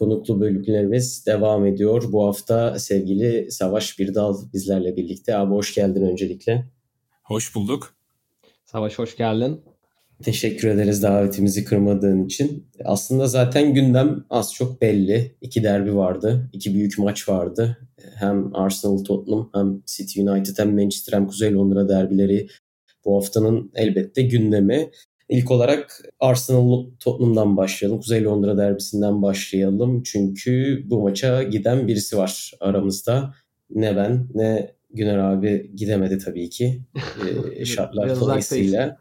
Konuklu 0.00 0.40
bölümlerimiz 0.40 1.26
devam 1.26 1.66
ediyor. 1.66 2.12
Bu 2.12 2.26
hafta 2.26 2.78
sevgili 2.78 3.50
Savaş 3.50 3.98
Birdal 3.98 4.36
bizlerle 4.52 4.96
birlikte. 4.96 5.36
Abi 5.36 5.54
hoş 5.54 5.74
geldin 5.74 6.02
öncelikle. 6.02 6.66
Hoş 7.22 7.54
bulduk. 7.54 7.94
Savaş 8.64 8.98
hoş 8.98 9.16
geldin. 9.16 9.60
Teşekkür 10.22 10.68
ederiz 10.68 11.02
davetimizi 11.02 11.64
kırmadığın 11.64 12.24
için. 12.24 12.66
Aslında 12.84 13.26
zaten 13.26 13.74
gündem 13.74 14.24
az 14.30 14.54
çok 14.54 14.82
belli. 14.82 15.36
İki 15.40 15.62
derbi 15.62 15.96
vardı. 15.96 16.50
iki 16.52 16.74
büyük 16.74 16.98
maç 16.98 17.28
vardı. 17.28 17.76
Hem 18.14 18.56
Arsenal 18.56 18.98
Tottenham 19.04 19.50
hem 19.54 19.82
City 19.86 20.22
United 20.22 20.58
hem 20.58 20.74
Manchester 20.74 21.12
hem 21.12 21.26
Kuzey 21.26 21.54
Londra 21.54 21.88
derbileri 21.88 22.48
bu 23.04 23.16
haftanın 23.16 23.72
elbette 23.74 24.22
gündemi. 24.22 24.90
İlk 25.30 25.50
olarak 25.50 26.02
Arsenal 26.20 26.86
Tottenham'dan 27.00 27.56
başlayalım. 27.56 28.00
Kuzey 28.00 28.24
Londra 28.24 28.58
derbisinden 28.58 29.22
başlayalım. 29.22 30.02
Çünkü 30.02 30.82
bu 30.86 31.02
maça 31.02 31.42
giden 31.42 31.88
birisi 31.88 32.16
var 32.18 32.52
aramızda. 32.60 33.34
Ne 33.70 33.96
ben 33.96 34.28
ne 34.34 34.74
Güner 34.92 35.18
abi 35.18 35.70
gidemedi 35.76 36.18
tabii 36.18 36.50
ki. 36.50 36.80
E, 37.56 37.64
şartlar 37.64 38.20
dolayısıyla. 38.20 38.96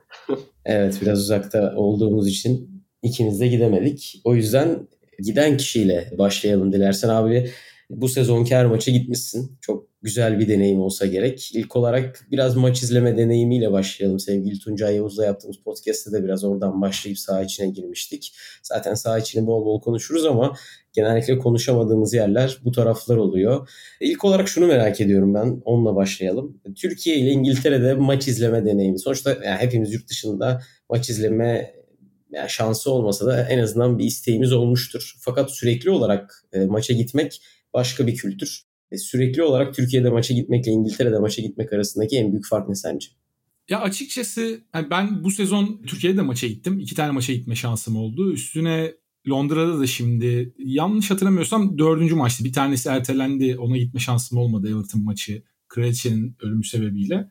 evet 0.65 0.99
biraz 1.01 1.19
uzakta 1.19 1.73
olduğumuz 1.75 2.27
için 2.27 2.83
ikimiz 3.03 3.39
de 3.39 3.47
gidemedik. 3.47 4.21
O 4.23 4.35
yüzden 4.35 4.87
giden 5.19 5.57
kişiyle 5.57 6.11
başlayalım 6.17 6.73
dilersen 6.73 7.09
abi. 7.09 7.49
Bu 7.89 8.09
sezonki 8.09 8.55
her 8.55 8.65
maça 8.65 8.91
gitmişsin. 8.91 9.57
Çok 9.61 9.87
güzel 10.01 10.39
bir 10.39 10.47
deneyim 10.47 10.81
olsa 10.81 11.05
gerek. 11.05 11.51
İlk 11.53 11.75
olarak 11.75 12.27
biraz 12.31 12.55
maç 12.55 12.83
izleme 12.83 13.17
deneyimiyle 13.17 13.71
başlayalım. 13.71 14.19
Sevgili 14.19 14.59
Tuncay 14.59 14.95
Yavuz'la 14.95 15.25
yaptığımız 15.25 15.57
podcast'te 15.57 16.11
de 16.11 16.23
biraz 16.23 16.43
oradan 16.43 16.81
başlayıp 16.81 17.19
saha 17.19 17.43
içine 17.43 17.69
girmiştik. 17.69 18.35
Zaten 18.63 18.93
saha 18.93 19.19
içini 19.19 19.47
bol 19.47 19.65
bol 19.65 19.81
konuşuruz 19.81 20.25
ama 20.25 20.53
genellikle 20.93 21.37
konuşamadığımız 21.37 22.13
yerler 22.13 22.57
bu 22.63 22.71
taraflar 22.71 23.17
oluyor. 23.17 23.69
İlk 24.01 24.25
olarak 24.25 24.47
şunu 24.47 24.67
merak 24.67 25.01
ediyorum 25.01 25.33
ben. 25.33 25.61
Onunla 25.65 25.95
başlayalım. 25.95 26.61
Türkiye 26.75 27.15
ile 27.15 27.31
İngiltere'de 27.31 27.93
maç 27.93 28.27
izleme 28.27 28.65
deneyimi. 28.65 28.99
Sonuçta 28.99 29.29
yani 29.29 29.57
hepimiz 29.59 29.93
yurt 29.93 30.09
dışında 30.09 30.61
maç 30.89 31.09
izleme 31.09 31.79
yani 32.31 32.49
şansı 32.49 32.91
olmasa 32.91 33.25
da 33.25 33.47
en 33.49 33.59
azından 33.59 33.99
bir 33.99 34.05
isteğimiz 34.05 34.53
olmuştur. 34.53 35.15
Fakat 35.19 35.51
sürekli 35.51 35.89
olarak 35.89 36.45
e, 36.53 36.65
maça 36.65 36.93
gitmek 36.93 37.41
başka 37.73 38.07
bir 38.07 38.15
kültür. 38.15 38.61
E, 38.91 38.97
sürekli 38.97 39.43
olarak 39.43 39.75
Türkiye'de 39.75 40.09
maça 40.09 40.33
gitmekle 40.33 40.71
İngiltere'de 40.71 41.19
maça 41.19 41.41
gitmek 41.41 41.73
arasındaki 41.73 42.17
en 42.17 42.31
büyük 42.31 42.47
fark 42.47 42.69
ne 42.69 42.75
sence? 42.75 43.07
Ya 43.69 43.81
açıkçası 43.81 44.61
yani 44.75 44.89
ben 44.89 45.23
bu 45.23 45.31
sezon 45.31 45.81
Türkiye'de 45.87 46.21
maça 46.21 46.47
gittim. 46.47 46.79
İki 46.79 46.95
tane 46.95 47.11
maça 47.11 47.33
gitme 47.33 47.55
şansım 47.55 47.95
oldu. 47.95 48.33
Üstüne 48.33 48.93
Londra'da 49.29 49.79
da 49.79 49.87
şimdi 49.87 50.53
yanlış 50.57 51.11
hatırlamıyorsam 51.11 51.77
dördüncü 51.77 52.15
maçtı. 52.15 52.43
Bir 52.43 52.53
tanesi 52.53 52.89
ertelendi. 52.89 53.57
Ona 53.57 53.77
gitme 53.77 53.99
şansım 53.99 54.37
olmadı 54.37 54.69
Everton 54.69 55.03
maçı. 55.03 55.43
Kraliçenin 55.67 56.35
ölümü 56.41 56.63
sebebiyle. 56.63 57.29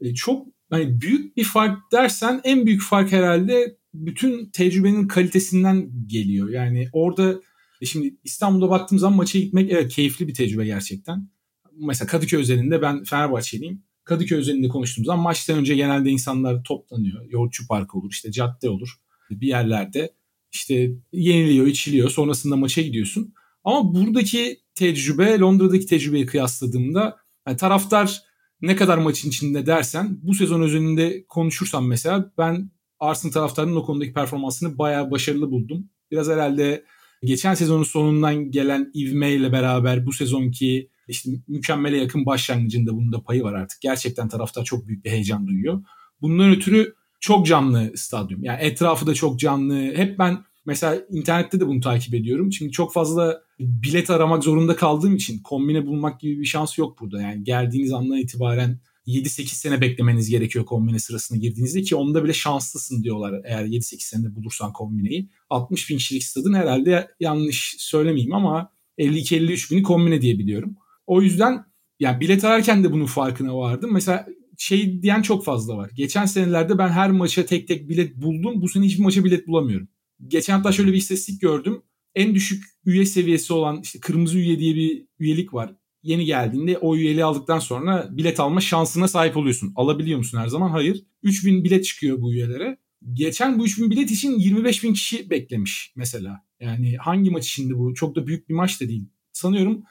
E, 0.00 0.14
çok 0.14 0.46
hani 0.70 1.00
büyük 1.00 1.36
bir 1.36 1.44
fark 1.44 1.92
dersen 1.92 2.40
en 2.44 2.66
büyük 2.66 2.82
fark 2.82 3.12
herhalde 3.12 3.76
bütün 3.94 4.50
tecrübenin 4.50 5.08
kalitesinden 5.08 5.90
geliyor. 6.06 6.48
Yani 6.48 6.88
orada 6.92 7.40
e 7.82 7.86
şimdi 7.86 8.16
İstanbul'da 8.24 8.70
baktığım 8.70 8.98
zaman 8.98 9.16
maça 9.16 9.38
gitmek 9.38 9.72
evet 9.72 9.92
keyifli 9.94 10.28
bir 10.28 10.34
tecrübe 10.34 10.64
gerçekten. 10.64 11.28
Mesela 11.76 12.06
Kadıköy 12.06 12.40
özelinde 12.40 12.82
ben 12.82 13.04
Fenerbahçeliyim. 13.04 13.82
Kadıköy 14.04 14.38
özelinde 14.38 14.68
konuştuğum 14.68 15.04
zaman 15.04 15.22
maçtan 15.22 15.58
önce 15.58 15.74
genelde 15.74 16.10
insanlar 16.10 16.64
toplanıyor. 16.64 17.30
Yoğurtçu 17.30 17.66
Park 17.66 17.94
olur, 17.94 18.10
işte 18.10 18.32
cadde 18.32 18.68
olur. 18.68 18.88
Bir 19.30 19.46
yerlerde 19.46 20.14
işte 20.52 20.90
yeniliyor, 21.12 21.66
içiliyor. 21.66 22.10
Sonrasında 22.10 22.56
maça 22.56 22.82
gidiyorsun. 22.82 23.34
Ama 23.64 23.94
buradaki 23.94 24.60
tecrübe 24.74 25.38
Londra'daki 25.38 25.86
tecrübeyi 25.86 26.26
kıyasladığımda 26.26 27.16
yani 27.46 27.56
taraftar 27.56 28.22
ne 28.60 28.76
kadar 28.76 28.98
maçın 28.98 29.28
içinde 29.28 29.66
dersen 29.66 30.18
bu 30.22 30.34
sezon 30.34 30.62
özelinde 30.62 31.24
konuşursam 31.28 31.86
mesela 31.86 32.32
ben 32.38 32.70
Arsenal 33.00 33.32
taraftarının 33.32 33.76
o 33.76 33.84
konudaki 33.84 34.12
performansını 34.12 34.78
bayağı 34.78 35.10
başarılı 35.10 35.50
buldum. 35.50 35.90
Biraz 36.10 36.28
herhalde 36.28 36.84
geçen 37.24 37.54
sezonun 37.54 37.82
sonundan 37.82 38.50
gelen 38.50 38.90
ivmeyle 38.94 39.52
beraber 39.52 40.06
bu 40.06 40.12
sezonki 40.12 40.88
işte 41.08 41.30
mükemmele 41.48 41.96
yakın 41.96 42.26
başlangıcında 42.26 42.92
bunun 42.92 43.12
da 43.12 43.22
payı 43.22 43.42
var 43.42 43.52
artık. 43.52 43.80
Gerçekten 43.80 44.28
taraftar 44.28 44.64
çok 44.64 44.86
büyük 44.86 45.04
bir 45.04 45.10
heyecan 45.10 45.46
duyuyor. 45.46 45.82
Bundan 46.20 46.50
ötürü 46.50 46.94
çok 47.20 47.46
canlı 47.46 47.92
stadyum. 47.96 48.44
Yani 48.44 48.60
etrafı 48.60 49.06
da 49.06 49.14
çok 49.14 49.38
canlı. 49.38 49.94
Hep 49.96 50.18
ben 50.18 50.44
mesela 50.66 51.02
internette 51.10 51.60
de 51.60 51.66
bunu 51.66 51.80
takip 51.80 52.14
ediyorum. 52.14 52.52
Şimdi 52.52 52.72
çok 52.72 52.92
fazla 52.92 53.42
bilet 53.58 54.10
aramak 54.10 54.44
zorunda 54.44 54.76
kaldığım 54.76 55.16
için 55.16 55.42
kombine 55.42 55.86
bulmak 55.86 56.20
gibi 56.20 56.40
bir 56.40 56.44
şans 56.44 56.78
yok 56.78 57.00
burada. 57.00 57.22
Yani 57.22 57.44
geldiğiniz 57.44 57.92
andan 57.92 58.18
itibaren 58.18 58.80
7-8 59.06 59.46
sene 59.46 59.80
beklemeniz 59.80 60.30
gerekiyor 60.30 60.64
kombine 60.64 60.98
sırasına 60.98 61.38
girdiğinizde 61.38 61.82
ki 61.82 61.96
onda 61.96 62.24
bile 62.24 62.32
şanslısın 62.32 63.02
diyorlar 63.02 63.40
eğer 63.44 63.64
7-8 63.64 64.00
senede 64.00 64.34
bulursan 64.34 64.72
kombineyi. 64.72 65.30
60 65.50 65.90
bin 65.90 65.96
kişilik 65.96 66.24
stadın 66.24 66.54
herhalde 66.54 67.08
yanlış 67.20 67.74
söylemeyeyim 67.78 68.34
ama 68.34 68.72
52-53 68.98 69.70
bini 69.70 69.82
kombine 69.82 70.22
diye 70.22 70.38
biliyorum. 70.38 70.76
O 71.06 71.22
yüzden 71.22 71.64
yani 72.00 72.20
bilet 72.20 72.44
ararken 72.44 72.84
de 72.84 72.92
bunun 72.92 73.06
farkına 73.06 73.56
vardım. 73.56 73.92
Mesela 73.92 74.26
şey 74.58 75.02
diyen 75.02 75.22
çok 75.22 75.44
fazla 75.44 75.76
var. 75.76 75.90
Geçen 75.94 76.26
senelerde 76.26 76.78
ben 76.78 76.88
her 76.88 77.10
maça 77.10 77.46
tek 77.46 77.68
tek 77.68 77.88
bilet 77.88 78.16
buldum. 78.16 78.62
Bu 78.62 78.68
sene 78.68 78.86
hiçbir 78.86 79.02
maça 79.02 79.24
bilet 79.24 79.46
bulamıyorum. 79.46 79.88
Geçen 80.28 80.56
hatta 80.56 80.72
şöyle 80.72 80.92
bir 80.92 80.96
istatistik 80.96 81.40
gördüm. 81.40 81.82
En 82.14 82.34
düşük 82.34 82.64
üye 82.84 83.06
seviyesi 83.06 83.52
olan 83.52 83.80
işte 83.82 84.00
kırmızı 84.00 84.38
üye 84.38 84.58
diye 84.58 84.74
bir 84.74 85.06
üyelik 85.18 85.54
var 85.54 85.74
yeni 86.02 86.24
geldiğinde 86.24 86.78
o 86.78 86.96
üyeliği 86.96 87.24
aldıktan 87.24 87.58
sonra 87.58 88.08
bilet 88.10 88.40
alma 88.40 88.60
şansına 88.60 89.08
sahip 89.08 89.36
oluyorsun. 89.36 89.72
Alabiliyor 89.76 90.18
musun 90.18 90.38
her 90.38 90.48
zaman? 90.48 90.70
Hayır. 90.70 91.04
3000 91.22 91.64
bilet 91.64 91.84
çıkıyor 91.84 92.20
bu 92.20 92.34
üyelere. 92.34 92.78
Geçen 93.12 93.58
bu 93.58 93.64
3000 93.64 93.90
bilet 93.90 94.10
için 94.10 94.38
25 94.38 94.84
bin 94.84 94.92
kişi 94.92 95.30
beklemiş 95.30 95.92
mesela. 95.96 96.42
Yani 96.60 96.96
hangi 96.96 97.30
maç 97.30 97.48
içindi 97.48 97.78
bu? 97.78 97.94
Çok 97.94 98.16
da 98.16 98.26
büyük 98.26 98.48
bir 98.48 98.54
maç 98.54 98.80
da 98.80 98.88
değil. 98.88 99.04
Sanıyorum 99.32 99.82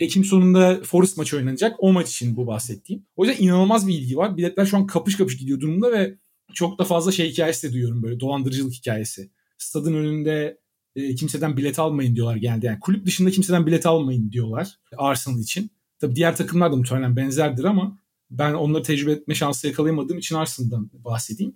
Ekim 0.00 0.24
sonunda 0.24 0.80
Forest 0.84 1.16
maçı 1.16 1.36
oynanacak. 1.36 1.76
O 1.78 1.92
maç 1.92 2.10
için 2.10 2.36
bu 2.36 2.46
bahsettiğim. 2.46 3.06
O 3.16 3.24
yüzden 3.24 3.44
inanılmaz 3.44 3.88
bir 3.88 3.94
ilgi 3.94 4.16
var. 4.16 4.36
Biletler 4.36 4.66
şu 4.66 4.76
an 4.76 4.86
kapış 4.86 5.16
kapış 5.16 5.36
gidiyor 5.36 5.60
durumda 5.60 5.92
ve 5.92 6.18
çok 6.54 6.78
da 6.78 6.84
fazla 6.84 7.12
şey 7.12 7.30
hikayesi 7.30 7.68
de 7.68 7.72
duyuyorum 7.72 8.02
böyle 8.02 8.20
dolandırıcılık 8.20 8.72
hikayesi. 8.72 9.30
Stadın 9.58 9.94
önünde 9.94 10.58
e, 10.96 11.14
kimseden 11.14 11.56
bilet 11.56 11.78
almayın 11.78 12.14
diyorlar 12.14 12.36
genelde. 12.36 12.66
Yani 12.66 12.80
kulüp 12.80 13.06
dışında 13.06 13.30
kimseden 13.30 13.66
bilet 13.66 13.86
almayın 13.86 14.32
diyorlar 14.32 14.78
Arsenal 14.96 15.40
için. 15.40 15.70
Tabii 15.98 16.16
diğer 16.16 16.36
takımlar 16.36 16.72
da 16.72 16.76
muhtemelen 16.76 17.16
benzerdir 17.16 17.64
ama 17.64 17.98
ben 18.30 18.54
onları 18.54 18.82
tecrübe 18.82 19.12
etme 19.12 19.34
şansı 19.34 19.66
yakalayamadığım 19.66 20.18
için 20.18 20.36
Arsenal'dan 20.36 20.90
bahsedeyim. 20.92 21.54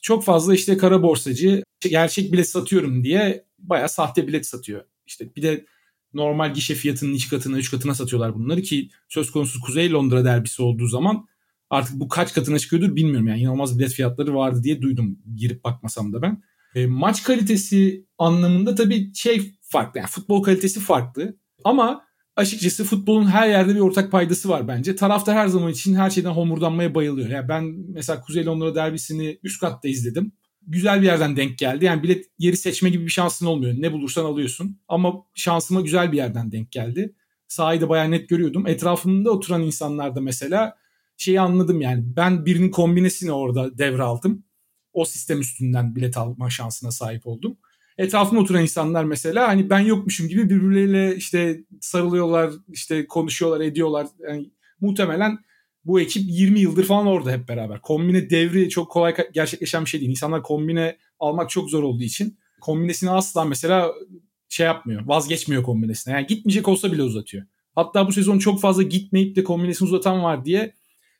Çok 0.00 0.24
fazla 0.24 0.54
işte 0.54 0.76
kara 0.76 1.02
borsacı 1.02 1.62
gerçek 1.80 2.32
bilet 2.32 2.48
satıyorum 2.48 3.04
diye 3.04 3.44
bayağı 3.58 3.88
sahte 3.88 4.26
bilet 4.26 4.46
satıyor. 4.46 4.84
İşte 5.06 5.28
bir 5.36 5.42
de 5.42 5.66
normal 6.14 6.54
gişe 6.54 6.74
fiyatının 6.74 7.14
iki 7.14 7.30
katına, 7.30 7.58
üç 7.58 7.70
katına 7.70 7.94
satıyorlar 7.94 8.34
bunları 8.34 8.62
ki 8.62 8.90
söz 9.08 9.30
konusu 9.30 9.60
Kuzey 9.60 9.92
Londra 9.92 10.24
derbisi 10.24 10.62
olduğu 10.62 10.86
zaman 10.86 11.26
artık 11.70 12.00
bu 12.00 12.08
kaç 12.08 12.34
katına 12.34 12.58
çıkıyordur 12.58 12.96
bilmiyorum. 12.96 13.28
Yani 13.28 13.40
inanılmaz 13.40 13.78
bilet 13.78 13.92
fiyatları 13.92 14.34
vardı 14.34 14.62
diye 14.62 14.82
duydum 14.82 15.18
girip 15.36 15.64
bakmasam 15.64 16.12
da 16.12 16.22
ben. 16.22 16.42
E, 16.74 16.86
maç 16.86 17.22
kalitesi 17.22 18.06
anlamında 18.18 18.74
tabii 18.74 19.14
şey 19.14 19.54
farklı. 19.62 20.00
Yani 20.00 20.08
futbol 20.08 20.42
kalitesi 20.42 20.80
farklı. 20.80 21.36
Ama 21.64 22.04
açıkçası 22.36 22.84
futbolun 22.84 23.26
her 23.26 23.48
yerde 23.48 23.74
bir 23.74 23.80
ortak 23.80 24.12
paydası 24.12 24.48
var 24.48 24.68
bence. 24.68 24.96
Taraftar 24.96 25.36
her 25.36 25.46
zaman 25.46 25.72
için 25.72 25.94
her 25.94 26.10
şeyden 26.10 26.30
homurdanmaya 26.30 26.94
bayılıyor. 26.94 27.28
Yani 27.28 27.48
ben 27.48 27.64
mesela 27.88 28.20
Kuzey 28.20 28.46
Londra 28.46 28.74
derbisini 28.74 29.38
üst 29.42 29.60
katta 29.60 29.88
izledim. 29.88 30.32
Güzel 30.66 31.00
bir 31.00 31.06
yerden 31.06 31.36
denk 31.36 31.58
geldi. 31.58 31.84
Yani 31.84 32.02
bilet 32.02 32.24
yeri 32.38 32.56
seçme 32.56 32.90
gibi 32.90 33.04
bir 33.04 33.10
şansın 33.10 33.46
olmuyor. 33.46 33.74
Ne 33.78 33.92
bulursan 33.92 34.24
alıyorsun. 34.24 34.80
Ama 34.88 35.14
şansıma 35.34 35.80
güzel 35.80 36.12
bir 36.12 36.16
yerden 36.16 36.52
denk 36.52 36.72
geldi. 36.72 37.14
Sahayı 37.48 37.80
da 37.80 37.88
bayağı 37.88 38.10
net 38.10 38.28
görüyordum. 38.28 38.66
Etrafımda 38.66 39.30
oturan 39.30 39.62
insanlar 39.62 40.16
da 40.16 40.20
mesela 40.20 40.76
şeyi 41.16 41.40
anladım 41.40 41.80
yani. 41.80 42.04
Ben 42.16 42.46
birinin 42.46 42.70
kombinesini 42.70 43.32
orada 43.32 43.78
devraldım 43.78 44.44
o 44.92 45.04
sistem 45.04 45.40
üstünden 45.40 45.96
bilet 45.96 46.16
alma 46.16 46.50
şansına 46.50 46.90
sahip 46.90 47.26
oldum. 47.26 47.56
Etrafıma 47.98 48.40
oturan 48.40 48.62
insanlar 48.62 49.04
mesela 49.04 49.48
hani 49.48 49.70
ben 49.70 49.80
yokmuşum 49.80 50.28
gibi 50.28 50.50
birbirleriyle 50.50 51.16
işte 51.16 51.64
sarılıyorlar, 51.80 52.50
işte 52.68 53.06
konuşuyorlar, 53.06 53.60
ediyorlar. 53.60 54.06
Yani 54.28 54.50
muhtemelen 54.80 55.38
bu 55.84 56.00
ekip 56.00 56.22
20 56.26 56.60
yıldır 56.60 56.84
falan 56.84 57.06
orada 57.06 57.32
hep 57.32 57.48
beraber. 57.48 57.80
Kombine 57.80 58.30
devri 58.30 58.68
çok 58.68 58.90
kolay 58.90 59.14
gerçekleşen 59.34 59.84
bir 59.84 59.90
şey 59.90 60.00
değil. 60.00 60.10
İnsanlar 60.10 60.42
kombine 60.42 60.96
almak 61.20 61.50
çok 61.50 61.70
zor 61.70 61.82
olduğu 61.82 62.02
için 62.02 62.38
kombinesini 62.60 63.10
asla 63.10 63.44
mesela 63.44 63.92
şey 64.48 64.66
yapmıyor. 64.66 65.06
Vazgeçmiyor 65.06 65.62
kombinesine. 65.62 66.14
Yani 66.14 66.26
gitmeyecek 66.26 66.68
olsa 66.68 66.92
bile 66.92 67.02
uzatıyor. 67.02 67.44
Hatta 67.74 68.06
bu 68.06 68.12
sezon 68.12 68.38
çok 68.38 68.60
fazla 68.60 68.82
gitmeyip 68.82 69.36
de 69.36 69.44
kombinesini 69.44 69.86
uzatan 69.88 70.22
var 70.22 70.44
diye 70.44 70.74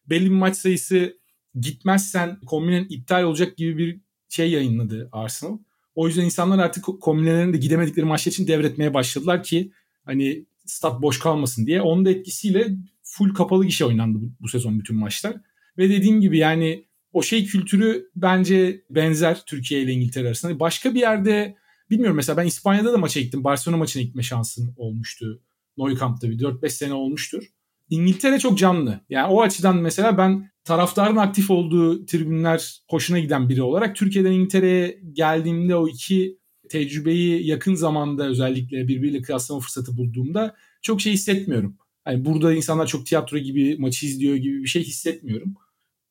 belli 0.06 0.24
bir 0.24 0.36
maç 0.36 0.56
sayısı 0.56 1.18
gitmezsen 1.60 2.40
kombinen 2.46 2.86
iptal 2.88 3.22
olacak 3.22 3.56
gibi 3.56 3.78
bir 3.78 4.00
şey 4.28 4.50
yayınladı 4.50 5.08
Arsenal. 5.12 5.58
O 5.94 6.06
yüzden 6.06 6.24
insanlar 6.24 6.58
artık 6.58 6.84
kombinelerini 7.00 7.52
de 7.52 7.56
gidemedikleri 7.58 8.06
maçlar 8.06 8.32
için 8.32 8.46
devretmeye 8.46 8.94
başladılar 8.94 9.42
ki 9.42 9.72
hani 10.04 10.44
stat 10.66 11.02
boş 11.02 11.18
kalmasın 11.18 11.66
diye. 11.66 11.82
Onun 11.82 12.04
da 12.04 12.10
etkisiyle 12.10 12.68
full 13.02 13.34
kapalı 13.34 13.64
gişe 13.64 13.84
oynandı 13.84 14.18
bu, 14.20 14.30
bu 14.40 14.48
sezon 14.48 14.78
bütün 14.78 14.96
maçlar. 14.96 15.36
Ve 15.78 15.88
dediğim 15.88 16.20
gibi 16.20 16.38
yani 16.38 16.84
o 17.12 17.22
şey 17.22 17.46
kültürü 17.46 18.10
bence 18.16 18.82
benzer 18.90 19.44
Türkiye 19.46 19.82
ile 19.82 19.92
İngiltere 19.92 20.26
arasında. 20.26 20.60
Başka 20.60 20.94
bir 20.94 21.00
yerde 21.00 21.56
bilmiyorum 21.90 22.16
mesela 22.16 22.36
ben 22.36 22.46
İspanya'da 22.46 22.92
da 22.92 22.98
maça 22.98 23.20
gittim. 23.20 23.44
Barcelona 23.44 23.78
maçına 23.78 24.02
gitme 24.02 24.22
şansım 24.22 24.74
olmuştu. 24.76 25.42
Nou 25.76 25.98
Camp'ta 25.98 26.30
bir 26.30 26.38
4-5 26.38 26.68
sene 26.68 26.92
olmuştur. 26.92 27.44
İngiltere 27.90 28.38
çok 28.38 28.58
canlı. 28.58 29.00
Yani 29.10 29.32
o 29.32 29.42
açıdan 29.42 29.76
mesela 29.76 30.18
ben 30.18 30.50
taraftarın 30.68 31.16
aktif 31.16 31.50
olduğu 31.50 32.06
tribünler 32.06 32.82
hoşuna 32.88 33.18
giden 33.18 33.48
biri 33.48 33.62
olarak 33.62 33.96
Türkiye'den 33.96 34.32
İngiltere'ye 34.32 35.00
geldiğimde 35.12 35.76
o 35.76 35.88
iki 35.88 36.38
tecrübeyi 36.68 37.46
yakın 37.46 37.74
zamanda 37.74 38.26
özellikle 38.26 38.88
birbiriyle 38.88 39.22
kıyaslama 39.22 39.60
fırsatı 39.60 39.96
bulduğumda 39.96 40.54
çok 40.82 41.00
şey 41.00 41.12
hissetmiyorum. 41.12 41.76
Hani 42.04 42.24
burada 42.24 42.54
insanlar 42.54 42.86
çok 42.86 43.06
tiyatro 43.06 43.38
gibi 43.38 43.76
maçı 43.78 44.06
izliyor 44.06 44.36
gibi 44.36 44.62
bir 44.62 44.68
şey 44.68 44.84
hissetmiyorum. 44.84 45.54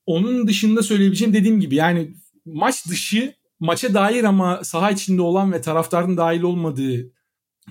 Onun 0.06 0.48
dışında 0.48 0.84
söyleyebileceğim 0.84 1.34
dediğim 1.34 1.60
gibi 1.60 1.76
yani 1.76 2.14
maç 2.46 2.88
dışı 2.88 3.34
maça 3.60 3.94
dair 3.94 4.24
ama 4.24 4.64
saha 4.64 4.92
içinde 4.92 5.22
olan 5.22 5.54
ve 5.54 5.62
taraftarın 5.62 6.18
dahil 6.18 6.42
olmadığı 6.42 7.12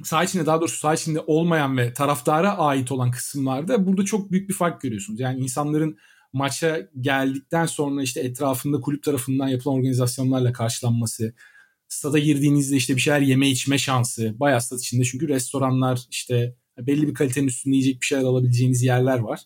saha 0.03 0.25
içinde 0.25 0.47
daha 0.47 0.61
doğrusu 0.61 0.79
saha 0.79 0.94
içinde 0.94 1.21
olmayan 1.27 1.79
ve 1.79 1.93
taraftara 1.93 2.59
ait 2.59 2.93
olan 2.93 3.11
kısımlarda 3.11 3.87
burada 3.87 4.05
çok 4.05 4.31
büyük 4.31 4.49
bir 4.49 4.55
fark 4.55 4.81
görüyorsunuz. 4.81 5.21
Yani 5.21 5.41
insanların 5.41 5.99
maça 6.32 6.88
geldikten 7.00 7.67
sonra 7.67 8.02
işte 8.02 8.20
etrafında 8.20 8.81
kulüp 8.81 9.02
tarafından 9.02 9.49
yapılan 9.49 9.76
organizasyonlarla 9.76 10.52
karşılanması, 10.52 11.34
stada 11.88 12.19
girdiğinizde 12.19 12.76
işte 12.76 12.96
bir 12.96 13.00
şeyler 13.00 13.20
yeme 13.20 13.50
içme 13.50 13.78
şansı, 13.78 14.40
bayağı 14.40 14.61
stat 14.61 14.81
içinde 14.81 15.05
çünkü 15.05 15.28
restoranlar 15.28 16.00
işte 16.11 16.56
belli 16.78 17.08
bir 17.08 17.14
kalitenin 17.14 17.46
üstünde 17.46 17.76
yiyecek 17.76 18.00
bir 18.00 18.06
şeyler 18.06 18.25
alabileceğiniz 18.25 18.82
yerler 18.82 19.19
var. 19.19 19.40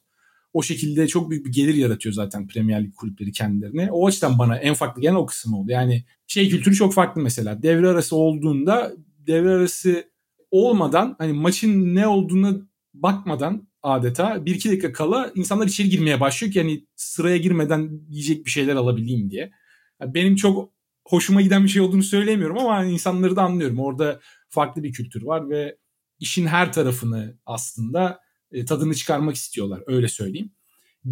O 0.52 0.62
şekilde 0.62 1.08
çok 1.08 1.30
büyük 1.30 1.46
bir 1.46 1.52
gelir 1.52 1.74
yaratıyor 1.74 2.12
zaten 2.12 2.46
Premier 2.46 2.84
Lig 2.84 2.94
kulüpleri 2.94 3.32
kendilerine. 3.32 3.88
O 3.92 4.06
açıdan 4.06 4.38
bana 4.38 4.56
en 4.56 4.74
farklı 4.74 5.02
gelen 5.02 5.14
o 5.14 5.26
kısım 5.26 5.54
oldu. 5.54 5.70
Yani 5.70 6.04
şey 6.26 6.48
kültürü 6.48 6.74
çok 6.74 6.94
farklı 6.94 7.22
mesela. 7.22 7.62
Devre 7.62 7.88
arası 7.88 8.16
olduğunda 8.16 8.92
devre 9.26 9.50
arası 9.50 10.10
olmadan 10.50 11.16
hani 11.18 11.32
maçın 11.32 11.94
ne 11.94 12.06
olduğuna 12.06 12.56
bakmadan 12.94 13.68
adeta 13.82 14.46
bir 14.46 14.54
iki 14.54 14.68
dakika 14.68 14.92
kala 14.92 15.32
insanlar 15.34 15.66
içeri 15.66 15.88
girmeye 15.88 16.20
başlıyor 16.20 16.52
ki 16.52 16.60
hani 16.60 16.86
sıraya 16.96 17.36
girmeden 17.36 18.00
yiyecek 18.08 18.46
bir 18.46 18.50
şeyler 18.50 18.76
alabileyim 18.76 19.30
diye. 19.30 19.52
Yani 20.00 20.14
benim 20.14 20.36
çok 20.36 20.72
hoşuma 21.04 21.40
giden 21.40 21.64
bir 21.64 21.68
şey 21.68 21.82
olduğunu 21.82 22.02
söyleyemiyorum 22.02 22.58
ama 22.58 22.76
hani 22.76 22.92
insanları 22.92 23.36
da 23.36 23.42
anlıyorum. 23.42 23.78
Orada 23.78 24.20
farklı 24.48 24.82
bir 24.82 24.92
kültür 24.92 25.22
var 25.22 25.50
ve 25.50 25.76
işin 26.20 26.46
her 26.46 26.72
tarafını 26.72 27.38
aslında 27.46 28.20
e, 28.52 28.64
tadını 28.64 28.94
çıkarmak 28.94 29.36
istiyorlar 29.36 29.82
öyle 29.86 30.08
söyleyeyim. 30.08 30.52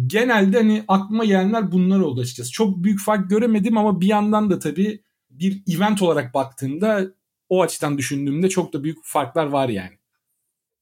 Genelde 0.07 0.57
hani 0.57 0.83
aklıma 0.87 1.25
gelenler 1.25 1.71
bunlar 1.71 1.99
oldu 1.99 2.21
açıkçası. 2.21 2.51
Çok 2.51 2.83
büyük 2.83 3.01
fark 3.01 3.29
göremedim 3.29 3.77
ama 3.77 4.01
bir 4.01 4.07
yandan 4.07 4.49
da 4.49 4.59
tabii 4.59 5.03
bir 5.29 5.63
event 5.75 6.01
olarak 6.01 6.33
baktığımda 6.33 7.13
o 7.49 7.61
açıdan 7.61 7.97
düşündüğümde 7.97 8.49
çok 8.49 8.73
da 8.73 8.83
büyük 8.83 8.97
farklar 9.03 9.45
var 9.45 9.69
yani. 9.69 9.98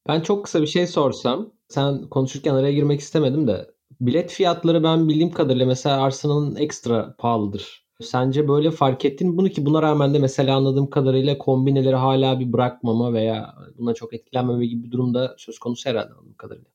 Ben 0.07 0.21
çok 0.21 0.45
kısa 0.45 0.61
bir 0.61 0.67
şey 0.67 0.87
sorsam. 0.87 1.53
Sen 1.69 2.01
konuşurken 2.01 2.53
araya 2.53 2.73
girmek 2.73 2.99
istemedim 2.99 3.47
de. 3.47 3.71
Bilet 4.01 4.31
fiyatları 4.31 4.83
ben 4.83 5.09
bildiğim 5.09 5.31
kadarıyla 5.31 5.65
mesela 5.65 6.03
Arsenal'ın 6.03 6.55
ekstra 6.55 7.15
pahalıdır. 7.17 7.87
Sence 8.01 8.47
böyle 8.47 8.71
fark 8.71 9.05
ettin 9.05 9.37
bunu 9.37 9.49
ki 9.49 9.65
buna 9.65 9.81
rağmen 9.81 10.13
de 10.13 10.19
mesela 10.19 10.55
anladığım 10.55 10.89
kadarıyla 10.89 11.37
kombineleri 11.37 11.95
hala 11.95 12.39
bir 12.39 12.53
bırakmama 12.53 13.13
veya 13.13 13.55
buna 13.77 13.93
çok 13.93 14.13
etkilenmeme 14.13 14.65
gibi 14.65 14.83
bir 14.83 14.91
durumda 14.91 15.35
söz 15.37 15.59
konusu 15.59 15.89
herhalde 15.89 16.13
anladığım 16.13 16.33
kadarıyla. 16.33 16.69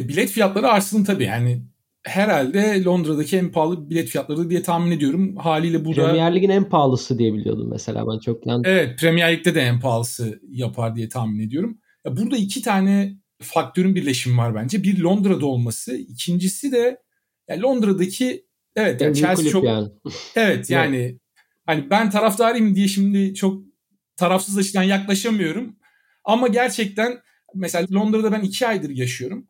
E, 0.00 0.08
bilet 0.08 0.28
fiyatları 0.28 0.68
Arsenal'ın 0.68 1.04
tabii 1.04 1.24
yani 1.24 1.62
herhalde 2.02 2.84
Londra'daki 2.84 3.36
en 3.36 3.52
pahalı 3.52 3.90
bilet 3.90 4.08
fiyatları 4.08 4.50
diye 4.50 4.62
tahmin 4.62 4.90
ediyorum. 4.90 5.36
Haliyle 5.36 5.84
burada... 5.84 6.06
Premier 6.06 6.34
Lig'in 6.34 6.50
en 6.50 6.64
pahalısı 6.64 7.18
diye 7.18 7.34
biliyordum 7.34 7.68
mesela 7.70 8.06
ben 8.12 8.18
çok. 8.18 8.46
Yani... 8.46 8.62
Evet 8.66 8.98
Premier 8.98 9.32
Lig'de 9.32 9.54
de 9.54 9.60
en 9.60 9.80
pahalısı 9.80 10.40
yapar 10.48 10.96
diye 10.96 11.08
tahmin 11.08 11.40
ediyorum. 11.46 11.78
Burada 12.06 12.36
iki 12.36 12.62
tane 12.62 13.16
faktörün 13.42 13.94
birleşimi 13.94 14.38
var 14.38 14.54
bence. 14.54 14.82
Bir 14.82 14.98
Londra'da 14.98 15.46
olması, 15.46 15.96
ikincisi 15.96 16.72
de 16.72 17.02
ya 17.48 17.62
Londra'daki 17.62 18.46
evet 18.76 19.00
yani 19.00 19.16
Chelsea 19.16 19.50
çok 19.50 19.64
yani. 19.64 19.88
evet 20.36 20.70
yani 20.70 21.18
hani 21.66 21.90
ben 21.90 22.10
taraftarıyım 22.10 22.74
diye 22.74 22.88
şimdi 22.88 23.34
çok 23.34 23.62
tarafsız 24.16 24.58
açıdan 24.58 24.82
yaklaşamıyorum. 24.82 25.76
Ama 26.24 26.48
gerçekten 26.48 27.20
mesela 27.54 27.86
Londra'da 27.92 28.32
ben 28.32 28.40
iki 28.40 28.66
aydır 28.66 28.90
yaşıyorum. 28.90 29.48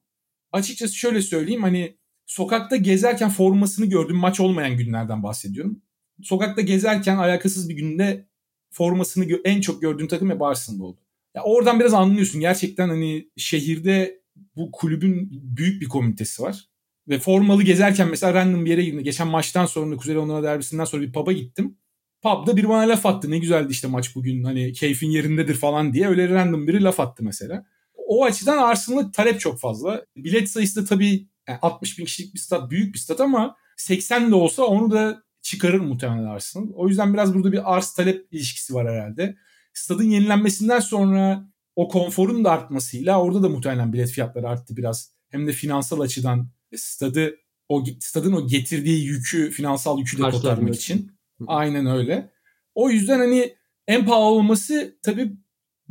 Açıkçası 0.52 0.94
şöyle 0.94 1.22
söyleyeyim 1.22 1.62
hani 1.62 1.98
sokakta 2.26 2.76
gezerken 2.76 3.30
formasını 3.30 3.86
gördüm 3.86 4.16
maç 4.16 4.40
olmayan 4.40 4.76
günlerden 4.76 5.22
bahsediyorum. 5.22 5.82
Sokakta 6.22 6.62
gezerken 6.62 7.16
alakasız 7.16 7.68
bir 7.68 7.74
günde 7.74 8.28
formasını 8.70 9.38
en 9.44 9.60
çok 9.60 9.82
gördüğüm 9.82 10.08
takım 10.08 10.30
hep 10.30 10.42
Arsenal 10.42 10.80
oldu. 10.80 11.00
Ya 11.34 11.42
oradan 11.42 11.80
biraz 11.80 11.94
anlıyorsun 11.94 12.40
gerçekten 12.40 12.88
hani 12.88 13.30
şehirde 13.36 14.20
bu 14.56 14.72
kulübün 14.72 15.28
büyük 15.30 15.82
bir 15.82 15.88
komitesi 15.88 16.42
var. 16.42 16.68
Ve 17.08 17.18
formalı 17.18 17.62
gezerken 17.62 18.08
mesela 18.08 18.34
random 18.34 18.64
bir 18.64 18.70
yere 18.70 18.84
girdim. 18.84 19.04
Geçen 19.04 19.28
maçtan 19.28 19.66
sonra 19.66 19.96
Kuzey 19.96 20.14
Londra 20.14 20.42
derbisinden 20.42 20.84
sonra 20.84 21.02
bir 21.02 21.12
pub'a 21.12 21.32
gittim. 21.32 21.78
Pub'da 22.22 22.56
bir 22.56 22.68
bana 22.68 22.88
laf 22.88 23.06
attı. 23.06 23.30
Ne 23.30 23.38
güzeldi 23.38 23.72
işte 23.72 23.88
maç 23.88 24.14
bugün 24.14 24.44
hani 24.44 24.72
keyfin 24.72 25.10
yerindedir 25.10 25.54
falan 25.54 25.92
diye. 25.92 26.08
Öyle 26.08 26.28
random 26.28 26.66
biri 26.66 26.82
laf 26.82 27.00
attı 27.00 27.22
mesela. 27.24 27.64
O 27.94 28.24
açıdan 28.24 28.58
Arsenal'a 28.58 29.10
talep 29.12 29.40
çok 29.40 29.60
fazla. 29.60 30.04
Bilet 30.16 30.50
sayısı 30.50 30.82
da 30.82 30.88
tabii 30.88 31.28
yani 31.48 31.58
60 31.62 31.98
bin 31.98 32.04
kişilik 32.04 32.34
bir 32.34 32.38
stat 32.38 32.70
büyük 32.70 32.94
bir 32.94 32.98
stat 32.98 33.20
ama 33.20 33.56
80 33.76 34.30
de 34.30 34.34
olsa 34.34 34.62
onu 34.62 34.90
da 34.90 35.22
çıkarır 35.42 35.80
muhtemelen 35.80 36.24
Arsenal. 36.24 36.66
O 36.74 36.88
yüzden 36.88 37.14
biraz 37.14 37.34
burada 37.34 37.52
bir 37.52 37.74
arz 37.76 37.92
talep 37.92 38.26
ilişkisi 38.30 38.74
var 38.74 38.88
herhalde 38.88 39.36
stadın 39.72 40.10
yenilenmesinden 40.10 40.80
sonra 40.80 41.50
o 41.76 41.88
konforun 41.88 42.44
da 42.44 42.50
artmasıyla 42.50 43.22
orada 43.22 43.42
da 43.42 43.48
muhtemelen 43.48 43.92
bilet 43.92 44.10
fiyatları 44.10 44.48
arttı 44.48 44.76
biraz. 44.76 45.12
Hem 45.28 45.46
de 45.46 45.52
finansal 45.52 46.00
açıdan 46.00 46.48
stadı 46.76 47.36
o 47.68 47.84
stadın 48.00 48.32
o 48.32 48.46
getirdiği 48.46 49.04
yükü 49.04 49.50
finansal 49.50 49.98
yükü 49.98 50.18
de 50.18 50.22
kotarmak 50.22 50.74
için. 50.74 51.12
Aynen 51.46 51.86
öyle. 51.86 52.30
O 52.74 52.90
yüzden 52.90 53.18
hani 53.18 53.54
en 53.88 54.06
pahalı 54.06 54.24
olması 54.24 54.98
tabii 55.02 55.32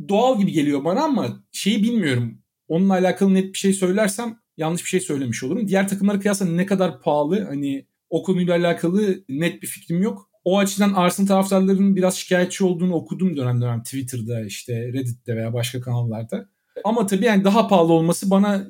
doğal 0.08 0.38
gibi 0.38 0.52
geliyor 0.52 0.84
bana 0.84 1.02
ama 1.02 1.44
şeyi 1.52 1.82
bilmiyorum. 1.82 2.38
Onunla 2.68 2.92
alakalı 2.92 3.34
net 3.34 3.52
bir 3.52 3.58
şey 3.58 3.72
söylersem 3.72 4.38
yanlış 4.56 4.84
bir 4.84 4.88
şey 4.88 5.00
söylemiş 5.00 5.42
olurum. 5.42 5.68
Diğer 5.68 5.88
takımlara 5.88 6.20
kıyasla 6.20 6.46
ne 6.46 6.66
kadar 6.66 7.02
pahalı 7.02 7.44
hani 7.44 7.86
o 8.10 8.22
konuyla 8.22 8.56
alakalı 8.56 9.24
net 9.28 9.62
bir 9.62 9.66
fikrim 9.66 10.02
yok 10.02 10.29
o 10.44 10.58
açıdan 10.58 10.92
Arsenal 10.92 11.28
taraftarlarının 11.28 11.96
biraz 11.96 12.14
şikayetçi 12.14 12.64
olduğunu 12.64 12.94
okudum 12.94 13.36
dönem 13.36 13.62
dönem 13.62 13.82
Twitter'da 13.82 14.44
işte 14.44 14.92
Reddit'te 14.92 15.36
veya 15.36 15.52
başka 15.52 15.80
kanallarda. 15.80 16.48
Ama 16.84 17.06
tabii 17.06 17.24
yani 17.24 17.44
daha 17.44 17.68
pahalı 17.68 17.92
olması 17.92 18.30
bana 18.30 18.66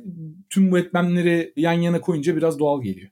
tüm 0.51 0.73
bu 0.73 0.79
etmenleri 0.79 1.53
yan 1.57 1.73
yana 1.73 2.01
koyunca 2.01 2.37
biraz 2.37 2.59
doğal 2.59 2.83
geliyor. 2.83 3.11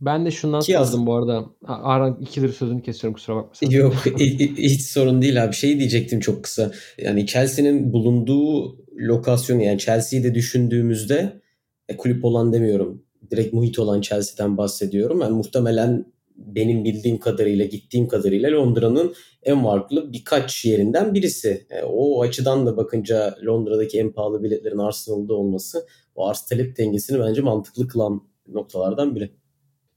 Ben 0.00 0.26
de 0.26 0.30
şundan 0.30 0.60
Ki 0.60 0.72
yazdım 0.72 1.06
bu 1.06 1.14
arada. 1.14 1.44
Aran 1.64 2.18
ikidir 2.20 2.52
sözünü 2.52 2.82
kesiyorum 2.82 3.14
kusura 3.14 3.36
bakma. 3.36 3.50
Sen. 3.54 3.70
Yok 3.70 3.94
hiç 4.58 4.82
sorun 4.82 5.22
değil 5.22 5.44
abi. 5.44 5.54
Şey 5.54 5.78
diyecektim 5.78 6.20
çok 6.20 6.44
kısa. 6.44 6.72
Yani 6.98 7.26
Chelsea'nin 7.26 7.92
bulunduğu 7.92 8.76
lokasyon 8.96 9.58
yani 9.58 9.78
Chelsea'yi 9.78 10.24
de 10.24 10.34
düşündüğümüzde 10.34 11.40
e, 11.88 11.96
kulüp 11.96 12.24
olan 12.24 12.52
demiyorum. 12.52 13.02
Direkt 13.30 13.54
muhit 13.54 13.78
olan 13.78 14.00
Chelsea'den 14.00 14.56
bahsediyorum. 14.56 15.20
Yani 15.20 15.36
muhtemelen 15.36 16.04
benim 16.46 16.84
bildiğim 16.84 17.18
kadarıyla, 17.18 17.64
gittiğim 17.64 18.08
kadarıyla 18.08 18.52
Londra'nın 18.52 19.14
en 19.42 19.62
farklı 19.62 20.12
birkaç 20.12 20.64
yerinden 20.64 21.14
birisi. 21.14 21.66
E, 21.70 21.82
o 21.82 22.22
açıdan 22.22 22.66
da 22.66 22.76
bakınca 22.76 23.34
Londra'daki 23.46 23.98
en 23.98 24.12
pahalı 24.12 24.42
biletlerin 24.42 24.78
Arsenal'da 24.78 25.34
olması 25.34 25.86
o 26.14 26.26
arz 26.26 26.42
talep 26.42 26.78
dengesini 26.78 27.20
bence 27.20 27.42
mantıklı 27.42 27.88
kılan 27.88 28.22
noktalardan 28.48 29.14
biri. 29.14 29.30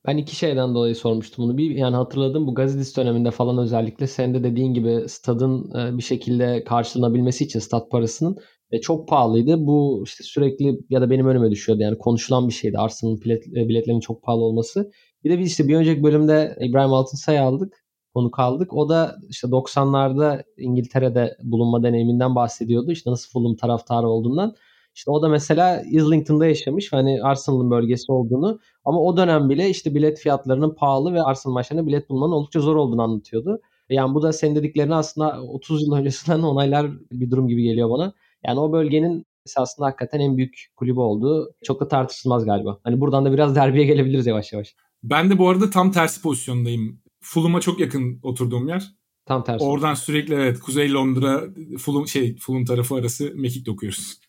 Ben 0.08 0.18
iki 0.18 0.36
şeyden 0.36 0.76
dolayı 0.76 0.96
sormuştum 0.96 1.46
bunu. 1.46 1.58
Bir 1.58 1.70
yani 1.70 1.96
hatırladım 1.96 2.48
bu 2.48 2.56
Gazidis 2.56 2.98
döneminde 2.98 3.32
falan 3.32 3.58
özellikle 3.58 4.08
sen 4.08 4.34
de 4.34 4.44
dediğin 4.44 4.74
gibi 4.74 5.04
stadın 5.08 5.72
e, 5.80 5.98
bir 5.98 6.04
şekilde 6.04 6.64
karşılanabilmesi 6.64 7.44
için 7.44 7.60
stat 7.60 7.92
parasının 7.92 8.38
E, 8.74 8.82
çok 8.82 9.08
pahalıydı. 9.08 9.68
Bu 9.68 10.02
işte 10.06 10.24
sürekli 10.24 10.80
ya 10.90 11.02
da 11.02 11.10
benim 11.10 11.28
önüme 11.28 11.52
düşüyordu. 11.52 11.82
Yani 11.82 11.98
konuşulan 11.98 12.48
bir 12.48 12.54
şeydi. 12.54 12.78
Arsenal'ın 12.78 13.22
bilet, 13.22 13.48
e, 13.48 13.70
biletlerinin 13.70 14.00
çok 14.00 14.24
pahalı 14.24 14.44
olması. 14.44 14.92
Bir 15.24 15.30
de 15.30 15.40
biz 15.40 15.48
işte 15.48 15.68
bir 15.68 15.76
önceki 15.76 16.04
bölümde 16.04 16.58
İbrahim 16.62 16.94
Altınsay 16.94 17.40
aldık. 17.40 17.84
Konu 18.14 18.32
kaldık. 18.32 18.74
O 18.74 18.90
da 18.90 19.16
işte 19.30 19.48
90'larda 19.48 20.44
İngiltere'de 20.58 21.38
bulunma 21.44 21.84
deneyiminden 21.84 22.36
bahsediyordu. 22.36 22.92
İşte 22.92 23.12
nasıl 23.12 23.32
Fulham 23.32 23.56
taraftarı 23.56 24.08
olduğundan. 24.08 24.56
İşte 24.96 25.12
o 25.12 25.22
da 25.22 25.30
mesela 25.30 25.82
Islington'da 25.82 26.46
yaşamış. 26.46 26.94
Hani 26.94 27.24
Arsenal'ın 27.24 27.72
bölgesi 27.72 28.12
olduğunu. 28.12 28.60
Ama 28.86 29.02
o 29.02 29.18
dönem 29.18 29.50
bile 29.50 29.70
işte 29.70 29.96
bilet 29.96 30.20
fiyatlarının 30.20 30.76
pahalı 30.76 31.14
ve 31.14 31.22
Arsenal 31.22 31.54
maçlarına 31.54 31.88
bilet 31.88 32.10
bulmanın 32.10 32.32
oldukça 32.32 32.60
zor 32.60 32.76
olduğunu 32.76 33.02
anlatıyordu. 33.02 33.62
Yani 33.90 34.14
bu 34.16 34.22
da 34.22 34.34
senin 34.34 34.56
dediklerini 34.56 34.96
aslında 34.96 35.42
30 35.42 35.82
yıl 35.82 35.94
öncesinden 35.96 36.40
onaylar 36.44 36.92
bir 37.12 37.32
durum 37.32 37.48
gibi 37.48 37.64
geliyor 37.64 37.90
bana. 37.90 38.14
Yani 38.48 38.60
o 38.60 38.72
bölgenin 38.72 39.26
esasında 39.46 39.88
hakikaten 39.88 40.20
en 40.20 40.38
büyük 40.38 40.68
kulübü 40.76 41.00
olduğu 41.00 41.54
çok 41.64 41.80
da 41.80 41.88
tartışılmaz 41.88 42.46
galiba. 42.46 42.80
Hani 42.84 43.02
buradan 43.02 43.26
da 43.26 43.34
biraz 43.34 43.56
derbiye 43.56 43.86
gelebiliriz 43.86 44.28
yavaş 44.28 44.54
yavaş. 44.54 44.76
Ben 45.04 45.30
de 45.30 45.38
bu 45.38 45.50
arada 45.50 45.70
tam 45.70 45.92
tersi 45.92 46.22
pozisyondayım. 46.22 47.02
Fulham'a 47.22 47.62
çok 47.62 47.80
yakın 47.80 48.20
oturduğum 48.24 48.68
yer. 48.68 48.92
Tam 49.26 49.44
tersi. 49.44 49.66
Oradan 49.66 49.94
sürekli 49.94 50.34
evet 50.34 50.60
Kuzey 50.60 50.94
Londra 50.94 51.44
Fulham 51.78 52.08
şey 52.08 52.38
Fulham 52.38 52.66
tarafı 52.66 52.96
arası 52.96 53.32
mekik 53.36 53.70
okuyoruz. 53.70 54.20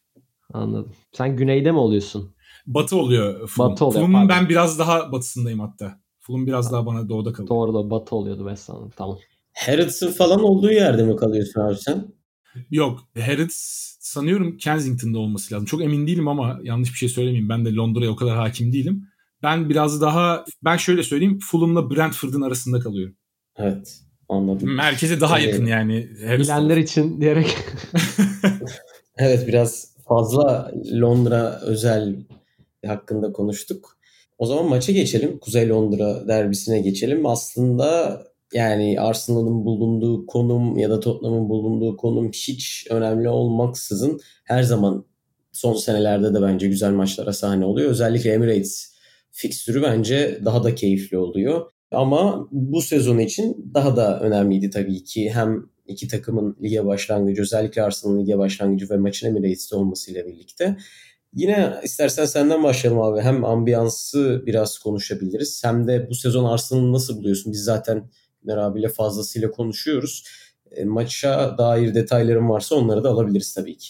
Anladım. 0.52 0.93
Sen 1.12 1.37
güneyde 1.37 1.73
mi 1.73 1.78
oluyorsun? 1.78 2.35
Batı 2.66 2.97
oluyor 2.97 3.49
Fulham. 3.49 3.73
Batı 3.73 3.85
oluyor. 3.85 4.07
Fulham'ın 4.07 4.28
ben 4.28 4.49
biraz 4.49 4.78
daha 4.78 5.12
batısındayım 5.12 5.61
hatta. 5.61 6.00
Fulham 6.21 6.47
biraz 6.47 6.73
daha 6.73 6.87
bana 6.87 7.09
doğuda 7.09 7.33
kalıyor. 7.33 7.49
Doğru 7.49 7.75
da 7.75 7.90
batı 7.90 8.16
oluyordu 8.16 8.40
West 8.40 8.69
Ham. 8.69 8.90
Tamam. 8.97 9.19
Harrods'ın 9.54 10.12
falan 10.12 10.43
olduğu 10.43 10.71
yerde 10.71 11.02
mi 11.02 11.16
kalıyorsun 11.16 11.61
abi 11.61 11.76
sen? 11.76 12.12
Yok. 12.71 13.00
Harrods 13.21 13.54
sanıyorum 14.00 14.57
Kensington'da 14.57 15.19
olması 15.19 15.54
lazım. 15.54 15.66
Çok 15.66 15.83
emin 15.83 16.07
değilim 16.07 16.28
ama 16.28 16.61
yanlış 16.62 16.93
bir 16.93 16.99
şey 16.99 17.09
söylemeyeyim. 17.09 17.49
Ben 17.49 17.64
de 17.64 17.75
Londra'ya 17.75 18.11
o 18.11 18.16
kadar 18.16 18.37
hakim 18.37 18.73
değilim. 18.73 19.09
Ben 19.45 19.69
biraz 19.69 20.01
daha 20.01 20.45
ben 20.65 20.77
şöyle 20.77 21.03
söyleyeyim 21.03 21.39
Fulham'la 21.43 21.91
Brentford'un 21.91 22.41
arasında 22.43 22.81
kalıyorum. 22.81 23.17
Evet. 23.57 24.01
Anladım. 24.29 24.75
Merkeze 24.75 25.21
daha 25.21 25.41
Ee, 25.41 25.43
yakın 25.43 25.67
yani. 25.67 26.09
Bilenler 26.39 26.77
için 26.77 27.21
diyerek. 27.21 27.57
Evet 29.19 29.49
biraz 29.49 29.89
fazla 30.09 30.73
Londra 30.93 31.61
özel 31.61 32.17
hakkında 32.87 33.33
konuştuk. 33.33 33.99
O 34.39 34.47
zaman 34.47 34.69
maça 34.69 34.93
geçelim. 34.93 35.39
Kuzey 35.39 35.69
Londra 35.69 36.29
derbisine 36.29 36.81
geçelim. 36.81 37.27
Aslında 37.27 38.21
yani 38.53 39.01
Arsenal'ın 39.01 39.65
bulunduğu 39.65 40.27
konum 40.27 40.79
ya 40.79 40.91
da 40.91 41.01
Tottenham'ın 41.01 41.49
bulunduğu 41.49 41.97
konum 41.97 42.29
hiç 42.29 42.87
önemli 42.91 43.29
olmaksızın 43.29 44.21
her 44.45 44.63
zaman 44.63 45.05
son 45.53 45.75
senelerde 45.75 46.35
de 46.35 46.43
bence 46.43 46.69
güzel 46.69 46.93
maçlara 46.93 47.33
sahne 47.33 47.65
oluyor. 47.65 47.91
Özellikle 47.91 48.33
Emirates 48.33 48.94
fikstürü 49.35 49.83
bence 49.83 50.41
daha 50.45 50.64
da 50.64 50.75
keyifli 50.75 51.19
oluyor. 51.19 51.71
Ama 51.91 52.49
bu 52.50 52.83
sezon 52.83 53.19
için 53.19 53.71
daha 53.75 53.97
da 53.97 54.21
önemliydi 54.21 54.71
tabii 54.71 55.05
ki. 55.05 55.31
Hem 55.31 55.67
iki 55.87 56.09
takımın 56.09 56.57
lige 56.62 56.87
başlangıcı 56.87 57.43
özellikle 57.43 57.83
Arsenal'ın 57.83 58.21
lige 58.21 58.38
başlangıcı 58.38 58.91
ve 58.91 58.97
maçın 58.97 59.26
Emirates'te 59.26 59.76
olmasıyla 59.76 60.26
birlikte. 60.26 60.76
Yine 61.35 61.75
istersen 61.83 62.25
senden 62.25 62.62
başlayalım 62.62 63.03
abi. 63.03 63.21
Hem 63.21 63.45
ambiyansı 63.45 64.43
biraz 64.47 64.79
konuşabiliriz 64.79 65.64
hem 65.64 65.88
de 65.88 66.11
bu 66.11 66.14
sezon 66.14 66.45
Arsenal'ı 66.45 66.93
nasıl 66.93 67.19
buluyorsun? 67.19 67.53
Biz 67.53 67.64
zaten 67.64 68.11
Güner 68.43 68.57
abiyle 68.57 68.88
fazlasıyla 68.88 69.50
konuşuyoruz. 69.50 70.25
E, 70.71 70.85
maça 70.85 71.59
dair 71.59 71.95
detayların 71.95 72.49
varsa 72.49 72.75
onları 72.75 73.05
da 73.05 73.11
alabiliriz 73.11 73.55
tabii 73.55 73.76
ki. 73.76 73.88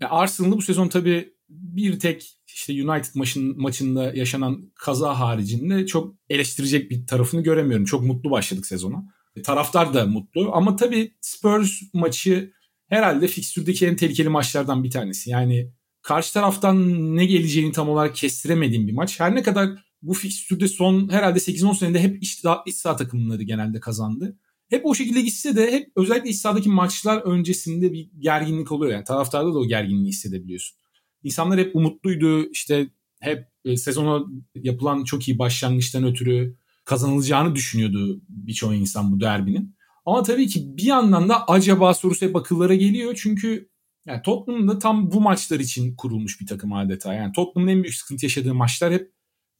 Ya 0.00 0.10
Arsenal'ı 0.10 0.56
bu 0.56 0.62
sezon 0.62 0.88
tabii 0.88 1.35
bir 1.48 2.00
tek 2.00 2.38
işte 2.46 2.72
United 2.72 3.10
maçın, 3.14 3.60
maçında 3.60 4.14
yaşanan 4.14 4.72
kaza 4.74 5.20
haricinde 5.20 5.86
çok 5.86 6.14
eleştirecek 6.28 6.90
bir 6.90 7.06
tarafını 7.06 7.42
göremiyorum. 7.42 7.84
Çok 7.84 8.02
mutlu 8.02 8.30
başladık 8.30 8.66
sezona. 8.66 9.04
E, 9.36 9.42
Taraftar 9.42 9.94
da 9.94 10.06
mutlu 10.06 10.50
ama 10.52 10.76
tabii 10.76 11.12
Spurs 11.20 11.70
maçı 11.92 12.52
herhalde 12.88 13.28
fikstürdeki 13.28 13.86
en 13.86 13.96
tehlikeli 13.96 14.28
maçlardan 14.28 14.84
bir 14.84 14.90
tanesi. 14.90 15.30
Yani 15.30 15.72
karşı 16.02 16.34
taraftan 16.34 17.16
ne 17.16 17.26
geleceğini 17.26 17.72
tam 17.72 17.88
olarak 17.88 18.16
kestiremediğim 18.16 18.88
bir 18.88 18.92
maç. 18.92 19.20
Her 19.20 19.34
ne 19.34 19.42
kadar 19.42 19.70
bu 20.02 20.14
fikstürde 20.14 20.68
son 20.68 21.08
herhalde 21.08 21.38
8-10 21.38 21.76
senede 21.78 22.00
hep 22.00 22.22
iç, 22.22 22.42
iç 22.66 22.76
saha 22.76 22.96
takımları 22.96 23.42
genelde 23.42 23.80
kazandı. 23.80 24.38
Hep 24.70 24.86
o 24.86 24.94
şekilde 24.94 25.20
gitse 25.20 25.56
de 25.56 25.72
hep 25.72 25.92
özellikle 25.96 26.30
iç 26.30 26.36
sahadaki 26.36 26.68
maçlar 26.68 27.22
öncesinde 27.22 27.92
bir 27.92 28.10
gerginlik 28.18 28.72
oluyor. 28.72 28.92
Yani 28.92 29.04
taraftarda 29.04 29.54
da 29.54 29.58
o 29.58 29.66
gerginliği 29.66 30.08
hissedebiliyorsun. 30.08 30.78
İnsanlar 31.26 31.58
hep 31.58 31.76
umutluydu. 31.76 32.50
İşte 32.50 32.88
hep 33.20 33.46
e, 33.64 33.76
sezona 33.76 34.24
yapılan 34.54 35.04
çok 35.04 35.28
iyi 35.28 35.38
başlangıçtan 35.38 36.04
ötürü 36.04 36.56
kazanılacağını 36.84 37.54
düşünüyordu 37.54 38.20
birçok 38.28 38.74
insan 38.74 39.12
bu 39.12 39.20
derbinin. 39.20 39.76
Ama 40.04 40.22
tabii 40.22 40.46
ki 40.46 40.76
bir 40.76 40.82
yandan 40.82 41.28
da 41.28 41.46
acaba 41.48 41.94
sorusu 41.94 42.26
hep 42.26 42.36
akıllara 42.36 42.74
geliyor. 42.74 43.14
Çünkü 43.22 43.68
yani 44.06 44.22
Tottenham 44.22 44.68
da 44.68 44.78
tam 44.78 45.12
bu 45.12 45.20
maçlar 45.20 45.60
için 45.60 45.96
kurulmuş 45.96 46.40
bir 46.40 46.46
takım 46.46 46.72
adeta. 46.72 47.14
Yani 47.14 47.32
Tottenham'ın 47.32 47.72
en 47.72 47.82
büyük 47.82 47.94
sıkıntı 47.94 48.24
yaşadığı 48.24 48.54
maçlar 48.54 48.92
hep 48.92 49.12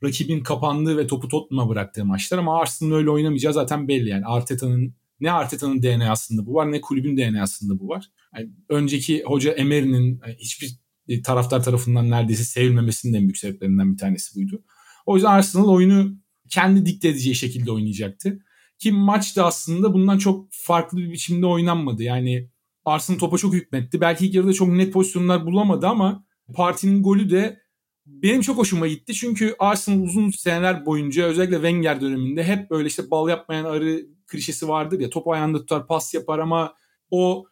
rakibin 0.04 0.42
kapandığı 0.42 0.96
ve 0.96 1.06
topu 1.06 1.28
Tottenham'a 1.28 1.68
bıraktığı 1.68 2.04
maçlar. 2.04 2.38
Ama 2.38 2.60
Arsenal'ın 2.60 2.96
öyle 2.96 3.10
oynamayacağı 3.10 3.52
zaten 3.52 3.88
belli. 3.88 4.08
Yani 4.08 4.26
Arteta'nın 4.26 4.94
ne 5.20 5.32
Arteta'nın 5.32 5.82
DNA'sında 5.82 6.46
bu 6.46 6.54
var 6.54 6.72
ne 6.72 6.80
kulübün 6.80 7.16
DNA'sında 7.16 7.80
bu 7.80 7.88
var. 7.88 8.10
Yani 8.36 8.50
önceki 8.68 9.22
hoca 9.22 9.52
Emery'nin 9.52 10.20
hiçbir 10.38 10.85
taraftar 11.24 11.62
tarafından 11.62 12.10
neredeyse 12.10 12.44
sevilmemesinin 12.44 13.14
en 13.14 13.22
büyük 13.22 13.38
sebeplerinden 13.38 13.92
bir 13.92 13.98
tanesi 13.98 14.36
buydu. 14.36 14.62
O 15.06 15.14
yüzden 15.14 15.30
Arsenal 15.30 15.68
oyunu 15.68 16.16
kendi 16.48 16.86
dikte 16.86 17.08
edeceği 17.08 17.34
şekilde 17.34 17.72
oynayacaktı. 17.72 18.38
Ki 18.78 18.92
maç 18.92 19.36
da 19.36 19.46
aslında 19.46 19.94
bundan 19.94 20.18
çok 20.18 20.48
farklı 20.50 20.98
bir 20.98 21.12
biçimde 21.12 21.46
oynanmadı. 21.46 22.02
Yani 22.02 22.50
Arsenal 22.84 23.18
topa 23.18 23.38
çok 23.38 23.54
hükmetti. 23.54 24.00
Belki 24.00 24.26
ilk 24.26 24.34
yarıda 24.34 24.52
çok 24.52 24.68
net 24.68 24.92
pozisyonlar 24.92 25.46
bulamadı 25.46 25.86
ama 25.86 26.24
partinin 26.54 27.02
golü 27.02 27.30
de 27.30 27.60
benim 28.06 28.40
çok 28.40 28.58
hoşuma 28.58 28.86
gitti. 28.86 29.14
Çünkü 29.14 29.54
Arsenal 29.58 30.02
uzun 30.02 30.30
seneler 30.30 30.86
boyunca 30.86 31.24
özellikle 31.24 31.56
Wenger 31.56 32.00
döneminde 32.00 32.44
hep 32.44 32.70
böyle 32.70 32.88
işte 32.88 33.10
bal 33.10 33.28
yapmayan 33.28 33.64
arı 33.64 34.06
klişesi 34.26 34.68
vardır 34.68 35.00
ya. 35.00 35.10
Topu 35.10 35.32
ayağında 35.32 35.58
tutar 35.58 35.86
pas 35.86 36.14
yapar 36.14 36.38
ama 36.38 36.74
o 37.10 37.46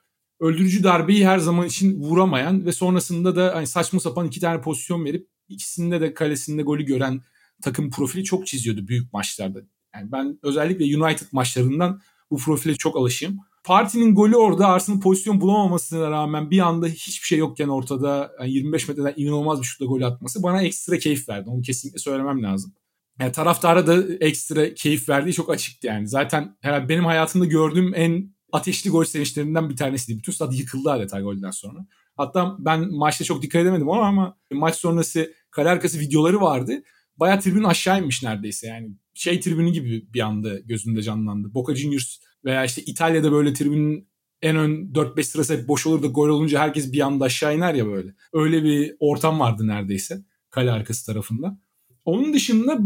öldürücü 0.45 0.85
darbeyi 0.85 1.27
her 1.27 1.39
zaman 1.39 1.67
için 1.67 2.01
vuramayan 2.01 2.67
ve 2.67 2.73
sonrasında 2.73 3.37
da 3.37 3.53
hani 3.55 3.67
saçma 3.67 4.01
sapan 4.01 4.27
iki 4.27 4.41
tane 4.41 4.61
pozisyon 4.61 5.05
verip 5.05 5.29
ikisinde 5.49 6.01
de 6.01 6.15
kalesinde 6.15 6.63
golü 6.63 6.83
gören 6.83 7.23
takım 7.63 7.91
profili 7.91 8.25
çok 8.25 8.47
çiziyordu 8.47 8.89
büyük 8.89 9.13
maçlarda. 9.13 9.61
Yani 9.95 10.13
ben 10.13 10.39
özellikle 10.43 11.05
United 11.05 11.27
maçlarından 11.33 12.01
bu 12.31 12.37
profile 12.37 12.75
çok 12.75 12.97
alışığım. 12.97 13.39
Partinin 13.65 14.15
golü 14.15 14.37
orada 14.37 14.69
Arsenal 14.69 15.01
pozisyon 15.01 15.41
bulamamasına 15.41 16.11
rağmen 16.11 16.51
bir 16.51 16.59
anda 16.59 16.87
hiçbir 16.87 17.27
şey 17.27 17.39
yokken 17.39 17.69
ortada 17.69 18.33
yani 18.41 18.53
25 18.53 18.89
metreden 18.89 19.15
inanılmaz 19.17 19.61
bir 19.61 19.67
şutla 19.67 19.87
gol 19.87 20.03
atması 20.03 20.43
bana 20.43 20.63
ekstra 20.63 20.99
keyif 20.99 21.29
verdi. 21.29 21.51
Onu 21.51 21.63
kesinlikle 21.63 21.99
söylemem 21.99 22.43
lazım. 22.43 22.75
Yani 23.21 23.33
taraftara 23.33 23.87
da 23.87 24.15
ekstra 24.21 24.75
keyif 24.75 25.09
verdiği 25.09 25.33
çok 25.33 25.51
açıktı 25.51 25.87
yani. 25.87 26.09
Zaten 26.09 26.57
herhalde 26.61 26.89
benim 26.89 27.05
hayatımda 27.05 27.45
gördüğüm 27.45 27.95
en 27.95 28.34
ateşli 28.55 28.91
gol 28.91 29.05
sevinçlerinden 29.05 29.71
bir 29.71 29.77
tanesiydi. 29.77 30.19
Bütün 30.19 30.33
stat 30.33 30.59
yıkıldı 30.59 30.91
adeta 30.91 31.21
golden 31.21 31.51
sonra. 31.51 31.87
Hatta 32.17 32.57
ben 32.59 32.95
maçta 32.95 33.25
çok 33.25 33.43
dikkat 33.43 33.63
edemedim 33.63 33.91
ama, 33.91 34.07
ama 34.07 34.37
maç 34.53 34.77
sonrası 34.77 35.35
kale 35.51 35.69
arkası 35.69 36.01
videoları 36.01 36.41
vardı. 36.41 36.83
Bayağı 37.17 37.41
tribün 37.41 37.65
aşağı 37.65 38.01
inmiş 38.01 38.23
neredeyse 38.23 38.67
yani. 38.67 38.91
Şey 39.15 39.41
tribünü 39.41 39.73
gibi 39.73 40.13
bir 40.15 40.21
anda 40.21 40.59
gözümde 40.59 41.03
canlandı. 41.03 41.55
Boca 41.55 41.75
Juniors 41.75 42.19
veya 42.45 42.65
işte 42.65 42.83
İtalya'da 42.83 43.33
böyle 43.33 43.53
tribünün 43.53 44.09
en 44.43 44.57
ön 44.57 44.93
4-5 44.93 45.23
sırası 45.23 45.57
hep 45.57 45.69
boş 45.69 45.87
olur 45.87 46.03
da 46.03 46.07
gol 46.07 46.29
olunca 46.29 46.61
herkes 46.61 46.93
bir 46.93 47.01
anda 47.01 47.25
aşağı 47.25 47.57
iner 47.57 47.75
ya 47.75 47.87
böyle. 47.87 48.15
Öyle 48.33 48.65
bir 48.65 48.97
ortam 48.99 49.41
vardı 49.41 49.67
neredeyse 49.67 50.25
kale 50.51 50.71
arkası 50.73 51.07
tarafında. 51.07 51.59
Onun 52.05 52.35
dışında 52.35 52.79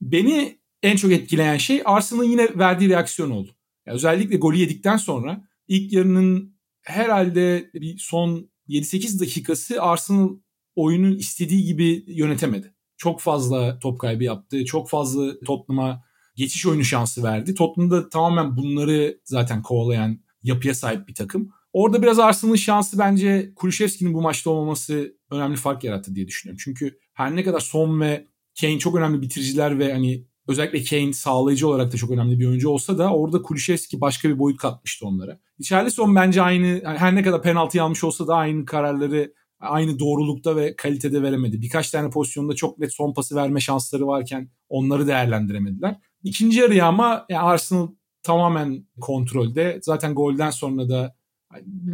beni 0.00 0.58
en 0.82 0.96
çok 0.96 1.12
etkileyen 1.12 1.56
şey 1.56 1.82
Arsenal'ın 1.84 2.28
yine 2.28 2.58
verdiği 2.58 2.90
reaksiyon 2.90 3.30
oldu. 3.30 3.50
Yani 3.86 3.94
özellikle 3.94 4.36
golü 4.36 4.56
yedikten 4.56 4.96
sonra 4.96 5.48
ilk 5.68 5.92
yarının 5.92 6.56
herhalde 6.82 7.70
bir 7.74 7.98
son 7.98 8.50
7-8 8.68 9.20
dakikası 9.20 9.82
Arsenal 9.82 10.28
oyunun 10.74 11.16
istediği 11.16 11.64
gibi 11.64 12.04
yönetemedi. 12.06 12.74
Çok 12.96 13.20
fazla 13.20 13.78
top 13.78 14.00
kaybı 14.00 14.24
yaptı. 14.24 14.64
Çok 14.64 14.90
fazla 14.90 15.40
Tottenham'a 15.40 16.04
geçiş 16.36 16.66
oyunu 16.66 16.84
şansı 16.84 17.22
verdi. 17.22 17.54
Tottenham 17.54 17.90
da 17.90 18.08
tamamen 18.08 18.56
bunları 18.56 19.20
zaten 19.24 19.62
kovalayan 19.62 20.20
yapıya 20.42 20.74
sahip 20.74 21.08
bir 21.08 21.14
takım. 21.14 21.52
Orada 21.72 22.02
biraz 22.02 22.18
Arsenal'ın 22.18 22.56
şansı 22.56 22.98
bence 22.98 23.52
Kulüşevski'nin 23.56 24.14
bu 24.14 24.22
maçta 24.22 24.50
olmaması 24.50 25.16
önemli 25.30 25.56
fark 25.56 25.84
yarattı 25.84 26.14
diye 26.14 26.28
düşünüyorum. 26.28 26.60
Çünkü 26.64 26.98
her 27.14 27.36
ne 27.36 27.44
kadar 27.44 27.60
Son 27.60 28.00
ve 28.00 28.26
Kane 28.60 28.78
çok 28.78 28.96
önemli 28.96 29.22
bitiriciler 29.22 29.78
ve 29.78 29.92
hani 29.92 30.26
özellikle 30.52 30.84
Kane 30.84 31.12
sağlayıcı 31.12 31.68
olarak 31.68 31.92
da 31.92 31.96
çok 31.96 32.10
önemli 32.10 32.38
bir 32.38 32.46
oyuncu 32.46 32.68
olsa 32.68 32.98
da 32.98 33.14
orada 33.14 33.42
Kulüşevski 33.42 34.00
başka 34.00 34.28
bir 34.28 34.38
boyut 34.38 34.58
katmıştı 34.58 35.06
onlara. 35.06 35.38
Richarlison 35.60 36.14
bence 36.14 36.42
aynı 36.42 36.82
her 36.84 37.14
ne 37.14 37.22
kadar 37.22 37.42
penaltı 37.42 37.82
almış 37.82 38.04
olsa 38.04 38.26
da 38.26 38.34
aynı 38.34 38.64
kararları 38.64 39.34
aynı 39.60 39.98
doğrulukta 39.98 40.56
ve 40.56 40.76
kalitede 40.76 41.22
veremedi. 41.22 41.62
Birkaç 41.62 41.90
tane 41.90 42.10
pozisyonda 42.10 42.54
çok 42.54 42.78
net 42.78 42.94
son 42.94 43.14
pası 43.14 43.36
verme 43.36 43.60
şansları 43.60 44.06
varken 44.06 44.50
onları 44.68 45.06
değerlendiremediler. 45.06 45.96
İkinci 46.24 46.60
yarıya 46.60 46.86
ama 46.86 47.26
yani 47.28 47.42
Arsenal 47.42 47.88
tamamen 48.22 48.86
kontrolde. 49.00 49.78
Zaten 49.82 50.14
golden 50.14 50.50
sonra 50.50 50.88
da 50.88 51.16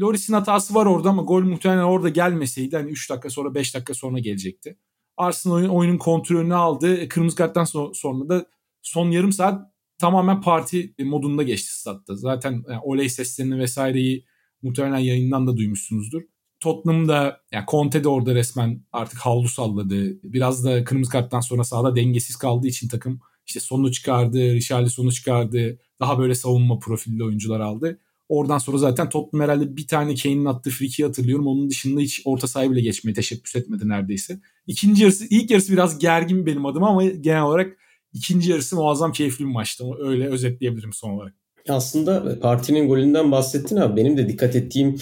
Loris'in 0.01 0.35
hatası 0.35 0.75
var 0.75 0.87
orada 0.87 1.11
ama 1.11 1.23
gol 1.23 1.43
muhtemelen 1.43 1.83
orada 1.83 2.09
gelmeseydi 2.09 2.77
hani 2.77 2.91
3 2.91 3.11
dakika 3.11 3.31
sonra 3.31 3.55
5 3.55 3.75
dakika 3.75 3.95
sonra 3.95 4.19
gelecekti. 4.19 4.79
Arsenal 5.19 5.55
oyun, 5.55 5.69
oyunun 5.69 5.99
kontrolünü 5.99 6.55
aldı. 6.55 7.09
Kırmızı 7.09 7.37
karttan 7.37 7.65
sonra 7.93 8.29
da 8.29 8.47
son 8.83 9.11
yarım 9.11 9.33
saat 9.33 9.73
tamamen 9.99 10.41
parti 10.41 10.95
modunda 10.99 11.43
geçti 11.43 11.81
statta. 11.81 12.17
Zaten 12.17 12.53
yani 12.53 12.81
oley 12.83 13.09
seslerini 13.09 13.59
vesaireyi 13.59 14.25
muhtemelen 14.63 14.99
yayından 14.99 15.47
da 15.47 15.57
duymuşsunuzdur. 15.57 16.23
Tottenham'da 16.61 17.41
yani 17.53 17.65
Conte 17.69 18.05
de 18.05 18.09
orada 18.09 18.35
resmen 18.35 18.85
artık 18.93 19.19
havlu 19.19 19.49
salladı. 19.49 20.23
Biraz 20.23 20.65
da 20.65 20.85
kırmızı 20.85 21.11
karttan 21.11 21.41
sonra 21.41 21.65
sahada 21.65 21.97
dengesiz 21.97 22.37
kaldığı 22.37 22.67
için 22.67 22.89
takım 22.89 23.21
işte 23.47 23.61
sonu 23.61 23.93
çıkardı, 23.93 24.55
Richarlison'u 24.55 25.13
çıkardı. 25.13 25.79
Daha 26.01 26.19
böyle 26.19 26.35
savunma 26.35 26.79
profilli 26.79 27.25
oyuncular 27.25 27.61
aldı. 27.61 28.01
Oradan 28.29 28.59
sonra 28.59 28.79
zaten 28.79 29.09
Tottenham 29.09 29.49
herhalde 29.49 29.77
bir 29.77 29.87
tane 29.87 30.15
Kane'in 30.15 30.45
attığı 30.45 30.71
free 30.71 31.07
hatırlıyorum. 31.07 31.47
Onun 31.47 31.71
dışında 31.71 32.01
hiç 32.01 32.23
orta 32.25 32.47
sahayı 32.47 32.71
bile 32.71 32.81
geçmeye 32.81 33.13
teşebbüs 33.13 33.57
etmedi 33.57 33.89
neredeyse. 33.89 34.41
İkinci 34.67 35.03
yarısı, 35.03 35.25
ilk 35.31 35.51
yarısı 35.51 35.73
biraz 35.73 35.99
gergin 35.99 36.47
benim 36.47 36.67
adıma 36.67 36.89
ama 36.89 37.05
genel 37.05 37.43
olarak 37.43 37.77
ikinci 38.13 38.51
yarısı 38.51 38.77
muazzam 38.77 39.13
keyifli 39.13 39.45
bir 39.45 39.51
maçtı. 39.51 39.85
Öyle 40.01 40.29
özetleyebilirim 40.29 40.93
son 40.93 41.11
olarak. 41.11 41.35
Aslında 41.69 42.39
partinin 42.41 42.89
golünden 42.89 43.33
bahsettin 43.33 43.77
abi. 43.77 43.97
Benim 43.97 44.17
de 44.17 44.29
dikkat 44.29 44.57
ettiğim 44.57 44.99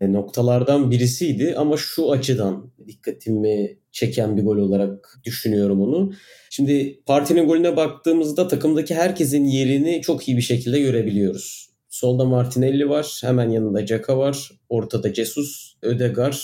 e, 0.00 0.12
noktalardan 0.12 0.90
birisiydi 0.90 1.54
ama 1.56 1.76
şu 1.76 2.12
açıdan 2.12 2.70
dikkatimi 2.86 3.78
çeken 3.92 4.36
bir 4.36 4.42
gol 4.42 4.56
olarak 4.56 5.20
düşünüyorum 5.24 5.82
onu. 5.82 6.12
Şimdi 6.50 7.00
partinin 7.06 7.46
golüne 7.46 7.76
baktığımızda 7.76 8.48
takımdaki 8.48 8.94
herkesin 8.94 9.44
yerini 9.44 10.02
çok 10.02 10.28
iyi 10.28 10.36
bir 10.36 10.42
şekilde 10.42 10.80
görebiliyoruz. 10.80 11.69
Solda 12.00 12.24
Martinelli 12.24 12.88
var, 12.88 13.20
hemen 13.24 13.50
yanında 13.50 13.86
Caka 13.86 14.18
var, 14.18 14.50
ortada 14.68 15.14
Jesus, 15.14 15.76
Ödegaard, 15.82 16.34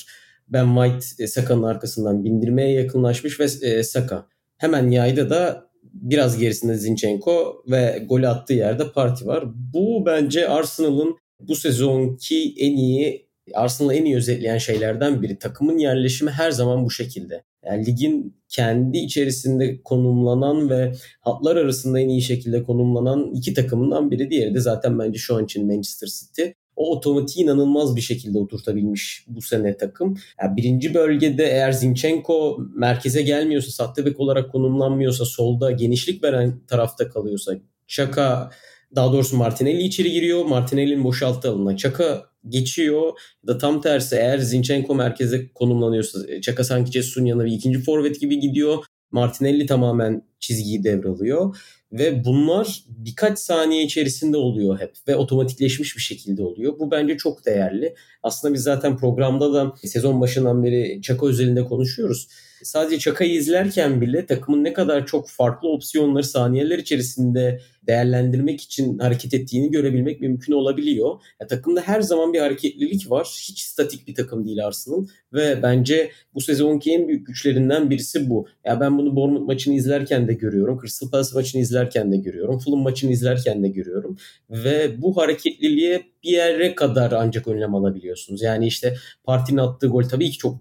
Ben 0.48 0.74
White 0.74 1.24
e, 1.24 1.26
Saka'nın 1.26 1.62
arkasından 1.62 2.24
bindirmeye 2.24 2.72
yakınlaşmış 2.72 3.40
ve 3.40 3.44
e, 3.44 3.82
Saka. 3.82 4.26
Hemen 4.56 4.90
yayda 4.90 5.30
da 5.30 5.66
biraz 5.82 6.38
gerisinde 6.38 6.74
Zinchenko 6.74 7.64
ve 7.70 8.04
golü 8.08 8.28
attığı 8.28 8.54
yerde 8.54 8.92
Parti 8.92 9.26
var. 9.26 9.44
Bu 9.74 10.06
bence 10.06 10.48
Arsenal'ın 10.48 11.16
bu 11.40 11.56
sezonki 11.56 12.54
en 12.58 12.76
iyi 12.76 13.26
Arsenal'ı 13.54 13.94
en 13.94 14.04
iyi 14.04 14.16
özetleyen 14.16 14.58
şeylerden 14.58 15.22
biri. 15.22 15.38
Takımın 15.38 15.78
yerleşimi 15.78 16.30
her 16.30 16.50
zaman 16.50 16.84
bu 16.84 16.90
şekilde. 16.90 17.44
Yani 17.66 17.86
ligin 17.86 18.36
kendi 18.48 18.98
içerisinde 18.98 19.82
konumlanan 19.82 20.70
ve 20.70 20.92
hatlar 21.20 21.56
arasında 21.56 22.00
en 22.00 22.08
iyi 22.08 22.22
şekilde 22.22 22.62
konumlanan 22.62 23.30
iki 23.34 23.54
takımından 23.54 24.10
biri. 24.10 24.30
Diğeri 24.30 24.54
de 24.54 24.60
zaten 24.60 24.98
bence 24.98 25.18
şu 25.18 25.36
an 25.36 25.44
için 25.44 25.66
Manchester 25.66 26.08
City. 26.08 26.42
O 26.76 26.96
otomatiği 26.96 27.44
inanılmaz 27.44 27.96
bir 27.96 28.00
şekilde 28.00 28.38
oturtabilmiş 28.38 29.24
bu 29.28 29.42
sene 29.42 29.76
takım. 29.76 30.18
Yani 30.42 30.56
birinci 30.56 30.94
bölgede 30.94 31.44
eğer 31.44 31.72
Zinchenko 31.72 32.58
merkeze 32.74 33.22
gelmiyorsa, 33.22 33.70
sahte 33.70 34.14
olarak 34.18 34.52
konumlanmıyorsa, 34.52 35.24
solda 35.24 35.70
genişlik 35.70 36.24
veren 36.24 36.60
tarafta 36.68 37.08
kalıyorsa, 37.08 37.52
Şaka 37.86 38.50
daha 38.94 39.12
doğrusu 39.12 39.36
Martinelli 39.36 39.82
içeri 39.82 40.12
giriyor. 40.12 40.44
Martinelli'nin 40.44 41.04
boşaltı 41.04 41.50
alanına 41.50 41.76
Çaka 41.76 42.24
geçiyor. 42.48 43.12
Da 43.46 43.58
tam 43.58 43.80
tersi 43.80 44.16
eğer 44.16 44.38
Zinchenko 44.38 44.94
merkeze 44.94 45.48
konumlanıyorsa 45.54 46.40
Çaka 46.40 46.64
sanki 46.64 46.90
Cesus'un 46.90 47.24
yanına 47.24 47.44
bir 47.44 47.52
ikinci 47.52 47.78
forvet 47.78 48.20
gibi 48.20 48.40
gidiyor. 48.40 48.84
Martinelli 49.10 49.66
tamamen 49.66 50.22
çizgiyi 50.40 50.84
devralıyor. 50.84 51.56
Ve 51.92 52.24
bunlar 52.24 52.84
birkaç 52.88 53.38
saniye 53.38 53.84
içerisinde 53.84 54.36
oluyor 54.36 54.80
hep 54.80 54.94
ve 55.08 55.16
otomatikleşmiş 55.16 55.96
bir 55.96 56.02
şekilde 56.02 56.42
oluyor. 56.42 56.78
Bu 56.78 56.90
bence 56.90 57.16
çok 57.16 57.46
değerli. 57.46 57.94
Aslında 58.22 58.54
biz 58.54 58.62
zaten 58.62 58.96
programda 58.96 59.52
da 59.52 59.74
sezon 59.84 60.20
başından 60.20 60.64
beri 60.64 61.02
Çaka 61.02 61.26
özelinde 61.26 61.64
konuşuyoruz 61.64 62.28
sadece 62.62 62.98
Çaka'yı 62.98 63.34
izlerken 63.34 64.00
bile 64.00 64.26
takımın 64.26 64.64
ne 64.64 64.72
kadar 64.72 65.06
çok 65.06 65.28
farklı 65.28 65.68
opsiyonları 65.68 66.24
saniyeler 66.24 66.78
içerisinde 66.78 67.60
değerlendirmek 67.86 68.60
için 68.60 68.98
hareket 68.98 69.34
ettiğini 69.34 69.70
görebilmek 69.70 70.20
mümkün 70.20 70.52
olabiliyor. 70.52 71.20
Ya, 71.40 71.46
takımda 71.46 71.80
her 71.80 72.00
zaman 72.00 72.32
bir 72.32 72.40
hareketlilik 72.40 73.10
var. 73.10 73.26
Hiç 73.48 73.60
statik 73.60 74.08
bir 74.08 74.14
takım 74.14 74.46
değil 74.46 74.66
Arsenal 74.66 75.06
ve 75.32 75.62
bence 75.62 76.10
bu 76.34 76.40
sezonki 76.40 76.92
en 76.92 77.08
büyük 77.08 77.26
güçlerinden 77.26 77.90
birisi 77.90 78.30
bu. 78.30 78.46
Ya 78.64 78.80
ben 78.80 78.98
bunu 78.98 79.16
Bournemouth 79.16 79.46
maçını 79.46 79.74
izlerken 79.74 80.28
de 80.28 80.32
görüyorum. 80.32 80.78
Crystal 80.80 81.10
Palace 81.10 81.30
maçını 81.34 81.60
izlerken 81.60 82.12
de 82.12 82.16
görüyorum. 82.16 82.58
Fulham 82.58 82.80
maçını 82.80 83.12
izlerken 83.12 83.62
de 83.62 83.68
görüyorum. 83.68 84.16
Ve 84.50 85.02
bu 85.02 85.16
hareketliliğe 85.16 86.02
bir 86.26 86.30
yere 86.30 86.74
kadar 86.74 87.12
ancak 87.12 87.48
önlem 87.48 87.74
alabiliyorsunuz. 87.74 88.42
Yani 88.42 88.66
işte 88.66 88.96
partinin 89.24 89.58
attığı 89.58 89.86
gol 89.86 90.02
tabii 90.02 90.30
ki 90.30 90.38
çok 90.38 90.60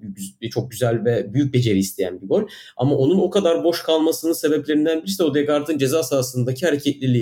çok 0.51 0.71
güzel 0.71 1.05
ve 1.05 1.33
büyük 1.33 1.53
beceri 1.53 1.79
isteyen 1.79 2.21
bir 2.21 2.27
gol. 2.27 2.43
Ama 2.77 2.95
onun 2.95 3.19
o 3.19 3.29
kadar 3.29 3.63
boş 3.63 3.83
kalmasının 3.83 4.33
sebeplerinden 4.33 5.01
birisi 5.01 5.19
de 5.19 5.23
Odegaard'ın 5.23 5.77
ceza 5.77 6.03
sahasındaki 6.03 6.65
hareketliliği. 6.65 7.14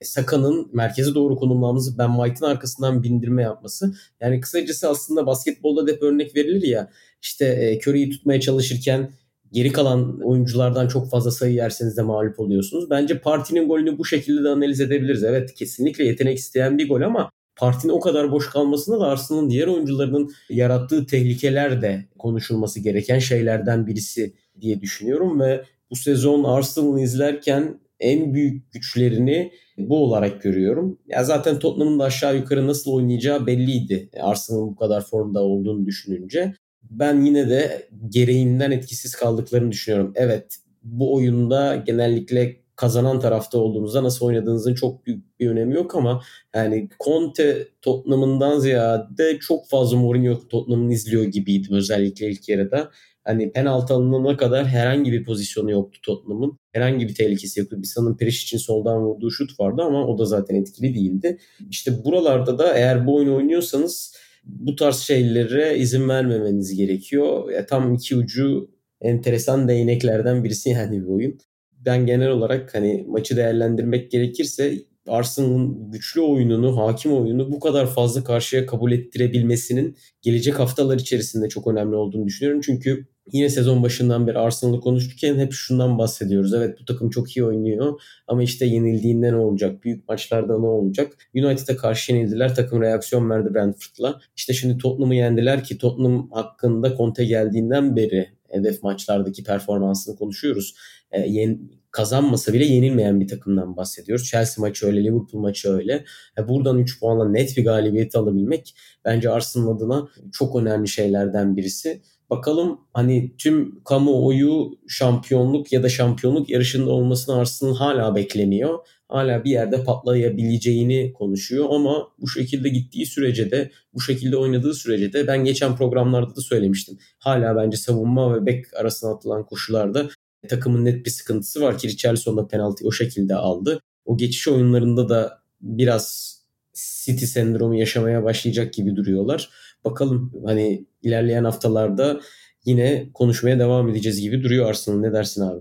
E, 0.00 0.04
Saka'nın 0.04 0.70
merkeze 0.72 1.14
doğru 1.14 1.36
konumlanması, 1.36 1.98
Ben 1.98 2.16
White'ın 2.16 2.50
arkasından 2.50 3.02
bindirme 3.02 3.42
yapması. 3.42 3.94
Yani 4.20 4.40
kısacası 4.40 4.88
aslında 4.88 5.26
basketbolda 5.26 5.86
da 5.86 5.90
hep 5.90 6.02
örnek 6.02 6.36
verilir 6.36 6.68
ya. 6.68 6.90
İşte 7.22 7.46
e, 7.46 7.78
Curry'i 7.78 8.10
tutmaya 8.10 8.40
çalışırken 8.40 9.10
geri 9.52 9.72
kalan 9.72 10.20
oyunculardan 10.20 10.88
çok 10.88 11.10
fazla 11.10 11.30
sayı 11.30 11.54
yerseniz 11.54 11.96
de 11.96 12.02
mağlup 12.02 12.40
oluyorsunuz. 12.40 12.90
Bence 12.90 13.18
partinin 13.18 13.68
golünü 13.68 13.98
bu 13.98 14.04
şekilde 14.04 14.44
de 14.44 14.48
analiz 14.48 14.80
edebiliriz. 14.80 15.24
Evet 15.24 15.54
kesinlikle 15.54 16.04
yetenek 16.04 16.38
isteyen 16.38 16.78
bir 16.78 16.88
gol 16.88 17.00
ama 17.00 17.30
partinin 17.56 17.92
o 17.92 18.00
kadar 18.00 18.32
boş 18.32 18.50
kalmasında 18.50 19.00
da 19.00 19.06
Arsenal'ın 19.06 19.50
diğer 19.50 19.66
oyuncularının 19.66 20.32
yarattığı 20.50 21.06
tehlikeler 21.06 21.82
de 21.82 22.04
konuşulması 22.18 22.80
gereken 22.80 23.18
şeylerden 23.18 23.86
birisi 23.86 24.34
diye 24.60 24.80
düşünüyorum 24.80 25.40
ve 25.40 25.64
bu 25.90 25.96
sezon 25.96 26.44
Arsenal'ı 26.44 27.00
izlerken 27.00 27.80
en 28.00 28.34
büyük 28.34 28.72
güçlerini 28.72 29.52
bu 29.78 30.04
olarak 30.04 30.42
görüyorum. 30.42 30.98
Ya 31.06 31.24
zaten 31.24 31.58
Tottenham'ın 31.58 31.98
da 31.98 32.04
aşağı 32.04 32.36
yukarı 32.36 32.66
nasıl 32.66 32.92
oynayacağı 32.92 33.46
belliydi. 33.46 34.10
Arsenal'ın 34.20 34.68
bu 34.68 34.76
kadar 34.76 35.04
formda 35.04 35.42
olduğunu 35.42 35.86
düşününce. 35.86 36.54
Ben 36.82 37.20
yine 37.20 37.50
de 37.50 37.88
gereğinden 38.08 38.70
etkisiz 38.70 39.14
kaldıklarını 39.14 39.72
düşünüyorum. 39.72 40.12
Evet 40.16 40.56
bu 40.82 41.14
oyunda 41.14 41.76
genellikle 41.76 42.60
kazanan 42.76 43.20
tarafta 43.20 43.58
olduğunuzda 43.58 44.04
nasıl 44.04 44.26
oynadığınızın 44.26 44.74
çok 44.74 45.06
büyük 45.06 45.40
bir 45.40 45.50
önemi 45.50 45.74
yok 45.74 45.94
ama 45.94 46.22
yani 46.54 46.88
Conte 47.04 47.68
Tottenham'ından 47.82 48.58
ziyade 48.58 49.38
çok 49.38 49.68
fazla 49.68 49.96
Mourinho 49.96 50.48
Tottenham'ını 50.48 50.92
izliyor 50.92 51.24
gibiydim 51.24 51.76
özellikle 51.76 52.30
ilk 52.30 52.48
yarıda. 52.48 52.90
Hani 53.24 53.52
penaltı 53.52 53.94
alınana 53.94 54.36
kadar 54.36 54.66
herhangi 54.66 55.12
bir 55.12 55.24
pozisyonu 55.24 55.70
yoktu 55.70 56.00
Tottenham'ın. 56.02 56.58
Herhangi 56.72 57.08
bir 57.08 57.14
tehlikesi 57.14 57.60
yoktu. 57.60 57.76
Bir 57.78 57.86
sanın 57.86 58.16
Periş 58.16 58.42
için 58.42 58.58
soldan 58.58 59.02
vurduğu 59.02 59.30
şut 59.30 59.60
vardı 59.60 59.82
ama 59.82 60.06
o 60.06 60.18
da 60.18 60.24
zaten 60.24 60.54
etkili 60.54 60.94
değildi. 60.94 61.38
İşte 61.70 62.04
buralarda 62.04 62.58
da 62.58 62.74
eğer 62.74 63.06
bu 63.06 63.16
oyunu 63.16 63.36
oynuyorsanız 63.36 64.16
bu 64.44 64.76
tarz 64.76 64.96
şeylere 64.96 65.78
izin 65.78 66.08
vermemeniz 66.08 66.76
gerekiyor. 66.76 67.50
Ya, 67.50 67.66
tam 67.66 67.94
iki 67.94 68.16
ucu 68.16 68.70
enteresan 69.00 69.68
değneklerden 69.68 70.44
birisi 70.44 70.70
yani 70.70 71.06
bu 71.06 71.14
oyun 71.14 71.38
ben 71.86 72.06
genel 72.06 72.28
olarak 72.28 72.74
hani 72.74 73.04
maçı 73.08 73.36
değerlendirmek 73.36 74.10
gerekirse 74.10 74.74
Arsenal'ın 75.08 75.90
güçlü 75.92 76.20
oyununu, 76.20 76.76
hakim 76.76 77.12
oyununu 77.12 77.52
bu 77.52 77.60
kadar 77.60 77.86
fazla 77.86 78.24
karşıya 78.24 78.66
kabul 78.66 78.92
ettirebilmesinin 78.92 79.96
gelecek 80.22 80.58
haftalar 80.58 80.98
içerisinde 80.98 81.48
çok 81.48 81.66
önemli 81.66 81.96
olduğunu 81.96 82.26
düşünüyorum. 82.26 82.60
Çünkü 82.64 83.06
yine 83.32 83.48
sezon 83.48 83.82
başından 83.82 84.26
beri 84.26 84.38
Arsenal'ı 84.38 84.80
konuşurken 84.80 85.38
hep 85.38 85.52
şundan 85.52 85.98
bahsediyoruz. 85.98 86.54
Evet 86.54 86.78
bu 86.80 86.84
takım 86.84 87.10
çok 87.10 87.36
iyi 87.36 87.44
oynuyor 87.44 88.00
ama 88.26 88.42
işte 88.42 88.66
yenildiğinde 88.66 89.32
ne 89.32 89.36
olacak? 89.36 89.84
Büyük 89.84 90.08
maçlarda 90.08 90.58
ne 90.58 90.66
olacak? 90.66 91.16
United'a 91.34 91.76
karşı 91.76 92.12
yenildiler. 92.12 92.54
Takım 92.54 92.82
reaksiyon 92.82 93.30
verdi 93.30 93.54
Brentford'la. 93.54 94.20
İşte 94.36 94.52
şimdi 94.52 94.78
Tottenham'ı 94.78 95.14
yendiler 95.14 95.64
ki 95.64 95.78
Tottenham 95.78 96.30
hakkında 96.30 96.96
Conte 96.96 97.24
geldiğinden 97.24 97.96
beri 97.96 98.28
hedef 98.48 98.82
maçlardaki 98.82 99.44
performansını 99.44 100.16
konuşuyoruz. 100.16 100.74
E, 101.12 101.20
yen, 101.20 101.60
kazanmasa 101.90 102.52
bile 102.52 102.64
yenilmeyen 102.64 103.20
bir 103.20 103.28
takımdan 103.28 103.76
bahsediyoruz. 103.76 104.28
Chelsea 104.30 104.62
maçı 104.62 104.86
öyle, 104.86 105.04
Liverpool 105.04 105.40
maçı 105.40 105.72
öyle. 105.72 106.04
E 106.38 106.48
buradan 106.48 106.78
3 106.78 107.00
puanla 107.00 107.28
net 107.28 107.56
bir 107.56 107.64
galibiyet 107.64 108.16
alabilmek 108.16 108.74
bence 109.04 109.30
Arsenal 109.30 109.76
adına 109.76 110.08
çok 110.32 110.56
önemli 110.56 110.88
şeylerden 110.88 111.56
birisi. 111.56 112.00
Bakalım 112.30 112.80
hani 112.92 113.34
tüm 113.38 113.84
kamuoyu 113.84 114.78
şampiyonluk 114.88 115.72
ya 115.72 115.82
da 115.82 115.88
şampiyonluk 115.88 116.50
yarışında 116.50 116.90
olmasını 116.90 117.36
Arsenal 117.36 117.76
hala 117.76 118.14
bekleniyor. 118.14 118.78
Hala 119.08 119.44
bir 119.44 119.50
yerde 119.50 119.84
patlayabileceğini 119.84 121.12
konuşuyor 121.12 121.66
ama 121.70 122.08
bu 122.18 122.28
şekilde 122.28 122.68
gittiği 122.68 123.06
sürece 123.06 123.50
de 123.50 123.70
bu 123.94 124.00
şekilde 124.00 124.36
oynadığı 124.36 124.74
sürece 124.74 125.12
de 125.12 125.26
ben 125.26 125.44
geçen 125.44 125.76
programlarda 125.76 126.36
da 126.36 126.40
söylemiştim. 126.40 126.98
Hala 127.18 127.56
bence 127.56 127.76
savunma 127.76 128.34
ve 128.34 128.46
bek 128.46 128.74
arasına 128.74 129.10
atılan 129.10 129.46
koşularda 129.46 130.08
takımın 130.48 130.84
net 130.84 131.06
bir 131.06 131.10
sıkıntısı 131.10 131.60
var 131.60 131.78
ki 131.78 131.88
Richarlison 131.88 132.36
da 132.36 132.48
penaltıyı 132.48 132.88
o 132.88 132.92
şekilde 132.92 133.34
aldı. 133.34 133.80
O 134.04 134.16
geçiş 134.16 134.48
oyunlarında 134.48 135.08
da 135.08 135.42
biraz 135.60 136.36
City 136.74 137.24
sendromu 137.24 137.74
yaşamaya 137.74 138.24
başlayacak 138.24 138.72
gibi 138.72 138.96
duruyorlar. 138.96 139.50
Bakalım 139.84 140.32
hani 140.46 140.86
ilerleyen 141.02 141.44
haftalarda 141.44 142.20
yine 142.64 143.10
konuşmaya 143.14 143.58
devam 143.58 143.88
edeceğiz 143.88 144.20
gibi 144.20 144.42
duruyor 144.42 144.68
Arsenal. 144.68 144.98
Ne 144.98 145.12
dersin 145.12 145.42
abi? 145.42 145.60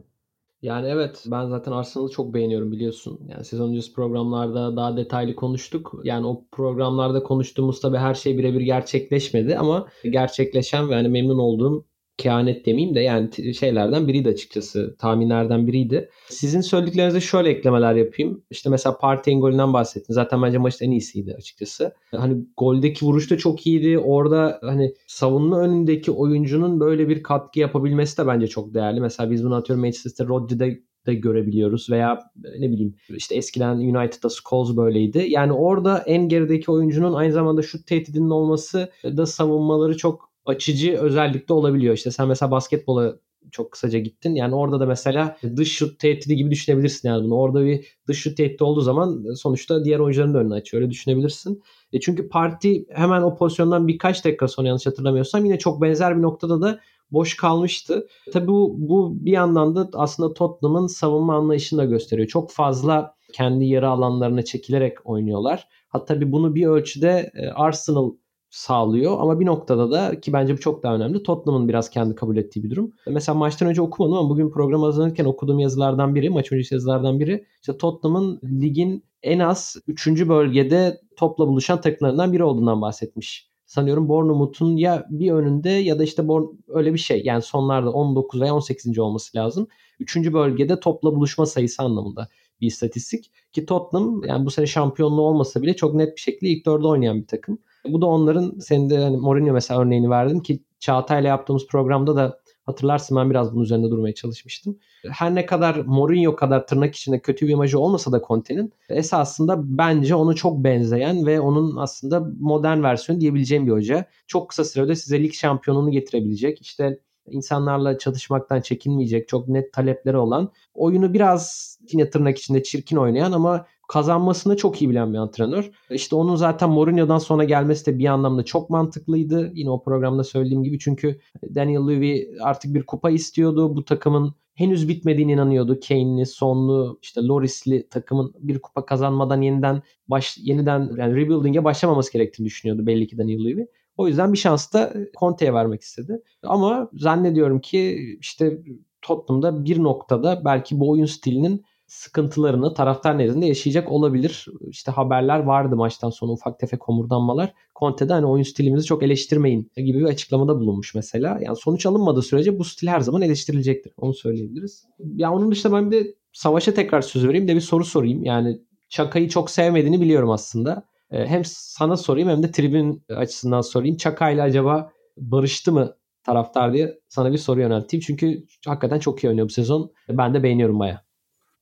Yani 0.61 0.87
evet 0.87 1.23
ben 1.25 1.49
zaten 1.49 1.71
Arsenal'ı 1.71 2.09
çok 2.09 2.33
beğeniyorum 2.33 2.71
biliyorsun. 2.71 3.19
Yani 3.27 3.45
sezon 3.45 3.69
öncesi 3.69 3.93
programlarda 3.93 4.75
daha 4.75 4.97
detaylı 4.97 5.35
konuştuk. 5.35 6.01
Yani 6.03 6.27
o 6.27 6.45
programlarda 6.51 7.23
konuştuğumuz 7.23 7.81
tabii 7.81 7.97
her 7.97 8.13
şey 8.13 8.37
birebir 8.37 8.61
gerçekleşmedi 8.61 9.57
ama 9.57 9.87
gerçekleşen 10.03 10.89
ve 10.89 10.93
hani 10.93 11.07
memnun 11.07 11.39
olduğum 11.39 11.85
kehanet 12.19 12.65
demeyeyim 12.65 12.95
de 12.95 12.99
yani 12.99 13.53
şeylerden 13.53 14.07
biriydi 14.07 14.29
açıkçası. 14.29 14.95
Tahminlerden 14.99 15.67
biriydi. 15.67 16.09
Sizin 16.29 16.61
söylediklerinize 16.61 17.21
şöyle 17.21 17.49
eklemeler 17.49 17.95
yapayım. 17.95 18.43
İşte 18.49 18.69
mesela 18.69 18.97
Partey'in 18.97 19.41
golünden 19.41 19.73
bahsettin. 19.73 20.13
Zaten 20.13 20.41
bence 20.41 20.57
maçın 20.57 20.85
en 20.85 20.91
iyisiydi 20.91 21.33
açıkçası. 21.37 21.93
Hani 22.15 22.45
goldeki 22.57 23.05
vuruş 23.05 23.31
da 23.31 23.37
çok 23.37 23.67
iyiydi. 23.67 23.99
Orada 23.99 24.59
hani 24.61 24.93
savunma 25.07 25.59
önündeki 25.59 26.11
oyuncunun 26.11 26.79
böyle 26.79 27.09
bir 27.09 27.23
katkı 27.23 27.59
yapabilmesi 27.59 28.17
de 28.17 28.27
bence 28.27 28.47
çok 28.47 28.73
değerli. 28.73 29.01
Mesela 29.01 29.31
biz 29.31 29.45
bunu 29.45 29.55
atıyorum 29.55 29.85
Manchester 29.85 30.27
Rodri'de 30.27 30.79
de 31.05 31.13
görebiliyoruz 31.13 31.89
veya 31.89 32.19
ne 32.59 32.71
bileyim 32.71 32.95
işte 33.09 33.35
eskiden 33.35 33.75
United'da 33.75 34.29
Scholes 34.29 34.77
böyleydi. 34.77 35.25
Yani 35.29 35.53
orada 35.53 35.97
en 35.97 36.29
gerideki 36.29 36.71
oyuncunun 36.71 37.13
aynı 37.13 37.33
zamanda 37.33 37.61
şut 37.61 37.87
tehdidinin 37.87 38.29
olması 38.29 38.91
da 39.03 39.25
savunmaları 39.25 39.97
çok 39.97 40.28
açıcı 40.49 40.97
özellikle 40.97 41.53
olabiliyor. 41.53 41.93
İşte 41.95 42.11
sen 42.11 42.27
mesela 42.27 42.51
basketbola 42.51 43.15
çok 43.51 43.71
kısaca 43.71 43.99
gittin. 43.99 44.35
Yani 44.35 44.55
orada 44.55 44.79
da 44.79 44.85
mesela 44.85 45.37
dış 45.55 45.71
şut 45.71 45.99
tehdidi 45.99 46.35
gibi 46.35 46.51
düşünebilirsin 46.51 47.09
yani 47.09 47.23
bunu. 47.23 47.35
Orada 47.35 47.65
bir 47.65 47.97
dış 48.07 48.19
şut 48.19 48.37
tehdidi 48.37 48.63
olduğu 48.63 48.81
zaman 48.81 49.33
sonuçta 49.33 49.85
diğer 49.85 49.99
oyuncuların 49.99 50.33
da 50.33 50.37
önünü 50.37 50.53
açıyor. 50.53 50.81
Öyle 50.81 50.91
düşünebilirsin. 50.91 51.63
E 51.93 51.99
çünkü 51.99 52.29
parti 52.29 52.85
hemen 52.89 53.21
o 53.21 53.35
pozisyondan 53.35 53.87
birkaç 53.87 54.25
dakika 54.25 54.47
sonra 54.47 54.67
yanlış 54.67 54.85
hatırlamıyorsam 54.85 55.45
yine 55.45 55.59
çok 55.59 55.81
benzer 55.81 56.17
bir 56.17 56.21
noktada 56.21 56.61
da 56.61 56.79
boş 57.11 57.37
kalmıştı. 57.37 58.07
Tabii 58.33 58.47
bu, 58.47 58.75
bu 58.77 59.25
bir 59.25 59.31
yandan 59.31 59.75
da 59.75 59.89
aslında 59.93 60.33
Tottenham'ın 60.33 60.87
savunma 60.87 61.35
anlayışını 61.35 61.79
da 61.79 61.85
gösteriyor. 61.85 62.27
Çok 62.27 62.51
fazla 62.51 63.15
kendi 63.33 63.65
yarı 63.65 63.89
alanlarına 63.89 64.41
çekilerek 64.41 64.97
oynuyorlar. 65.05 65.67
Hatta 65.87 66.21
bir 66.21 66.31
bunu 66.31 66.55
bir 66.55 66.67
ölçüde 66.67 67.31
e, 67.35 67.47
Arsenal 67.49 68.11
sağlıyor 68.49 69.17
ama 69.19 69.39
bir 69.39 69.45
noktada 69.45 69.91
da 69.91 70.19
ki 70.19 70.33
bence 70.33 70.53
bu 70.53 70.59
çok 70.59 70.83
daha 70.83 70.95
önemli 70.95 71.23
Tottenham'ın 71.23 71.67
biraz 71.67 71.89
kendi 71.89 72.15
kabul 72.15 72.37
ettiği 72.37 72.63
bir 72.63 72.69
durum. 72.69 72.93
Mesela 73.07 73.37
maçtan 73.37 73.69
önce 73.69 73.81
okumadım 73.81 74.13
ama 74.17 74.29
bugün 74.29 74.49
program 74.49 74.81
hazırlanırken 74.81 75.25
okuduğum 75.25 75.59
yazılardan 75.59 76.15
biri, 76.15 76.29
maç 76.29 76.51
öncesi 76.51 76.75
yazılardan 76.75 77.19
biri 77.19 77.45
işte 77.61 77.77
Tottenham'ın 77.77 78.39
ligin 78.43 79.03
en 79.23 79.39
az 79.39 79.77
3. 79.87 80.07
bölgede 80.07 81.01
topla 81.15 81.47
buluşan 81.47 81.81
takımlarından 81.81 82.33
biri 82.33 82.43
olduğundan 82.43 82.81
bahsetmiş. 82.81 83.49
Sanıyorum 83.65 84.09
Bournemouth'un 84.09 84.77
ya 84.77 85.05
bir 85.09 85.31
önünde 85.31 85.69
ya 85.69 85.99
da 85.99 86.03
işte 86.03 86.23
öyle 86.67 86.93
bir 86.93 86.99
şey. 86.99 87.21
Yani 87.25 87.41
sonlarda 87.41 87.91
19 87.91 88.41
veya 88.41 88.55
18. 88.55 88.99
olması 88.99 89.37
lazım. 89.37 89.67
3. 89.99 90.33
bölgede 90.33 90.79
topla 90.79 91.15
buluşma 91.15 91.45
sayısı 91.45 91.83
anlamında 91.83 92.27
bir 92.61 92.67
istatistik. 92.67 93.31
Ki 93.53 93.65
Tottenham 93.65 94.23
yani 94.23 94.45
bu 94.45 94.51
sene 94.51 94.67
şampiyonluğu 94.67 95.21
olmasa 95.21 95.61
bile 95.61 95.75
çok 95.75 95.93
net 95.93 96.15
bir 96.15 96.21
şekilde 96.21 96.49
ilk 96.51 96.65
dörde 96.65 96.87
oynayan 96.87 97.21
bir 97.21 97.27
takım. 97.27 97.59
Bu 97.87 98.01
da 98.01 98.05
onların 98.05 98.59
senin 98.59 98.89
de 98.89 98.97
hani 98.97 99.17
Mourinho 99.17 99.53
mesela 99.53 99.81
örneğini 99.81 100.09
verdin 100.09 100.39
ki 100.39 100.63
Çağatay'la 100.79 101.29
yaptığımız 101.29 101.67
programda 101.67 102.15
da 102.15 102.39
hatırlarsın 102.65 103.17
ben 103.17 103.29
biraz 103.29 103.53
bunun 103.53 103.63
üzerinde 103.63 103.89
durmaya 103.89 104.13
çalışmıştım. 104.13 104.77
Her 105.11 105.35
ne 105.35 105.45
kadar 105.45 105.75
Mourinho 105.75 106.35
kadar 106.35 106.67
tırnak 106.67 106.95
içinde 106.95 107.19
kötü 107.19 107.47
bir 107.47 107.51
imajı 107.53 107.79
olmasa 107.79 108.11
da 108.11 108.21
Conte'nin 108.27 108.73
esasında 108.89 109.77
bence 109.77 110.15
onu 110.15 110.35
çok 110.35 110.63
benzeyen 110.63 111.25
ve 111.25 111.41
onun 111.41 111.77
aslında 111.77 112.27
modern 112.39 112.83
versiyonu 112.83 113.21
diyebileceğim 113.21 113.67
bir 113.67 113.71
hoca. 113.71 114.05
Çok 114.27 114.49
kısa 114.49 114.65
sürede 114.65 114.95
size 114.95 115.23
lig 115.23 115.33
şampiyonunu 115.33 115.91
getirebilecek. 115.91 116.61
İşte 116.61 116.99
insanlarla 117.27 117.97
çatışmaktan 117.97 118.61
çekinmeyecek, 118.61 119.27
çok 119.27 119.47
net 119.47 119.73
talepleri 119.73 120.17
olan, 120.17 120.51
oyunu 120.73 121.13
biraz 121.13 121.77
yine 121.91 122.09
tırnak 122.09 122.37
içinde 122.37 122.63
çirkin 122.63 122.97
oynayan 122.97 123.31
ama 123.31 123.65
kazanmasını 123.89 124.57
çok 124.57 124.81
iyi 124.81 124.89
bilen 124.89 125.13
bir 125.13 125.17
antrenör. 125.17 125.71
İşte 125.89 126.15
onun 126.15 126.35
zaten 126.35 126.69
Mourinho'dan 126.69 127.17
sonra 127.17 127.43
gelmesi 127.43 127.85
de 127.85 127.99
bir 127.99 128.05
anlamda 128.05 128.43
çok 128.45 128.69
mantıklıydı. 128.69 129.51
Yine 129.53 129.69
o 129.69 129.83
programda 129.83 130.23
söylediğim 130.23 130.63
gibi 130.63 130.79
çünkü 130.79 131.19
Daniel 131.55 131.87
Levy 131.87 132.27
artık 132.41 132.73
bir 132.73 132.85
kupa 132.85 133.09
istiyordu. 133.09 133.75
Bu 133.75 133.85
takımın 133.85 134.35
henüz 134.55 134.89
bitmediğine 134.89 135.31
inanıyordu. 135.31 135.79
Kane'li, 135.87 136.25
Sonlu, 136.25 136.99
işte 137.01 137.21
Loris'li 137.21 137.89
takımın 137.89 138.33
bir 138.39 138.59
kupa 138.59 138.85
kazanmadan 138.85 139.41
yeniden 139.41 139.81
baş 140.07 140.37
yeniden 140.37 140.91
yani 140.97 141.15
rebuilding'e 141.15 141.63
başlamaması 141.63 142.13
gerektiğini 142.13 142.45
düşünüyordu 142.45 142.87
belli 142.87 143.07
ki 143.07 143.17
Daniel 143.17 143.45
Levy. 143.45 143.65
O 143.97 144.07
yüzden 144.07 144.33
bir 144.33 144.37
şans 144.37 144.73
da 144.73 144.93
Conte'ye 145.19 145.53
vermek 145.53 145.81
istedi. 145.81 146.21
Ama 146.43 146.89
zannediyorum 146.93 147.59
ki 147.59 147.97
işte 148.19 148.59
Tottenham'da 149.01 149.65
bir 149.65 149.83
noktada 149.83 150.41
belki 150.45 150.79
bu 150.79 150.89
oyun 150.89 151.05
stilinin 151.05 151.65
sıkıntılarını 151.89 152.73
taraftar 152.73 153.17
nezdinde 153.17 153.45
yaşayacak 153.45 153.91
olabilir. 153.91 154.45
İşte 154.67 154.91
haberler 154.91 155.39
vardı 155.39 155.75
maçtan 155.75 156.09
sonra 156.09 156.31
ufak 156.31 156.59
tefek 156.59 156.83
homurdanmalar. 156.83 157.53
Conte'de 157.79 158.13
hani 158.13 158.25
oyun 158.25 158.43
stilimizi 158.43 158.85
çok 158.85 159.03
eleştirmeyin 159.03 159.71
gibi 159.77 159.99
bir 159.99 160.05
açıklamada 160.05 160.59
bulunmuş 160.59 160.95
mesela. 160.95 161.39
Yani 161.41 161.55
sonuç 161.55 161.85
alınmadığı 161.85 162.21
sürece 162.21 162.59
bu 162.59 162.63
stil 162.63 162.87
her 162.87 162.99
zaman 162.99 163.21
eleştirilecektir. 163.21 163.93
Onu 163.97 164.13
söyleyebiliriz. 164.13 164.85
Ya 165.15 165.33
onun 165.33 165.51
dışında 165.51 165.73
ben 165.73 165.91
bir 165.91 166.05
de 166.05 166.15
Savaş'a 166.33 166.73
tekrar 166.73 167.01
söz 167.01 167.27
vereyim 167.27 167.47
de 167.47 167.55
bir 167.55 167.61
soru 167.61 167.85
sorayım. 167.85 168.23
Yani 168.23 168.59
Çaka'yı 168.89 169.29
çok 169.29 169.51
sevmediğini 169.51 170.01
biliyorum 170.01 170.29
aslında. 170.31 170.83
Ee, 171.11 171.25
hem 171.25 171.41
sana 171.45 171.97
sorayım 171.97 172.29
hem 172.29 172.43
de 172.43 172.51
tribün 172.51 173.03
açısından 173.09 173.61
sorayım. 173.61 173.97
Çaka 173.97 174.29
ile 174.29 174.41
acaba 174.41 174.91
barıştı 175.17 175.71
mı 175.71 175.95
taraftar 176.23 176.73
diye 176.73 176.99
sana 177.07 177.31
bir 177.31 177.37
soru 177.37 177.59
yönelteyim. 177.61 178.03
Çünkü 178.07 178.45
hakikaten 178.65 178.99
çok 178.99 179.23
iyi 179.23 179.27
oynuyor 179.27 179.47
bu 179.47 179.53
sezon. 179.53 179.91
Ben 180.09 180.33
de 180.33 180.43
beğeniyorum 180.43 180.79
baya. 180.79 181.08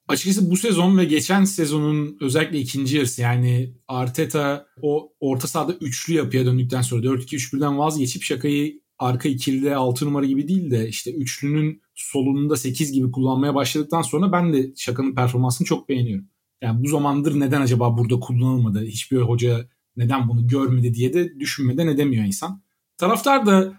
Açıkçası 0.08 0.52
bu 0.52 0.58
sezon 0.58 0.98
ve 0.98 1.06
geçen 1.06 1.44
sezonun 1.44 2.18
özellikle 2.22 2.60
ikinci 2.60 2.98
yarısı 2.98 3.22
yani 3.22 3.74
Arteta 3.88 4.68
o 4.82 5.14
orta 5.20 5.48
sahada 5.48 5.74
üçlü 5.74 6.14
yapıya 6.14 6.46
döndükten 6.46 6.82
sonra 6.82 7.02
4-2-3-1'den 7.02 7.78
vazgeçip 7.78 8.24
şakayı 8.24 8.82
arka 9.00 9.30
ikilide 9.30 9.76
6 9.76 10.06
numara 10.06 10.26
gibi 10.26 10.48
değil 10.48 10.72
de 10.72 10.88
işte 10.88 11.14
üçlünün 11.14 11.82
solunda 11.96 12.58
8 12.58 12.92
gibi 12.92 13.12
kullanmaya 13.12 13.56
başladıktan 13.56 14.02
sonra 14.02 14.32
ben 14.32 14.54
de 14.54 14.74
şakanın 14.76 15.16
performansını 15.16 15.68
çok 15.68 15.90
beğeniyorum. 15.90 16.26
Yani 16.62 16.84
bu 16.84 16.88
zamandır 16.88 17.40
neden 17.40 17.62
acaba 17.62 17.98
burada 17.98 18.20
kullanılmadı? 18.20 18.86
Hiçbir 18.86 19.18
hoca 19.18 19.70
neden 19.98 20.28
bunu 20.28 20.48
görmedi 20.48 20.94
diye 20.94 21.14
de 21.14 21.40
düşünmeden 21.40 21.88
edemiyor 21.88 22.26
insan. 22.26 22.64
Taraftar 22.98 23.46
da 23.46 23.74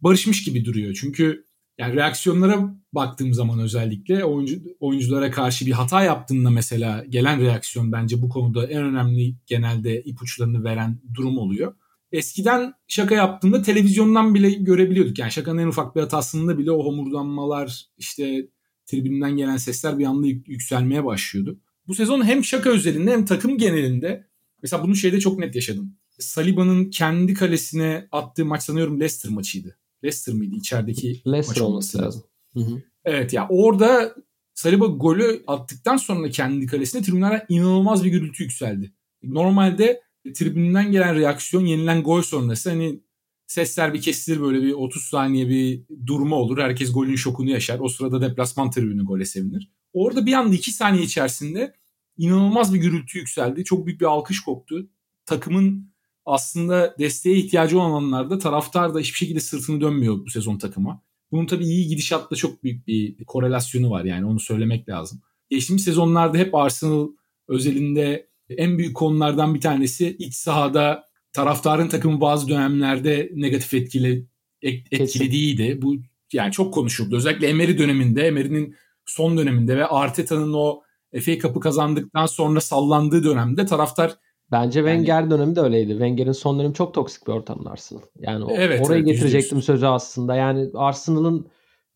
barışmış 0.00 0.44
gibi 0.44 0.64
duruyor. 0.64 0.94
Çünkü 1.00 1.44
yani 1.82 1.96
reaksiyonlara 1.96 2.74
baktığım 2.92 3.34
zaman 3.34 3.58
özellikle 3.58 4.24
oyuncu, 4.24 4.60
oyunculara 4.80 5.30
karşı 5.30 5.66
bir 5.66 5.72
hata 5.72 6.02
yaptığında 6.02 6.50
mesela 6.50 7.04
gelen 7.08 7.40
reaksiyon 7.40 7.92
bence 7.92 8.22
bu 8.22 8.28
konuda 8.28 8.66
en 8.66 8.82
önemli 8.82 9.34
genelde 9.46 10.02
ipuçlarını 10.02 10.64
veren 10.64 11.00
durum 11.14 11.38
oluyor. 11.38 11.74
Eskiden 12.12 12.72
şaka 12.88 13.14
yaptığında 13.14 13.62
televizyondan 13.62 14.34
bile 14.34 14.50
görebiliyorduk. 14.50 15.18
Yani 15.18 15.32
şakanın 15.32 15.58
en 15.58 15.66
ufak 15.66 15.96
bir 15.96 16.00
hatasında 16.00 16.58
bile 16.58 16.70
o 16.70 16.84
homurdanmalar 16.84 17.86
işte 17.98 18.46
tribünden 18.86 19.36
gelen 19.36 19.56
sesler 19.56 19.98
bir 19.98 20.04
anda 20.04 20.26
yükselmeye 20.26 21.04
başlıyordu. 21.04 21.58
Bu 21.86 21.94
sezon 21.94 22.24
hem 22.24 22.44
şaka 22.44 22.70
özelinde 22.70 23.12
hem 23.12 23.24
takım 23.24 23.58
genelinde 23.58 24.26
mesela 24.62 24.82
bunu 24.82 24.96
şeyde 24.96 25.20
çok 25.20 25.38
net 25.38 25.54
yaşadım. 25.54 25.96
Saliba'nın 26.18 26.90
kendi 26.90 27.34
kalesine 27.34 28.08
attığı 28.12 28.44
maç 28.44 28.62
sanıyorum 28.62 29.00
Leicester 29.00 29.32
maçıydı. 29.32 29.81
Leicester 30.04 30.34
miydi 30.34 30.56
içerideki 30.56 31.22
Leicester 31.26 31.62
olması 31.62 31.98
lazım. 31.98 32.22
Hı 32.54 32.60
hı. 32.60 32.82
Evet 33.04 33.32
ya 33.32 33.46
orada 33.50 34.14
Saliba 34.54 34.86
golü 34.86 35.44
attıktan 35.46 35.96
sonra 35.96 36.30
kendi 36.30 36.66
kalesine 36.66 37.02
tribünlerden 37.02 37.46
inanılmaz 37.48 38.04
bir 38.04 38.10
gürültü 38.10 38.42
yükseldi. 38.42 38.92
Normalde 39.22 40.02
tribünden 40.34 40.92
gelen 40.92 41.16
reaksiyon 41.16 41.64
yenilen 41.64 42.02
gol 42.02 42.22
sonrası 42.22 42.70
hani 42.70 43.00
sesler 43.46 43.94
bir 43.94 44.02
kesilir 44.02 44.40
böyle 44.40 44.62
bir 44.62 44.72
30 44.72 45.02
saniye 45.02 45.48
bir 45.48 45.82
durma 46.06 46.36
olur. 46.36 46.58
Herkes 46.58 46.92
golün 46.92 47.16
şokunu 47.16 47.50
yaşar. 47.50 47.78
O 47.80 47.88
sırada 47.88 48.20
deplasman 48.20 48.70
tribünü 48.70 49.04
gole 49.04 49.24
sevinir. 49.24 49.72
Orada 49.92 50.26
bir 50.26 50.32
anda 50.32 50.54
iki 50.54 50.70
saniye 50.70 51.04
içerisinde 51.04 51.74
inanılmaz 52.16 52.74
bir 52.74 52.78
gürültü 52.78 53.18
yükseldi. 53.18 53.64
Çok 53.64 53.86
büyük 53.86 54.00
bir 54.00 54.06
alkış 54.06 54.40
koptu. 54.40 54.90
Takımın 55.26 55.91
aslında 56.26 56.94
desteğe 56.98 57.36
ihtiyacı 57.36 57.80
olan 57.80 57.92
anlarda 57.92 58.38
taraftar 58.38 58.94
da 58.94 58.98
hiçbir 58.98 59.18
şekilde 59.18 59.40
sırtını 59.40 59.80
dönmüyor 59.80 60.18
bu 60.24 60.30
sezon 60.30 60.58
takıma. 60.58 61.02
Bunun 61.32 61.46
tabii 61.46 61.64
iyi 61.64 61.88
gidişatla 61.88 62.36
çok 62.36 62.62
büyük 62.64 62.86
bir 62.86 63.24
korelasyonu 63.24 63.90
var 63.90 64.04
yani 64.04 64.26
onu 64.26 64.40
söylemek 64.40 64.88
lazım. 64.88 65.22
Geçtiğimiz 65.50 65.84
sezonlarda 65.84 66.38
hep 66.38 66.54
Arsenal 66.54 67.08
özelinde 67.48 68.28
en 68.48 68.78
büyük 68.78 68.96
konulardan 68.96 69.54
bir 69.54 69.60
tanesi 69.60 70.16
iç 70.18 70.34
sahada 70.34 71.04
taraftarın 71.32 71.88
takımı 71.88 72.20
bazı 72.20 72.48
dönemlerde 72.48 73.30
negatif 73.34 73.74
etkili 73.74 74.26
etkilediğiydi. 74.62 75.82
Bu 75.82 75.96
yani 76.32 76.52
çok 76.52 76.74
konuşuldu. 76.74 77.16
Özellikle 77.16 77.48
Emery 77.48 77.78
döneminde, 77.78 78.26
Emery'nin 78.26 78.76
son 79.06 79.38
döneminde 79.38 79.76
ve 79.76 79.86
Arteta'nın 79.86 80.52
o 80.52 80.82
FA 81.20 81.38
Cup'ı 81.38 81.60
kazandıktan 81.60 82.26
sonra 82.26 82.60
sallandığı 82.60 83.24
dönemde 83.24 83.66
taraftar 83.66 84.16
Bence 84.52 84.80
Wenger 84.80 85.20
yani, 85.20 85.30
dönemi 85.30 85.56
de 85.56 85.60
öyleydi. 85.60 85.90
Wenger'in 85.90 86.32
son 86.32 86.58
dönemi 86.58 86.74
çok 86.74 86.94
toksik 86.94 87.26
bir 87.26 87.32
ortamdı 87.32 87.70
Arsenal. 87.70 88.02
Yani 88.18 88.44
evet, 88.50 88.86
oraya 88.86 88.96
evet, 88.96 89.06
getirecektim 89.06 89.58
yüzüyorsun. 89.58 89.60
sözü 89.60 89.86
aslında. 89.86 90.36
Yani 90.36 90.70
Arsenal'ın 90.74 91.46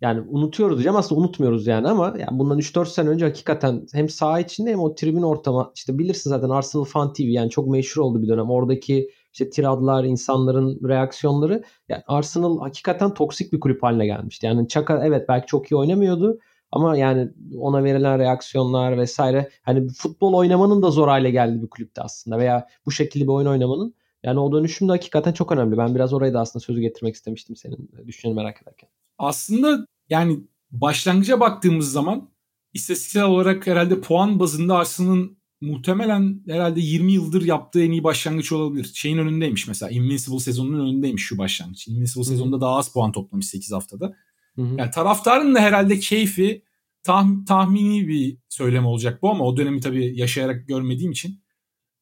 yani 0.00 0.20
unutuyoruz 0.28 0.76
diyeceğim 0.76 0.96
aslında 0.96 1.20
unutmuyoruz 1.20 1.66
yani 1.66 1.88
ama 1.88 2.14
yani 2.18 2.38
bundan 2.38 2.58
3-4 2.58 2.86
sene 2.86 3.08
önce 3.08 3.24
hakikaten 3.24 3.86
hem 3.92 4.08
saha 4.08 4.40
içinde 4.40 4.70
hem 4.70 4.80
o 4.80 4.94
tribün 4.94 5.22
ortamı 5.22 5.72
işte 5.74 5.98
bilirsin 5.98 6.30
zaten 6.30 6.48
Arsenal 6.48 6.84
Fan 6.84 7.12
TV 7.12 7.22
yani 7.22 7.50
çok 7.50 7.68
meşhur 7.68 8.02
oldu 8.02 8.22
bir 8.22 8.28
dönem. 8.28 8.50
Oradaki 8.50 9.10
işte 9.32 9.50
tiradlar, 9.50 10.04
insanların 10.04 10.88
reaksiyonları 10.88 11.62
yani 11.88 12.02
Arsenal 12.06 12.60
hakikaten 12.60 13.14
toksik 13.14 13.52
bir 13.52 13.60
kulüp 13.60 13.82
haline 13.82 14.06
gelmişti. 14.06 14.46
Yani 14.46 14.68
Çaka 14.68 15.06
evet 15.06 15.28
belki 15.28 15.46
çok 15.46 15.72
iyi 15.72 15.76
oynamıyordu 15.76 16.38
ama 16.72 16.96
yani 16.96 17.28
ona 17.58 17.84
verilen 17.84 18.18
reaksiyonlar 18.18 18.98
vesaire 18.98 19.50
hani 19.62 19.88
futbol 19.88 20.34
oynamanın 20.34 20.82
da 20.82 20.90
zor 20.90 21.08
hale 21.08 21.30
geldi 21.30 21.62
bir 21.62 21.70
kulüpte 21.70 22.02
aslında 22.02 22.38
veya 22.38 22.68
bu 22.86 22.90
şekilde 22.90 23.24
bir 23.24 23.32
oyun 23.32 23.46
oynamanın 23.46 23.94
yani 24.22 24.40
o 24.40 24.52
dönüşüm 24.52 24.88
de 24.88 24.92
hakikaten 24.92 25.32
çok 25.32 25.52
önemli. 25.52 25.78
Ben 25.78 25.94
biraz 25.94 26.12
orayı 26.12 26.34
da 26.34 26.40
aslında 26.40 26.64
sözü 26.64 26.80
getirmek 26.80 27.14
istemiştim 27.14 27.56
senin 27.56 27.90
düşünceni 28.06 28.34
merak 28.34 28.62
ederken. 28.62 28.88
Aslında 29.18 29.86
yani 30.08 30.40
başlangıca 30.70 31.40
baktığımız 31.40 31.92
zaman 31.92 32.30
istatistiksel 32.74 33.24
olarak 33.24 33.66
herhalde 33.66 34.00
puan 34.00 34.40
bazında 34.40 34.76
Arsenal'ın 34.76 35.36
muhtemelen 35.60 36.42
herhalde 36.48 36.80
20 36.80 37.12
yıldır 37.12 37.42
yaptığı 37.42 37.82
en 37.82 37.90
iyi 37.90 38.04
başlangıç 38.04 38.52
olabilir. 38.52 38.90
Şeyin 38.94 39.18
önündeymiş 39.18 39.68
mesela 39.68 39.90
Invincible 39.90 40.38
sezonunun 40.38 40.86
önündeymiş 40.86 41.22
şu 41.22 41.38
başlangıç. 41.38 41.88
Invincible 41.88 42.20
Hı-hı. 42.20 42.30
sezonunda 42.30 42.60
daha 42.60 42.76
az 42.76 42.92
puan 42.92 43.12
toplamış 43.12 43.46
8 43.46 43.72
haftada. 43.72 44.16
Hı-hı. 44.56 44.74
Yani 44.78 44.90
taraftarın 44.90 45.54
da 45.54 45.60
herhalde 45.60 45.98
keyfi 45.98 46.62
tah- 47.04 47.44
tahmini 47.44 48.08
bir 48.08 48.38
söylem 48.48 48.86
olacak 48.86 49.22
bu 49.22 49.30
ama 49.30 49.44
o 49.44 49.56
dönemi 49.56 49.80
tabii 49.80 50.18
yaşayarak 50.18 50.68
görmediğim 50.68 51.12
için. 51.12 51.40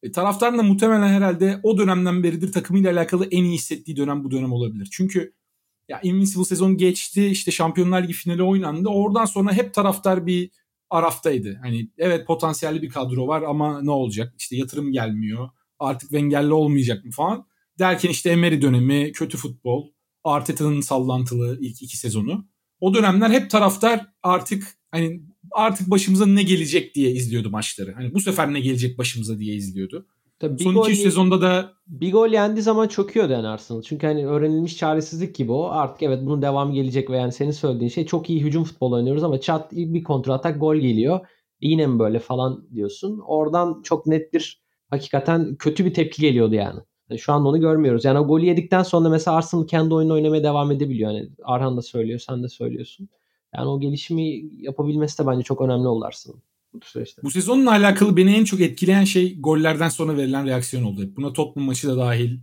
E, 0.02 0.12
taraftarın 0.12 0.58
da 0.58 0.62
muhtemelen 0.62 1.08
herhalde 1.08 1.60
o 1.62 1.78
dönemden 1.78 2.22
beridir 2.22 2.52
takımıyla 2.52 2.92
alakalı 2.92 3.26
en 3.30 3.44
iyi 3.44 3.54
hissettiği 3.54 3.96
dönem 3.96 4.24
bu 4.24 4.30
dönem 4.30 4.52
olabilir. 4.52 4.88
Çünkü 4.92 5.34
ya 5.88 6.00
Invincible 6.02 6.44
sezon 6.44 6.76
geçti 6.76 7.26
işte 7.26 7.50
Şampiyonlar 7.50 8.02
Ligi 8.02 8.12
finali 8.12 8.42
oynandı. 8.42 8.88
Oradan 8.88 9.24
sonra 9.24 9.52
hep 9.52 9.74
taraftar 9.74 10.26
bir 10.26 10.50
araftaydı. 10.90 11.58
Hani 11.62 11.90
evet 11.98 12.26
potansiyelli 12.26 12.82
bir 12.82 12.88
kadro 12.88 13.28
var 13.28 13.42
ama 13.42 13.82
ne 13.82 13.90
olacak? 13.90 14.34
İşte 14.38 14.56
yatırım 14.56 14.92
gelmiyor. 14.92 15.48
Artık 15.78 16.10
Wenger'le 16.10 16.50
olmayacak 16.50 17.04
mı 17.04 17.10
falan. 17.10 17.46
Derken 17.78 18.08
işte 18.08 18.30
Emery 18.30 18.62
dönemi, 18.62 19.12
kötü 19.12 19.38
futbol, 19.38 19.88
Arteta'nın 20.24 20.80
sallantılı 20.80 21.58
ilk 21.60 21.82
iki 21.82 21.96
sezonu. 21.96 22.44
O 22.80 22.94
dönemler 22.94 23.30
hep 23.30 23.50
taraftar 23.50 24.06
artık 24.22 24.64
hani 24.90 25.22
artık 25.52 25.90
başımıza 25.90 26.26
ne 26.26 26.42
gelecek 26.42 26.94
diye 26.94 27.10
izliyordu 27.10 27.50
maçları. 27.50 27.92
Hani 27.92 28.14
bu 28.14 28.20
sefer 28.20 28.52
ne 28.52 28.60
gelecek 28.60 28.98
başımıza 28.98 29.38
diye 29.38 29.54
izliyordu. 29.54 30.06
Tabii 30.38 30.62
Son 30.62 30.90
2 30.90 30.96
sezonda 30.96 31.42
da 31.42 31.72
bir 31.86 32.12
gol 32.12 32.28
yendiği 32.28 32.62
zaman 32.62 32.88
çöküyordu 32.88 33.32
yani 33.32 33.46
Arsenal. 33.46 33.82
Çünkü 33.82 34.06
hani 34.06 34.26
öğrenilmiş 34.26 34.76
çaresizlik 34.76 35.34
gibi 35.34 35.52
o. 35.52 35.68
Artık 35.70 36.02
evet 36.02 36.18
bunun 36.22 36.42
devamı 36.42 36.74
gelecek 36.74 37.10
ve 37.10 37.16
yani 37.16 37.32
senin 37.32 37.50
söylediğin 37.50 37.90
şey 37.90 38.06
çok 38.06 38.30
iyi 38.30 38.40
hücum 38.40 38.64
futbol 38.64 38.92
oynuyoruz 38.92 39.24
ama 39.24 39.40
çat 39.40 39.72
bir 39.72 40.02
kontrol 40.02 40.34
atak 40.34 40.60
gol 40.60 40.76
geliyor. 40.76 41.20
Yine 41.60 41.86
mi 41.86 41.98
böyle 41.98 42.18
falan 42.18 42.68
diyorsun. 42.74 43.20
Oradan 43.26 43.82
çok 43.82 44.06
net 44.06 44.32
bir 44.32 44.62
hakikaten 44.90 45.56
kötü 45.56 45.84
bir 45.84 45.94
tepki 45.94 46.22
geliyordu 46.22 46.54
yani. 46.54 46.80
Yani 47.10 47.20
şu 47.20 47.32
anda 47.32 47.48
onu 47.48 47.60
görmüyoruz. 47.60 48.04
Yani 48.04 48.18
o 48.18 48.26
golü 48.26 48.46
yedikten 48.46 48.82
sonra 48.82 49.08
mesela 49.08 49.36
Arsenal 49.36 49.66
kendi 49.66 49.94
oyunu 49.94 50.12
oynamaya 50.12 50.42
devam 50.42 50.72
edebiliyor. 50.72 51.10
Yani 51.10 51.28
Arhan 51.42 51.76
da 51.76 51.82
söylüyor, 51.82 52.18
sen 52.18 52.42
de 52.42 52.48
söylüyorsun. 52.48 53.08
Yani 53.54 53.68
o 53.68 53.80
gelişimi 53.80 54.42
yapabilmesi 54.58 55.18
de 55.22 55.26
bence 55.26 55.42
çok 55.42 55.60
önemli 55.60 55.88
oldu 55.88 56.04
Arsenal'ın 56.04 56.42
bu 56.72 56.84
süreçte. 56.84 57.22
Bu 57.22 57.30
sezonla 57.30 57.70
alakalı 57.70 58.16
beni 58.16 58.34
en 58.34 58.44
çok 58.44 58.60
etkileyen 58.60 59.04
şey 59.04 59.40
gollerden 59.40 59.88
sonra 59.88 60.16
verilen 60.16 60.46
reaksiyon 60.46 60.82
oldu. 60.82 61.16
Buna 61.16 61.32
Tottenham 61.32 61.66
maçı 61.66 61.88
da 61.88 61.96
dahil. 61.96 62.38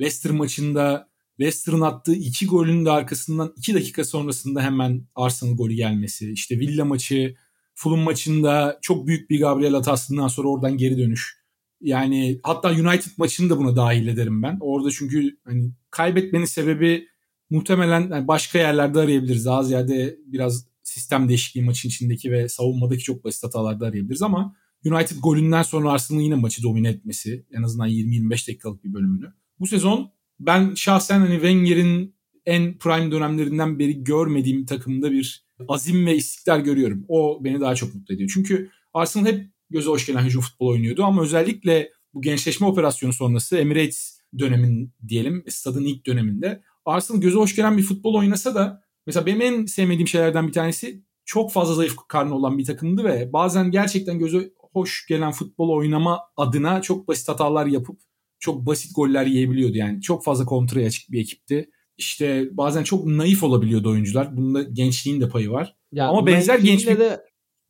Leicester 0.00 0.32
maçında 0.32 1.08
Leicester'ın 1.40 1.80
attığı 1.80 2.14
iki 2.14 2.46
golün 2.46 2.84
de 2.84 2.90
arkasından 2.90 3.52
iki 3.56 3.74
dakika 3.74 4.04
sonrasında 4.04 4.62
hemen 4.62 5.06
Arsenal 5.14 5.56
golü 5.56 5.74
gelmesi. 5.74 6.32
İşte 6.32 6.58
Villa 6.58 6.84
maçı, 6.84 7.34
Fulham 7.74 8.00
maçında 8.00 8.78
çok 8.82 9.06
büyük 9.06 9.30
bir 9.30 9.40
Gabriel 9.40 9.72
hatasından 9.74 10.28
sonra 10.28 10.48
oradan 10.48 10.76
geri 10.76 10.98
dönüş. 10.98 11.37
Yani 11.80 12.40
hatta 12.42 12.70
United 12.70 13.10
maçını 13.16 13.50
da 13.50 13.58
buna 13.58 13.76
dahil 13.76 14.06
ederim 14.06 14.42
ben. 14.42 14.56
Orada 14.60 14.90
çünkü 14.90 15.38
hani 15.44 15.72
kaybetmenin 15.90 16.44
sebebi 16.44 17.08
muhtemelen 17.50 18.00
yani 18.10 18.28
başka 18.28 18.58
yerlerde 18.58 19.00
arayabiliriz. 19.00 19.46
Daha 19.46 19.62
ziyade 19.62 20.18
biraz 20.26 20.66
sistem 20.82 21.28
değişikliği 21.28 21.62
maçın 21.62 21.88
içindeki 21.88 22.32
ve 22.32 22.48
savunmadaki 22.48 23.02
çok 23.02 23.24
basit 23.24 23.44
hatalarda 23.44 23.86
arayabiliriz 23.86 24.22
ama 24.22 24.56
United 24.84 25.16
golünden 25.22 25.62
sonra 25.62 25.90
Arsenal'ın 25.90 26.24
yine 26.24 26.34
maçı 26.34 26.62
domine 26.62 26.88
etmesi 26.88 27.46
en 27.52 27.62
azından 27.62 27.88
20-25 27.88 28.30
dakikalık 28.30 28.84
bir 28.84 28.94
bölümünü. 28.94 29.32
Bu 29.60 29.66
sezon 29.66 30.12
ben 30.40 30.74
şahsen 30.74 31.20
hani 31.20 31.32
Wenger'in 31.32 32.14
en 32.46 32.78
prime 32.78 33.10
dönemlerinden 33.10 33.78
beri 33.78 34.04
görmediğim 34.04 34.66
takımda 34.66 35.12
bir 35.12 35.46
azim 35.68 36.06
ve 36.06 36.16
istiklal 36.16 36.60
görüyorum. 36.60 37.04
O 37.08 37.44
beni 37.44 37.60
daha 37.60 37.74
çok 37.74 37.94
mutlu 37.94 38.14
ediyor. 38.14 38.30
Çünkü 38.34 38.70
Arsenal 38.94 39.26
hep 39.26 39.46
göze 39.70 39.90
hoş 39.90 40.06
gelen 40.06 40.24
hücum 40.24 40.42
futbol 40.42 40.66
oynuyordu 40.66 41.04
ama 41.04 41.22
özellikle 41.22 41.90
bu 42.14 42.22
gençleşme 42.22 42.66
operasyonu 42.66 43.12
sonrası 43.12 43.56
Emirates 43.56 44.20
dönemin 44.38 44.94
diyelim 45.08 45.44
stadın 45.48 45.84
ilk 45.84 46.06
döneminde 46.06 46.62
Arsenal 46.84 47.20
göze 47.20 47.36
hoş 47.36 47.56
gelen 47.56 47.78
bir 47.78 47.82
futbol 47.82 48.14
oynasa 48.14 48.54
da 48.54 48.88
Mesela 49.08 49.26
benim 49.26 49.40
en 49.40 49.66
sevmediğim 49.66 50.08
şeylerden 50.08 50.48
bir 50.48 50.52
tanesi 50.52 51.02
çok 51.24 51.52
fazla 51.52 51.74
zayıf 51.74 51.96
karnı 52.08 52.34
olan 52.34 52.58
bir 52.58 52.64
takımdı 52.64 53.04
ve 53.04 53.32
bazen 53.32 53.70
gerçekten 53.70 54.18
göze 54.18 54.50
hoş 54.72 55.06
gelen 55.06 55.32
futbol 55.32 55.68
oynama 55.68 56.20
adına 56.36 56.82
çok 56.82 57.08
basit 57.08 57.28
hatalar 57.28 57.66
yapıp 57.66 58.00
çok 58.38 58.66
basit 58.66 58.96
goller 58.96 59.26
yiyebiliyordu. 59.26 59.76
Yani 59.76 60.00
çok 60.00 60.24
fazla 60.24 60.44
kontraya 60.44 60.86
açık 60.86 61.12
bir 61.12 61.20
ekipti. 61.20 61.70
İşte 61.96 62.48
bazen 62.52 62.82
çok 62.82 63.06
naif 63.06 63.42
olabiliyordu 63.42 63.90
oyuncular. 63.90 64.36
Bunda 64.36 64.62
gençliğin 64.62 65.20
de 65.20 65.28
payı 65.28 65.50
var. 65.50 65.76
Ya, 65.92 66.08
Ama 66.08 66.26
benzer 66.26 66.58
gençlik... 66.58 66.98
de 66.98 67.20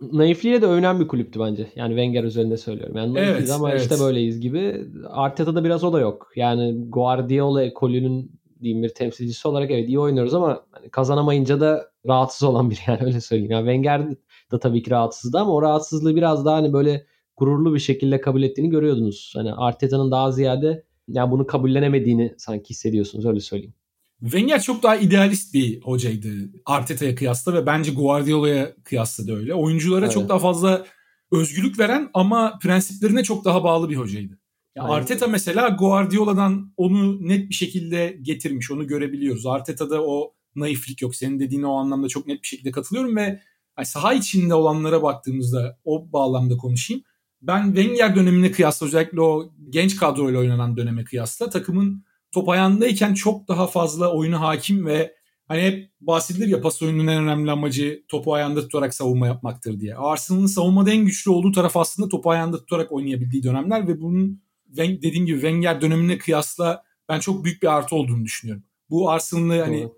naifliğe 0.01 0.63
de 0.63 0.67
övünen 0.67 1.01
bir 1.01 1.09
kulüptü 1.09 1.41
bence. 1.41 1.67
Yani 1.77 1.89
Wenger 1.89 2.25
üzerinde 2.25 2.57
söylüyorum. 2.57 2.97
Yani 2.97 3.19
evet, 3.19 3.51
ama 3.51 3.71
evet. 3.71 3.81
işte 3.81 3.95
böyleyiz 4.01 4.41
gibi. 4.41 4.87
Arteta'da 5.09 5.65
biraz 5.65 5.85
o 5.85 5.93
da 5.93 6.01
yok. 6.01 6.33
Yani 6.37 6.85
Guardiola 6.89 7.63
ekolünün 7.63 8.41
diyeyim 8.63 8.83
bir 8.83 8.89
temsilcisi 8.89 9.49
olarak 9.49 9.71
evet 9.71 9.89
iyi 9.89 9.99
oynuyoruz 9.99 10.35
ama 10.35 10.63
hani 10.71 10.91
kazanamayınca 10.91 11.61
da 11.61 11.91
rahatsız 12.07 12.43
olan 12.43 12.71
bir 12.71 12.81
yani 12.87 12.99
öyle 13.03 13.21
söyleyeyim. 13.21 13.51
Yani 13.51 13.65
Wenger 13.65 14.11
de 14.53 14.59
tabii 14.61 14.83
ki 14.83 14.91
rahatsızdı 14.91 15.39
ama 15.39 15.53
o 15.53 15.63
rahatsızlığı 15.63 16.17
biraz 16.17 16.45
daha 16.45 16.57
hani 16.57 16.73
böyle 16.73 17.07
gururlu 17.37 17.75
bir 17.75 17.81
şekilde 17.81 18.21
kabul 18.21 18.43
ettiğini 18.43 18.71
görüyordunuz. 18.71 19.33
Hani 19.37 19.53
Arteta'nın 19.53 20.11
daha 20.11 20.33
ziyade 20.33 20.85
yani 21.09 21.31
bunu 21.31 21.47
kabullenemediğini 21.47 22.35
sanki 22.39 22.71
hissediyorsunuz 22.71 23.27
öyle 23.27 23.41
söyleyeyim. 23.41 23.75
Wenger 24.21 24.63
çok 24.63 24.83
daha 24.83 24.97
idealist 24.97 25.55
bir 25.55 25.81
hocaydı 25.81 26.29
Arteta'ya 26.65 27.15
kıyasla 27.15 27.55
ve 27.55 27.67
bence 27.67 27.93
Guardiola'ya 27.93 28.75
kıyasla 28.85 29.27
da 29.27 29.33
öyle. 29.33 29.55
Oyunculara 29.55 30.05
evet. 30.05 30.15
çok 30.15 30.29
daha 30.29 30.39
fazla 30.39 30.87
özgürlük 31.33 31.79
veren 31.79 32.11
ama 32.15 32.59
prensiplerine 32.63 33.23
çok 33.23 33.45
daha 33.45 33.65
bağlı 33.65 33.91
bir 33.91 33.97
hocaydı. 33.97 34.39
Ya 34.77 34.83
Arteta 34.83 35.27
mesela 35.27 35.69
Guardiola'dan 35.69 36.73
onu 36.77 37.29
net 37.29 37.49
bir 37.49 37.55
şekilde 37.55 38.19
getirmiş. 38.23 38.71
Onu 38.71 38.87
görebiliyoruz. 38.87 39.47
Arteta'da 39.47 40.03
o 40.03 40.35
naiflik 40.57 41.03
yok. 41.03 41.17
Senin 41.17 41.41
dediğine 41.41 41.67
o 41.67 41.75
anlamda 41.75 42.09
çok 42.09 42.27
net 42.27 42.43
bir 42.43 42.47
şekilde 42.47 42.71
katılıyorum 42.71 43.17
ve 43.17 43.41
yani 43.79 43.87
saha 43.87 44.15
içinde 44.15 44.55
olanlara 44.55 45.03
baktığımızda 45.03 45.79
o 45.85 46.13
bağlamda 46.13 46.57
konuşayım. 46.57 47.03
Ben 47.43 47.65
Wenger 47.67 48.17
dönemine 48.17 48.53
kıyasla 48.53 48.87
özellikle 48.87 49.21
o 49.21 49.53
genç 49.71 49.97
kadroyla 49.97 50.41
oynanan 50.41 50.77
döneme 50.77 51.05
kıyasla 51.05 51.51
takımın 51.51 52.05
top 52.33 52.49
ayağındayken 52.49 53.15
çok 53.15 53.49
daha 53.49 53.67
fazla 53.67 54.13
oyuna 54.13 54.41
hakim 54.41 54.87
ve 54.87 55.15
hani 55.49 55.63
hep 55.63 55.91
bahsedilir 56.01 56.49
ya 56.49 56.61
pas 56.61 56.83
oyununun 56.83 57.07
en 57.07 57.23
önemli 57.23 57.51
amacı 57.51 58.03
topu 58.09 58.35
ayağında 58.35 58.61
tutarak 58.61 58.95
savunma 58.95 59.27
yapmaktır 59.27 59.81
diye. 59.81 59.97
Arsenal'ın 59.97 60.47
savunmada 60.47 60.91
en 60.91 61.05
güçlü 61.05 61.31
olduğu 61.31 61.53
taraf 61.53 61.77
aslında 61.77 62.09
topu 62.09 62.31
ayağında 62.31 62.59
tutarak 62.59 62.93
oynayabildiği 62.93 63.43
dönemler 63.43 63.89
ve 63.89 64.01
bunun 64.01 64.43
dediğim 64.77 65.27
gibi 65.27 65.41
Wenger 65.41 65.81
dönemine 65.81 66.19
kıyasla 66.19 66.83
ben 67.09 67.21
çok 67.21 67.45
büyük 67.45 67.63
bir 67.63 67.77
artı 67.77 67.97
olduğunu 67.97 68.25
düşünüyorum. 68.25 68.65
Bu 68.91 69.11
Arsenal'ı 69.11 69.61
hani 69.61 69.89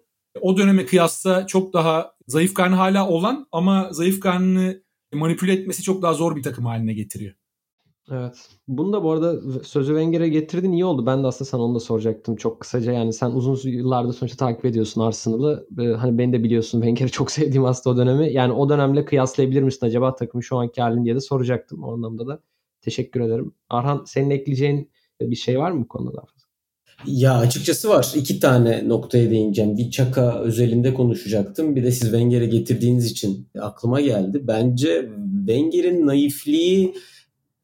o 0.40 0.56
döneme 0.56 0.86
kıyasla 0.86 1.46
çok 1.46 1.72
daha 1.72 2.12
zayıf 2.26 2.54
karnı 2.54 2.74
hala 2.74 3.08
olan 3.08 3.46
ama 3.52 3.88
zayıf 3.92 4.20
karnını 4.20 4.82
manipüle 5.12 5.52
etmesi 5.52 5.82
çok 5.82 6.02
daha 6.02 6.14
zor 6.14 6.36
bir 6.36 6.42
takım 6.42 6.66
haline 6.66 6.92
getiriyor. 6.92 7.34
Evet. 8.10 8.48
Bunu 8.68 8.92
da 8.92 9.04
bu 9.04 9.10
arada 9.10 9.40
sözü 9.62 9.92
Wenger'e 9.92 10.28
getirdin 10.28 10.72
iyi 10.72 10.84
oldu. 10.84 11.06
Ben 11.06 11.22
de 11.22 11.26
aslında 11.26 11.50
sana 11.50 11.62
onu 11.62 11.74
da 11.74 11.80
soracaktım 11.80 12.36
çok 12.36 12.60
kısaca. 12.60 12.92
Yani 12.92 13.12
sen 13.12 13.30
uzun 13.30 13.70
yıllardır 13.70 14.12
sonuçta 14.12 14.46
takip 14.46 14.64
ediyorsun 14.64 15.00
Arsenal'ı. 15.00 15.66
Hani 15.98 16.18
beni 16.18 16.32
de 16.32 16.44
biliyorsun 16.44 16.80
Wenger'i 16.80 17.10
çok 17.10 17.30
sevdiğim 17.32 17.64
aslında 17.64 17.94
o 17.94 17.98
dönemi. 17.98 18.32
Yani 18.32 18.52
o 18.52 18.68
dönemle 18.68 19.04
kıyaslayabilir 19.04 19.62
misin 19.62 19.86
acaba 19.86 20.14
takımın 20.14 20.42
şu 20.42 20.56
anki 20.56 20.82
halini 20.82 21.04
diye 21.04 21.14
de 21.14 21.20
soracaktım. 21.20 21.84
O 21.84 21.92
anlamda 21.92 22.26
da 22.26 22.40
teşekkür 22.80 23.20
ederim. 23.20 23.54
Arhan 23.68 24.04
senin 24.06 24.30
ekleyeceğin 24.30 24.90
bir 25.20 25.36
şey 25.36 25.58
var 25.58 25.70
mı 25.70 25.84
bu 25.84 25.88
konuda? 25.88 26.22
Ya 27.06 27.38
açıkçası 27.38 27.88
var. 27.88 28.12
İki 28.14 28.40
tane 28.40 28.88
noktaya 28.88 29.30
değineceğim. 29.30 29.76
Bir 29.76 29.90
Çaka 29.90 30.40
özelinde 30.40 30.94
konuşacaktım. 30.94 31.76
Bir 31.76 31.84
de 31.84 31.92
siz 31.92 32.02
Wenger'e 32.02 32.46
getirdiğiniz 32.46 33.10
için 33.10 33.48
aklıma 33.60 34.00
geldi. 34.00 34.42
Bence 34.46 35.10
Wenger'in 35.46 36.06
naifliği 36.06 36.94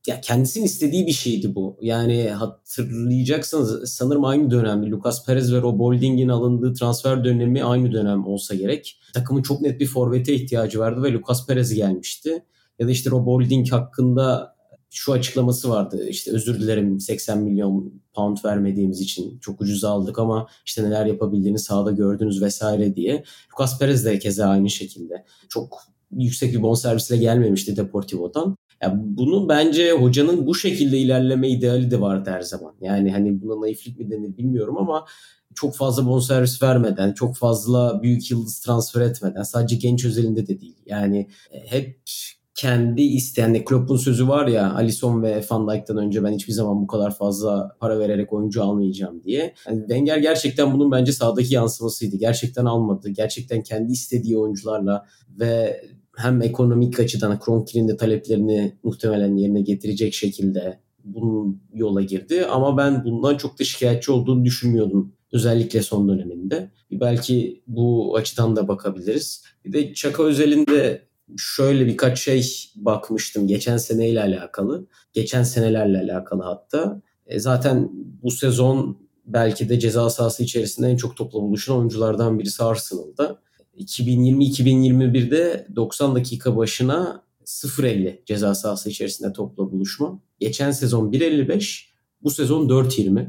ya 0.07 0.21
kendisinin 0.21 0.65
istediği 0.65 1.07
bir 1.07 1.13
şeydi 1.13 1.55
bu. 1.55 1.79
Yani 1.81 2.31
hatırlayacaksınız 2.31 3.93
sanırım 3.93 4.25
aynı 4.25 4.51
dönemde 4.51 4.91
Lucas 4.91 5.27
Perez 5.27 5.53
ve 5.53 5.63
Rob 5.63 5.81
Holding'in 5.81 6.29
alındığı 6.29 6.75
transfer 6.75 7.25
dönemi 7.25 7.65
aynı 7.65 7.93
dönem 7.93 8.27
olsa 8.27 8.55
gerek. 8.55 9.01
Takımın 9.15 9.43
çok 9.43 9.61
net 9.61 9.81
bir 9.81 9.87
forvete 9.87 10.35
ihtiyacı 10.35 10.79
vardı 10.79 11.03
ve 11.03 11.13
Lucas 11.13 11.47
Perez 11.47 11.75
gelmişti. 11.75 12.45
Ya 12.79 12.87
da 12.87 12.91
işte 12.91 13.11
Rob 13.11 13.27
Holding 13.27 13.73
hakkında 13.73 14.57
şu 14.91 15.13
açıklaması 15.13 15.71
vardı. 15.71 16.09
İşte 16.09 16.31
özür 16.31 16.61
dilerim 16.61 17.01
80 17.01 17.39
milyon 17.39 18.03
pound 18.15 18.37
vermediğimiz 18.45 19.01
için 19.01 19.39
çok 19.39 19.61
ucuz 19.61 19.85
aldık 19.85 20.19
ama 20.19 20.47
işte 20.67 20.85
neler 20.85 21.07
yapabildiğini 21.07 21.59
sahada 21.59 21.91
gördünüz 21.91 22.43
vesaire 22.43 22.97
diye. 22.97 23.25
Lucas 23.53 23.79
Perez 23.79 24.05
de 24.05 24.19
keza 24.19 24.47
aynı 24.49 24.71
şekilde. 24.71 25.25
Çok 25.49 25.83
yüksek 26.11 26.53
bir 26.53 26.63
bonservisle 26.63 27.17
gelmemişti 27.17 27.77
Deportivo'dan. 27.77 28.57
Ya 28.83 28.95
bunu 28.97 29.49
bence 29.49 29.93
hocanın 29.93 30.47
bu 30.47 30.55
şekilde 30.55 30.99
ilerleme 30.99 31.49
ideali 31.49 31.91
de 31.91 32.01
vardı 32.01 32.31
her 32.31 32.41
zaman. 32.41 32.75
Yani 32.81 33.13
hani 33.13 33.43
buna 33.43 33.61
naiflik 33.61 33.99
mi 33.99 34.11
denir 34.11 34.37
bilmiyorum 34.37 34.79
ama 34.79 35.05
çok 35.55 35.77
fazla 35.77 36.07
bonservis 36.07 36.63
vermeden, 36.63 37.13
çok 37.13 37.37
fazla 37.37 38.03
büyük 38.03 38.31
yıldız 38.31 38.61
transfer 38.61 39.01
etmeden, 39.01 39.43
sadece 39.43 39.77
genç 39.77 40.05
özelinde 40.05 40.47
de 40.47 40.61
değil. 40.61 40.77
Yani 40.87 41.29
e, 41.51 41.59
hep 41.59 42.01
kendi 42.55 43.03
isteyen, 43.03 43.65
Klopp'un 43.65 43.97
sözü 43.97 44.29
var 44.29 44.47
ya 44.47 44.75
Alisson 44.75 45.23
ve 45.23 45.45
Van 45.51 45.69
Dijk'tan 45.69 45.97
önce 45.97 46.25
ben 46.25 46.33
hiçbir 46.33 46.53
zaman 46.53 46.83
bu 46.83 46.87
kadar 46.87 47.15
fazla 47.15 47.77
para 47.81 47.99
vererek 47.99 48.33
oyuncu 48.33 48.63
almayacağım 48.63 49.23
diye. 49.23 49.55
Yani 49.69 49.81
Wenger 49.81 50.17
gerçekten 50.17 50.75
bunun 50.75 50.91
bence 50.91 51.13
sahadaki 51.13 51.55
yansımasıydı. 51.55 52.17
Gerçekten 52.17 52.65
almadı. 52.65 53.09
Gerçekten 53.09 53.63
kendi 53.63 53.93
istediği 53.93 54.39
oyuncularla 54.39 55.07
ve 55.41 55.81
hem 56.17 56.43
ekonomik 56.43 57.01
açıdan 57.01 57.41
Kroenke'nin 57.41 57.89
de 57.89 57.97
taleplerini 57.97 58.79
muhtemelen 58.83 59.37
yerine 59.37 59.61
getirecek 59.61 60.15
şekilde 60.15 60.81
bunun 61.05 61.63
yola 61.75 62.03
girdi. 62.03 62.47
Ama 62.47 62.77
ben 62.77 63.05
bundan 63.05 63.37
çok 63.37 63.59
da 63.59 63.65
şikayetçi 63.65 64.13
olduğunu 64.13 64.45
düşünmüyordum. 64.45 65.13
Özellikle 65.33 65.83
son 65.83 66.09
döneminde. 66.09 66.71
Belki 66.91 67.63
bu 67.67 68.17
açıdan 68.17 68.57
da 68.57 68.69
bakabiliriz. 68.69 69.45
Bir 69.65 69.73
de 69.73 69.95
Çaka 69.95 70.23
özelinde 70.23 71.03
şöyle 71.37 71.87
birkaç 71.87 72.19
şey 72.19 72.71
bakmıştım 72.77 73.47
geçen 73.47 73.77
seneyle 73.77 74.23
alakalı. 74.23 74.87
Geçen 75.13 75.43
senelerle 75.43 75.99
alakalı 75.99 76.43
hatta. 76.43 77.03
E 77.27 77.41
zaten 77.41 77.91
bu 78.23 78.31
sezon 78.31 78.99
belki 79.27 79.69
de 79.69 79.79
ceza 79.81 80.11
sahası 80.11 80.43
içerisinde 80.43 80.89
en 80.89 80.97
çok 80.97 81.17
topla 81.17 81.41
buluşan 81.41 81.77
oyunculardan 81.77 82.39
birisi 82.39 82.65
Arsenal'da. 82.65 83.39
2020-2021'de 83.79 85.67
90 85.77 86.15
dakika 86.15 86.57
başına 86.57 87.27
0.50 87.45 88.25
ceza 88.25 88.55
sahası 88.55 88.91
içerisinde 88.91 89.33
topla 89.33 89.73
buluşma. 89.73 90.21
Geçen 90.41 90.71
sezon 90.71 91.13
1.55, 91.13 91.85
bu 92.23 92.31
sezon 92.31 92.69
4.20. 92.69 93.29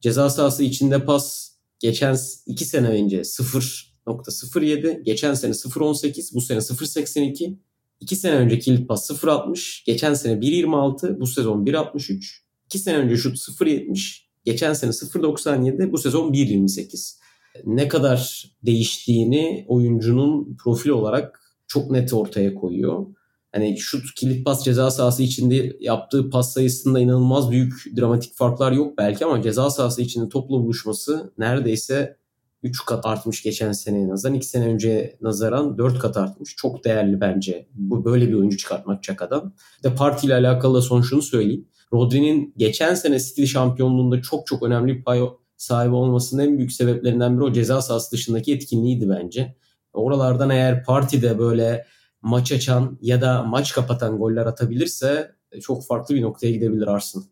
Ceza 0.00 0.30
sahası 0.30 0.62
içinde 0.62 1.04
pas 1.04 1.50
geçen 1.78 2.16
2 2.46 2.64
sene 2.64 2.88
önce 2.88 3.20
0.07, 3.20 5.02
geçen 5.02 5.34
sene 5.34 5.52
0.18, 5.52 6.34
bu 6.34 6.40
sene 6.40 6.58
0.82. 6.58 7.56
2 8.00 8.16
sene 8.16 8.34
önce 8.34 8.58
kilit 8.58 8.88
pas 8.88 9.10
0.60, 9.10 9.86
geçen 9.86 10.14
sene 10.14 10.32
1.26, 10.32 11.20
bu 11.20 11.26
sezon 11.26 11.64
1.63. 11.64 12.20
2 12.66 12.78
sene 12.78 12.96
önce 12.96 13.16
şut 13.16 13.36
0.70, 13.36 14.18
geçen 14.44 14.72
sene 14.72 14.90
0.97, 14.90 15.92
bu 15.92 15.98
sezon 15.98 16.32
1.28 16.32 17.25
ne 17.64 17.88
kadar 17.88 18.44
değiştiğini 18.66 19.64
oyuncunun 19.68 20.56
profil 20.56 20.90
olarak 20.90 21.40
çok 21.66 21.90
net 21.90 22.12
ortaya 22.12 22.54
koyuyor. 22.54 23.06
Hani 23.52 23.78
şut 23.78 24.14
kilit 24.14 24.44
pas 24.44 24.64
ceza 24.64 24.90
sahası 24.90 25.22
içinde 25.22 25.76
yaptığı 25.80 26.30
pas 26.30 26.52
sayısında 26.52 27.00
inanılmaz 27.00 27.50
büyük 27.50 27.84
dramatik 27.96 28.34
farklar 28.34 28.72
yok 28.72 28.98
belki 28.98 29.24
ama 29.24 29.42
ceza 29.42 29.70
sahası 29.70 30.02
içinde 30.02 30.28
topla 30.28 30.56
buluşması 30.56 31.32
neredeyse 31.38 32.16
3 32.62 32.84
kat 32.84 33.06
artmış 33.06 33.42
geçen 33.42 33.72
seneye 33.72 34.08
nazaran. 34.08 34.34
2 34.34 34.46
sene 34.46 34.66
önce 34.66 35.18
nazaran 35.20 35.78
4 35.78 35.98
kat 35.98 36.16
artmış. 36.16 36.56
Çok 36.56 36.84
değerli 36.84 37.20
bence 37.20 37.68
bu 37.74 38.04
böyle 38.04 38.28
bir 38.28 38.34
oyuncu 38.34 38.56
çıkartmak 38.56 39.02
Çaka'dan. 39.02 39.54
De 39.84 39.94
parti 39.94 40.26
ile 40.26 40.34
alakalı 40.34 40.74
da 40.74 40.82
son 40.82 41.02
şunu 41.02 41.22
söyleyeyim. 41.22 41.68
Rodri'nin 41.92 42.54
geçen 42.56 42.94
sene 42.94 43.20
City 43.20 43.44
şampiyonluğunda 43.44 44.22
çok 44.22 44.46
çok 44.46 44.62
önemli 44.62 44.96
bir 44.96 45.04
pay 45.04 45.20
sahibi 45.56 45.94
olmasının 45.94 46.42
en 46.42 46.58
büyük 46.58 46.72
sebeplerinden 46.72 47.36
biri 47.36 47.44
o 47.44 47.52
ceza 47.52 47.82
sahası 47.82 48.12
dışındaki 48.12 48.54
etkinliğiydi 48.54 49.08
bence. 49.08 49.56
Oralardan 49.92 50.50
eğer 50.50 50.84
partide 50.84 51.38
böyle 51.38 51.86
maç 52.22 52.52
açan 52.52 52.98
ya 53.00 53.20
da 53.20 53.42
maç 53.42 53.72
kapatan 53.72 54.18
goller 54.18 54.46
atabilirse 54.46 55.32
e, 55.52 55.60
çok 55.60 55.86
farklı 55.86 56.14
bir 56.14 56.22
noktaya 56.22 56.52
gidebilir 56.52 56.86
Arsenal. 56.86 57.24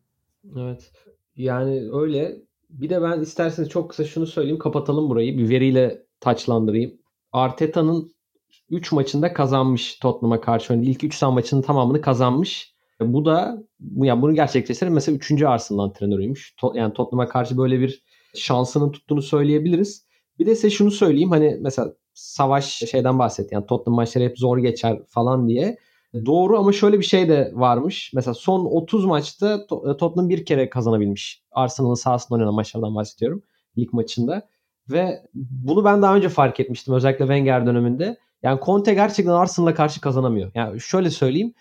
Evet. 0.56 0.92
Yani 1.36 1.90
öyle. 1.92 2.36
Bir 2.70 2.90
de 2.90 3.02
ben 3.02 3.20
isterseniz 3.20 3.68
çok 3.68 3.90
kısa 3.90 4.04
şunu 4.04 4.26
söyleyeyim. 4.26 4.58
Kapatalım 4.58 5.08
burayı. 5.08 5.38
Bir 5.38 5.48
veriyle 5.48 6.06
taçlandırayım. 6.20 6.92
Arteta'nın 7.32 8.14
3 8.70 8.92
maçında 8.92 9.32
kazanmış 9.32 9.98
Tottenham'a 9.98 10.40
karşı. 10.40 10.72
Yani 10.72 10.86
ilk 10.86 11.04
3 11.04 11.22
maçının 11.22 11.62
tamamını 11.62 12.00
kazanmış. 12.00 12.74
Bu 13.00 13.24
da 13.24 13.62
yani 13.96 14.22
bunu 14.22 14.34
gerçekleştiren 14.34 14.92
mesela 14.92 15.16
3. 15.16 15.42
Arsenal 15.42 15.78
antrenörüymüş. 15.78 16.54
Yani 16.74 16.94
Tottenham'a 16.94 17.28
karşı 17.28 17.56
böyle 17.58 17.80
bir 17.80 18.02
şansının 18.34 18.92
tuttuğunu 18.92 19.22
söyleyebiliriz. 19.22 20.06
Bir 20.38 20.46
de 20.46 20.54
size 20.54 20.70
şunu 20.70 20.90
söyleyeyim 20.90 21.30
hani 21.30 21.58
mesela 21.60 21.92
savaş 22.14 22.66
şeyden 22.66 23.18
bahset 23.18 23.52
yani 23.52 23.66
Tottenham 23.66 23.96
maçları 23.96 24.24
hep 24.24 24.38
zor 24.38 24.58
geçer 24.58 24.98
falan 25.08 25.48
diye. 25.48 25.78
Doğru 26.26 26.58
ama 26.58 26.72
şöyle 26.72 26.98
bir 26.98 27.04
şey 27.04 27.28
de 27.28 27.52
varmış. 27.54 28.12
Mesela 28.14 28.34
son 28.34 28.64
30 28.64 29.04
maçta 29.04 29.54
e, 29.54 29.96
Tottenham 29.96 30.28
bir 30.28 30.44
kere 30.44 30.70
kazanabilmiş. 30.70 31.42
Arsenal'ın 31.52 31.94
sahasında 31.94 32.34
oynanan 32.34 32.54
maçlardan 32.54 32.94
bahsediyorum. 32.94 33.42
Lig 33.78 33.92
maçında. 33.92 34.48
Ve 34.90 35.26
bunu 35.34 35.84
ben 35.84 36.02
daha 36.02 36.16
önce 36.16 36.28
fark 36.28 36.60
etmiştim 36.60 36.94
özellikle 36.94 37.24
Wenger 37.24 37.66
döneminde. 37.66 38.16
Yani 38.42 38.60
Conte 38.64 38.94
gerçekten 38.94 39.32
Arsenal'a 39.32 39.74
karşı 39.74 40.00
kazanamıyor. 40.00 40.50
Yani 40.54 40.80
şöyle 40.80 41.10
söyleyeyim. 41.10 41.54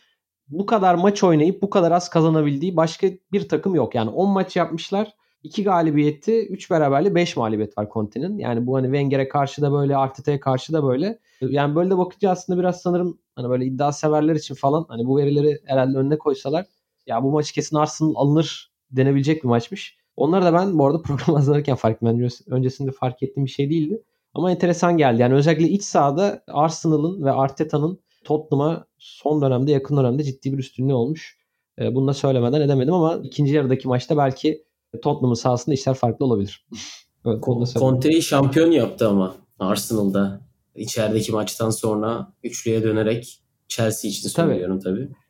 Bu 0.48 0.66
kadar 0.66 0.96
maç 0.96 1.24
oynayıp 1.24 1.62
bu 1.62 1.70
kadar 1.70 1.92
az 1.92 2.10
kazanabildiği 2.10 2.76
başka 2.76 3.08
bir 3.32 3.50
takım 3.50 3.76
yok. 3.76 3.96
Yani 3.96 4.10
10 4.10 4.30
maç 4.30 4.56
yapmışlar 4.56 5.14
2 5.44 5.64
galibiyeti, 5.64 6.48
3 6.48 6.72
beraberli 6.72 7.16
5 7.16 7.38
mağlubiyet 7.38 7.78
var 7.78 7.88
Conte'nin. 7.94 8.38
Yani 8.38 8.68
bu 8.68 8.76
hani 8.76 8.86
Wenger'e 8.86 9.28
karşı 9.28 9.62
da 9.62 9.72
böyle, 9.72 9.98
Arteta'ya 9.98 10.40
karşı 10.40 10.74
da 10.74 10.84
böyle. 10.84 11.20
Yani 11.42 11.76
böyle 11.76 11.90
de 11.90 11.98
bakınca 11.98 12.30
aslında 12.30 12.60
biraz 12.60 12.82
sanırım 12.82 13.20
hani 13.36 13.50
böyle 13.50 13.66
iddia 13.66 13.92
severler 13.92 14.36
için 14.36 14.56
falan 14.56 14.86
hani 14.88 15.06
bu 15.06 15.18
verileri 15.18 15.60
herhalde 15.66 15.98
önüne 15.98 16.18
koysalar 16.18 16.66
ya 17.08 17.24
bu 17.24 17.32
maç 17.32 17.52
kesin 17.52 17.78
Arsenal 17.78 18.14
alınır 18.16 18.72
denebilecek 18.92 19.44
bir 19.44 19.48
maçmış. 19.48 19.98
Onları 20.16 20.46
da 20.46 20.54
ben 20.54 20.80
bu 20.80 20.86
arada 20.86 21.02
program 21.02 21.36
hazırlarken 21.36 21.76
fark 21.76 21.96
ettim. 21.96 22.30
Öncesinde 22.48 22.92
fark 22.92 23.24
ettiğim 23.24 23.46
bir 23.46 23.52
şey 23.52 23.70
değildi. 23.70 24.04
Ama 24.34 24.52
enteresan 24.52 24.98
geldi. 24.98 25.22
Yani 25.22 25.34
özellikle 25.34 25.70
iç 25.70 25.84
sahada 25.84 26.44
Arsenal'ın 26.48 27.26
ve 27.26 27.32
Arteta'nın 27.32 28.00
Tottenham'a 28.24 28.86
son 28.98 29.42
dönemde 29.42 29.72
yakın 29.72 29.98
dönemde 29.98 30.24
ciddi 30.24 30.54
bir 30.54 30.58
üstünlüğü 30.58 30.94
olmuş. 30.94 31.38
Ee, 31.80 31.96
bunu 31.96 32.08
da 32.08 32.14
söylemeden 32.14 32.62
edemedim 32.62 32.94
ama 32.94 33.20
ikinci 33.24 33.56
yarıdaki 33.56 33.88
maçta 33.88 34.18
belki 34.18 34.64
Tottenham'ın 35.02 35.34
sahasında 35.34 35.76
işler 35.76 35.94
farklı 35.94 36.26
olabilir. 36.26 36.68
evet, 37.26 37.44
Conte'yi 37.80 38.22
şampiyon 38.22 38.72
yaptı 38.72 39.10
ama 39.10 39.36
Arsenal'da 39.60 40.42
içerideki 40.76 41.32
maçtan 41.32 41.70
sonra 41.70 42.34
üçlüye 42.44 42.84
dönerek 42.84 43.44
Chelsea 43.68 44.12
için 44.12 44.30
söylüyorum 44.30 44.80
tabii. 44.80 45.00
tabii. 45.00 45.24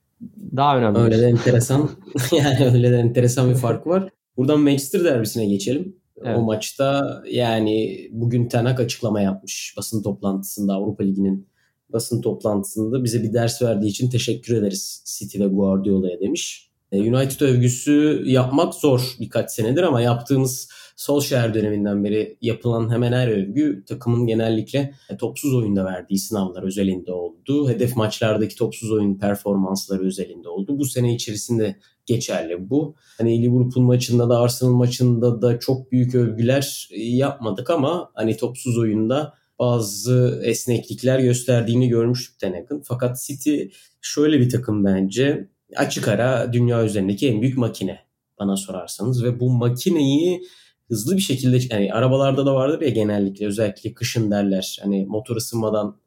Daha 0.58 0.78
önemli. 0.78 0.99
Öyle 0.99 1.21
de 1.21 1.28
enteresan. 1.28 1.89
yani 2.32 2.66
öyle 2.74 2.91
de 2.91 2.97
enteresan 2.97 3.49
bir 3.49 3.55
fark 3.55 3.88
var. 3.88 4.09
Buradan 4.38 4.59
Manchester 4.59 5.03
derbisine 5.03 5.45
geçelim. 5.45 5.95
Evet. 6.24 6.38
O 6.38 6.41
maçta 6.41 7.22
yani 7.32 8.07
bugün 8.11 8.47
Tenak 8.47 8.80
açıklama 8.80 9.22
yapmış 9.22 9.74
basın 9.78 10.03
toplantısında 10.03 10.74
Avrupa 10.74 11.03
Ligi'nin 11.03 11.47
basın 11.89 12.22
toplantısında 12.22 13.03
bize 13.03 13.24
bir 13.24 13.34
ders 13.34 13.61
verdiği 13.61 13.88
için 13.88 14.09
teşekkür 14.09 14.55
ederiz 14.55 15.03
City 15.05 15.39
ve 15.39 15.47
Guardiola'ya 15.47 16.20
demiş. 16.20 16.72
E, 16.94 17.14
United 17.14 17.41
övgüsü 17.41 18.24
yapmak 18.26 18.74
zor 18.74 19.16
birkaç 19.20 19.52
senedir 19.52 19.84
ama 19.84 20.02
yaptığımız 20.02 20.70
Solskjaer 20.96 21.54
döneminden 21.54 22.04
beri 22.04 22.38
yapılan 22.41 22.91
hemen 22.91 23.14
her 23.14 23.28
övgü 23.28 23.84
takımın 23.86 24.28
genellikle 24.28 24.94
topsuz 25.20 25.56
oyunda 25.56 25.86
verdiği 25.86 26.20
sınavlar 26.20 26.64
özelinde 26.64 27.12
oldu. 27.12 27.70
Hedef 27.70 27.96
maçlardaki 27.96 28.56
topsuz 28.56 28.91
oyun 28.91 29.16
performansları 29.16 30.06
özelinde 30.06 30.50
oldu. 30.50 30.78
Bu 30.78 30.86
sene 30.86 31.16
içerisinde 31.16 31.76
geçerli 32.06 32.70
bu. 32.70 32.96
Hani 33.18 33.41
Liverpool 33.41 33.84
maçında 33.84 34.30
da 34.30 34.39
Arsenal 34.39 34.74
maçında 34.74 35.41
da 35.41 35.60
çok 35.60 35.91
büyük 35.91 36.16
övgüler 36.16 36.89
yapmadık 36.98 37.70
ama 37.70 38.12
hani 38.14 38.38
topsuz 38.38 38.78
oyunda 38.78 39.34
bazı 39.60 40.41
esneklikler 40.44 41.20
gösterdiğini 41.20 41.89
görmüştük 41.89 42.39
Tenag'ın. 42.39 42.82
Fakat 42.86 43.22
City 43.22 43.64
şöyle 44.02 44.39
bir 44.39 44.50
takım 44.50 44.86
bence 44.86 45.48
açık 45.76 46.07
ara 46.07 46.53
dünya 46.53 46.86
üzerindeki 46.86 47.30
en 47.30 47.41
büyük 47.41 47.57
makine 47.57 47.99
bana 48.39 48.57
sorarsanız 48.57 49.24
ve 49.24 49.39
bu 49.39 49.49
makineyi 49.49 50.41
hızlı 50.88 51.17
bir 51.17 51.21
şekilde 51.21 51.76
yani 51.76 51.93
arabalarda 51.93 52.45
da 52.45 52.55
vardır 52.55 52.82
ya 52.82 52.89
genellikle 52.89 53.47
özellikle 53.47 53.93
kışın 53.93 54.32
derler 54.32 54.80
hani 54.82 55.05
motor 55.05 55.36
ısınmadan 55.36 55.97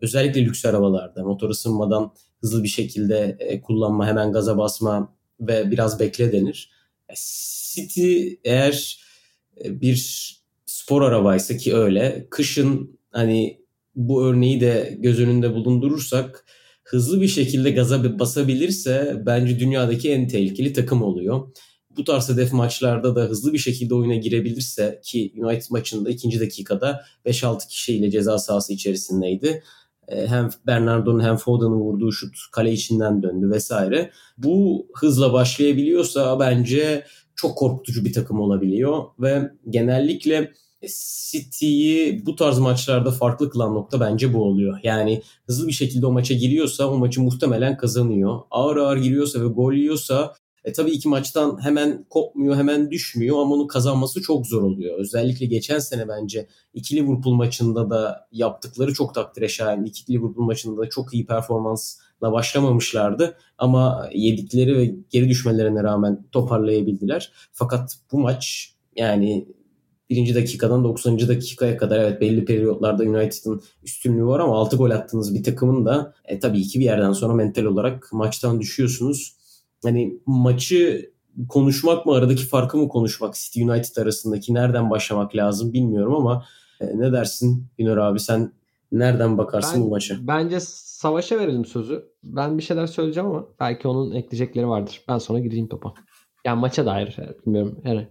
özellikle 0.00 0.44
lüks 0.44 0.64
arabalarda 0.64 1.24
motor 1.24 1.50
ısınmadan 1.50 2.12
hızlı 2.40 2.62
bir 2.62 2.68
şekilde 2.68 3.36
e, 3.40 3.60
kullanma 3.60 4.06
hemen 4.06 4.32
gaza 4.32 4.58
basma 4.58 5.14
ve 5.40 5.70
biraz 5.70 6.00
bekle 6.00 6.32
denir. 6.32 6.70
City 7.14 8.28
eğer 8.44 9.00
e, 9.64 9.80
bir 9.80 10.32
spor 10.66 11.02
arabaysa 11.02 11.56
ki 11.56 11.76
öyle 11.76 12.26
kışın 12.30 12.98
hani 13.10 13.62
bu 13.94 14.24
örneği 14.24 14.60
de 14.60 14.96
göz 14.98 15.20
önünde 15.20 15.54
bulundurursak 15.54 16.44
hızlı 16.92 17.20
bir 17.20 17.28
şekilde 17.28 17.70
gaza 17.70 18.18
basabilirse 18.18 19.22
bence 19.26 19.60
dünyadaki 19.60 20.10
en 20.10 20.28
tehlikeli 20.28 20.72
takım 20.72 21.02
oluyor. 21.02 21.48
Bu 21.96 22.04
tarz 22.04 22.28
hedef 22.28 22.52
maçlarda 22.52 23.16
da 23.16 23.20
hızlı 23.20 23.52
bir 23.52 23.58
şekilde 23.58 23.94
oyuna 23.94 24.14
girebilirse 24.14 25.00
ki 25.04 25.32
United 25.36 25.70
maçında 25.70 26.10
ikinci 26.10 26.40
dakikada 26.40 27.04
5-6 27.26 27.68
kişiyle 27.68 28.10
ceza 28.10 28.38
sahası 28.38 28.72
içerisindeydi. 28.72 29.62
E, 30.08 30.26
hem 30.26 30.50
Bernardo'nun 30.66 31.24
hem 31.24 31.36
Foden'ın 31.36 31.80
vurduğu 31.80 32.12
şut 32.12 32.34
kale 32.52 32.72
içinden 32.72 33.22
döndü 33.22 33.50
vesaire. 33.50 34.10
Bu 34.38 34.86
hızla 34.94 35.32
başlayabiliyorsa 35.32 36.40
bence 36.40 37.04
çok 37.36 37.58
korkutucu 37.58 38.04
bir 38.04 38.12
takım 38.12 38.40
olabiliyor 38.40 39.04
ve 39.20 39.50
genellikle 39.70 40.52
City'yi 41.30 42.26
bu 42.26 42.36
tarz 42.36 42.58
maçlarda 42.58 43.10
farklı 43.10 43.50
kılan 43.50 43.74
nokta 43.74 44.00
bence 44.00 44.34
bu 44.34 44.42
oluyor. 44.42 44.78
Yani 44.82 45.22
hızlı 45.46 45.66
bir 45.66 45.72
şekilde 45.72 46.06
o 46.06 46.12
maça 46.12 46.34
giriyorsa 46.34 46.86
o 46.86 46.98
maçı 46.98 47.22
muhtemelen 47.22 47.76
kazanıyor. 47.76 48.40
Ağır 48.50 48.76
ağır 48.76 48.96
giriyorsa 48.96 49.40
ve 49.40 49.46
gol 49.46 49.72
yiyorsa 49.72 50.34
e, 50.64 50.72
tabii 50.72 50.90
iki 50.90 51.08
maçtan 51.08 51.64
hemen 51.64 52.06
kopmuyor, 52.10 52.56
hemen 52.56 52.90
düşmüyor 52.90 53.38
ama 53.38 53.54
onu 53.54 53.66
kazanması 53.66 54.22
çok 54.22 54.46
zor 54.46 54.62
oluyor. 54.62 54.98
Özellikle 54.98 55.46
geçen 55.46 55.78
sene 55.78 56.08
bence 56.08 56.48
iki 56.74 56.96
Liverpool 56.96 57.34
maçında 57.34 57.90
da 57.90 58.28
yaptıkları 58.32 58.94
çok 58.94 59.14
takdire 59.14 59.48
şayan. 59.48 59.84
İki 59.84 60.12
Liverpool 60.12 60.44
maçında 60.44 60.82
da 60.82 60.88
çok 60.88 61.14
iyi 61.14 61.26
performansla 61.26 62.32
başlamamışlardı 62.32 63.36
ama 63.58 64.08
yedikleri 64.14 64.78
ve 64.78 64.94
geri 65.10 65.28
düşmelerine 65.28 65.82
rağmen 65.82 66.26
toparlayabildiler. 66.32 67.32
Fakat 67.52 67.96
bu 68.12 68.18
maç 68.18 68.74
yani 68.96 69.48
birinci 70.10 70.34
dakikadan 70.34 70.84
90. 70.84 71.28
dakikaya 71.28 71.76
kadar 71.76 71.98
evet 71.98 72.20
belli 72.20 72.44
periyotlarda 72.44 73.02
United'ın 73.02 73.62
üstünlüğü 73.82 74.26
var 74.26 74.40
ama 74.40 74.56
6 74.56 74.76
gol 74.76 74.90
attığınız 74.90 75.34
bir 75.34 75.42
takımın 75.42 75.84
da 75.86 76.14
e, 76.24 76.38
tabii 76.38 76.62
ki 76.62 76.80
bir 76.80 76.84
yerden 76.84 77.12
sonra 77.12 77.34
mental 77.34 77.64
olarak 77.64 78.08
maçtan 78.12 78.60
düşüyorsunuz. 78.60 79.36
Hani 79.82 80.20
maçı 80.26 81.12
konuşmak 81.48 82.06
mı 82.06 82.12
aradaki 82.12 82.46
farkı 82.46 82.78
mı 82.78 82.88
konuşmak 82.88 83.34
City 83.34 83.62
United 83.62 83.96
arasındaki 83.96 84.54
nereden 84.54 84.90
başlamak 84.90 85.36
lazım 85.36 85.72
bilmiyorum 85.72 86.14
ama 86.14 86.44
e, 86.80 86.98
ne 86.98 87.12
dersin 87.12 87.66
Günür 87.78 87.96
abi 87.96 88.20
sen 88.20 88.52
nereden 88.92 89.38
bakarsın 89.38 89.80
ben, 89.80 89.86
bu 89.86 89.90
maça? 89.90 90.16
Bence 90.20 90.60
Savaş'a 90.60 91.38
verelim 91.38 91.64
sözü. 91.64 92.04
Ben 92.24 92.58
bir 92.58 92.62
şeyler 92.62 92.86
söyleyeceğim 92.86 93.28
ama 93.28 93.46
belki 93.60 93.88
onun 93.88 94.12
ekleyecekleri 94.14 94.68
vardır. 94.68 95.02
Ben 95.08 95.18
sonra 95.18 95.38
gireyim 95.38 95.68
topa. 95.68 95.94
Yani 96.44 96.60
maça 96.60 96.86
dair 96.86 97.16
bilmiyorum. 97.46 97.80
Yani. 97.84 98.08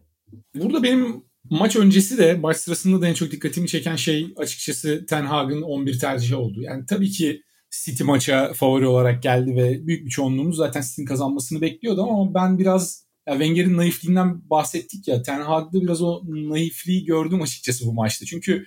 Burada 0.56 0.84
benim 0.84 1.24
Maç 1.50 1.76
öncesi 1.76 2.18
de 2.18 2.34
maç 2.34 2.58
sırasında 2.58 3.02
da 3.02 3.08
en 3.08 3.14
çok 3.14 3.32
dikkatimi 3.32 3.68
çeken 3.68 3.96
şey 3.96 4.34
açıkçası 4.38 5.06
Ten 5.10 5.26
Hag'ın 5.26 5.62
11 5.62 6.00
tercihi 6.00 6.36
oldu. 6.36 6.62
Yani 6.62 6.86
tabii 6.86 7.10
ki 7.10 7.42
City 7.72 8.04
maça 8.04 8.54
favori 8.54 8.88
olarak 8.88 9.24
geldi 9.24 9.56
ve 9.56 9.88
büyük 9.88 10.06
bir 10.06 10.10
çoğunluğumuz 10.10 10.58
zaten 10.58 10.82
City'nin 10.82 11.06
kazanmasını 11.06 11.62
bekliyordu 11.62 12.04
ama 12.04 12.34
ben 12.34 12.60
biraz 12.60 13.06
ya 13.28 13.34
Wenger'in 13.34 13.78
naifliğinden 13.78 14.50
bahsettik 14.50 15.08
ya 15.08 15.22
Ten 15.22 15.42
Hag'da 15.42 15.82
biraz 15.82 16.02
o 16.02 16.22
naifliği 16.28 17.06
gördüm 17.06 17.42
açıkçası 17.42 17.86
bu 17.86 17.94
maçta. 17.94 18.26
Çünkü 18.26 18.66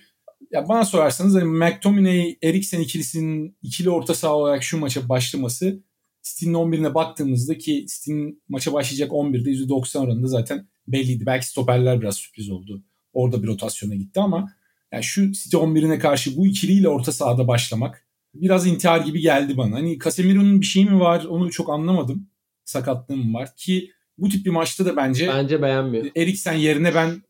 ya 0.51 0.69
bana 0.69 0.85
sorarsanız 0.85 1.35
hani 1.35 1.43
McTominay 1.43 2.37
Eriksen 2.43 2.79
ikilisinin 2.79 3.57
ikili 3.61 3.89
orta 3.89 4.15
saha 4.15 4.35
olarak 4.35 4.63
şu 4.63 4.77
maça 4.77 5.09
başlaması 5.09 5.83
City'nin 6.25 6.53
11'ine 6.53 6.93
baktığımızda 6.93 7.57
ki 7.57 7.85
City'nin 7.87 8.43
maça 8.49 8.73
başlayacak 8.73 9.11
11'de 9.11 9.49
%90 9.49 9.99
oranında 9.99 10.27
zaten 10.27 10.67
belliydi. 10.87 11.25
Belki 11.25 11.47
stoperler 11.47 12.01
biraz 12.01 12.15
sürpriz 12.15 12.49
oldu. 12.49 12.83
Orada 13.13 13.43
bir 13.43 13.47
rotasyona 13.47 13.95
gitti 13.95 14.19
ama 14.19 14.51
yani 14.91 15.03
şu 15.03 15.31
City 15.31 15.57
11'ine 15.57 15.99
karşı 15.99 16.37
bu 16.37 16.47
ikiliyle 16.47 16.89
orta 16.89 17.11
sahada 17.11 17.47
başlamak 17.47 18.05
biraz 18.33 18.67
intihar 18.67 18.99
gibi 18.99 19.21
geldi 19.21 19.57
bana. 19.57 19.75
Hani 19.75 19.99
Casemiro'nun 19.99 20.61
bir 20.61 20.65
şey 20.65 20.85
mi 20.85 20.99
var 20.99 21.25
onu 21.25 21.51
çok 21.51 21.69
anlamadım. 21.69 22.27
Sakatlığım 22.65 23.33
var 23.33 23.55
ki 23.55 23.91
bu 24.17 24.29
tip 24.29 24.45
bir 24.45 24.51
maçta 24.51 24.85
da 24.85 24.95
bence 24.95 25.27
bence 25.27 25.61
beğenmiyor. 25.61 26.05
Eriksen 26.15 26.53
yerine 26.53 26.95
ben 26.95 27.23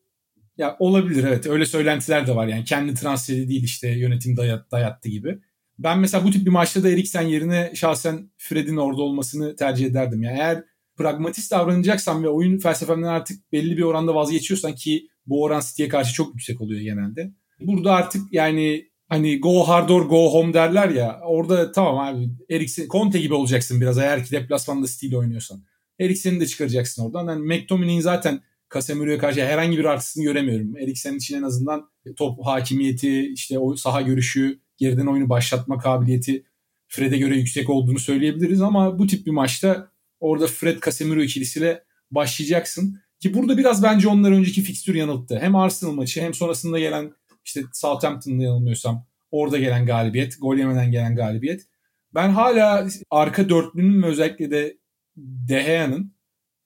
ya 0.57 0.75
olabilir 0.79 1.23
evet 1.23 1.47
öyle 1.47 1.65
söylentiler 1.65 2.27
de 2.27 2.35
var 2.35 2.47
yani 2.47 2.63
kendi 2.63 2.93
transferi 2.93 3.49
değil 3.49 3.63
işte 3.63 3.89
yönetim 3.89 4.37
dayat, 4.37 4.71
dayattı 4.71 5.09
gibi. 5.09 5.39
Ben 5.79 5.99
mesela 5.99 6.25
bu 6.25 6.31
tip 6.31 6.45
bir 6.45 6.51
maçta 6.51 6.83
da 6.83 6.89
Eriksen 6.89 7.21
yerine 7.21 7.71
şahsen 7.75 8.31
Fred'in 8.37 8.77
orada 8.77 9.01
olmasını 9.01 9.55
tercih 9.55 9.85
ederdim. 9.85 10.23
Yani 10.23 10.37
eğer 10.37 10.63
pragmatist 10.97 11.51
davranacaksan 11.51 12.23
ve 12.23 12.29
oyun 12.29 12.57
felsefemden 12.57 13.07
artık 13.07 13.51
belli 13.51 13.77
bir 13.77 13.81
oranda 13.81 14.15
vazgeçiyorsan 14.15 14.75
ki 14.75 15.07
bu 15.25 15.43
oran 15.43 15.61
City'ye 15.67 15.89
karşı 15.89 16.13
çok 16.13 16.33
yüksek 16.33 16.61
oluyor 16.61 16.81
genelde. 16.81 17.31
Burada 17.59 17.93
artık 17.93 18.21
yani 18.33 18.89
hani 19.09 19.39
go 19.39 19.63
hard 19.63 19.89
or 19.89 20.01
go 20.01 20.33
home 20.33 20.53
derler 20.53 20.89
ya 20.89 21.19
orada 21.25 21.71
tamam 21.71 21.97
abi 21.97 22.29
Eriksen 22.49 22.87
Conte 22.87 23.19
gibi 23.19 23.33
olacaksın 23.33 23.81
biraz 23.81 23.97
eğer 23.97 24.25
ki 24.25 24.31
deplasmanda 24.31 24.87
City 24.87 25.07
ile 25.07 25.17
oynuyorsan. 25.17 25.63
Eriksen'i 25.99 26.39
de 26.39 26.45
çıkaracaksın 26.45 27.05
oradan. 27.05 27.27
Yani 27.27 27.45
McTominay'in 27.45 28.01
zaten 28.01 28.41
Casemiro'ya 28.73 29.17
karşı 29.17 29.45
herhangi 29.45 29.77
bir 29.77 29.85
artısını 29.85 30.23
göremiyorum. 30.23 30.77
Eriksen'in 30.77 31.17
için 31.17 31.37
en 31.37 31.43
azından 31.43 31.89
top 32.17 32.45
hakimiyeti, 32.45 33.33
işte 33.33 33.59
o 33.59 33.75
saha 33.75 34.01
görüşü, 34.01 34.59
geriden 34.77 35.05
oyunu 35.05 35.29
başlatma 35.29 35.77
kabiliyeti 35.77 36.45
Fred'e 36.87 37.17
göre 37.17 37.37
yüksek 37.37 37.69
olduğunu 37.69 37.99
söyleyebiliriz 37.99 38.61
ama 38.61 38.99
bu 38.99 39.07
tip 39.07 39.25
bir 39.25 39.31
maçta 39.31 39.91
orada 40.19 40.47
Fred 40.47 40.83
Casemiro 40.85 41.21
ikilisiyle 41.21 41.83
başlayacaksın. 42.11 42.99
Ki 43.19 43.33
burada 43.33 43.57
biraz 43.57 43.83
bence 43.83 44.07
onlar 44.07 44.31
önceki 44.31 44.61
fikstür 44.61 44.95
yanılttı. 44.95 45.39
Hem 45.39 45.55
Arsenal 45.55 45.91
maçı 45.91 46.21
hem 46.21 46.33
sonrasında 46.33 46.79
gelen 46.79 47.13
işte 47.45 47.61
Southampton'da 47.73 48.43
yanılmıyorsam 48.43 49.05
orada 49.31 49.57
gelen 49.57 49.85
galibiyet, 49.85 50.37
gol 50.41 50.57
yemeden 50.57 50.91
gelen 50.91 51.15
galibiyet. 51.15 51.67
Ben 52.13 52.29
hala 52.29 52.87
arka 53.11 53.49
dörtlünün 53.49 54.03
özellikle 54.03 54.51
de 54.51 54.77
De 55.17 55.63
Gea'nın 55.63 56.15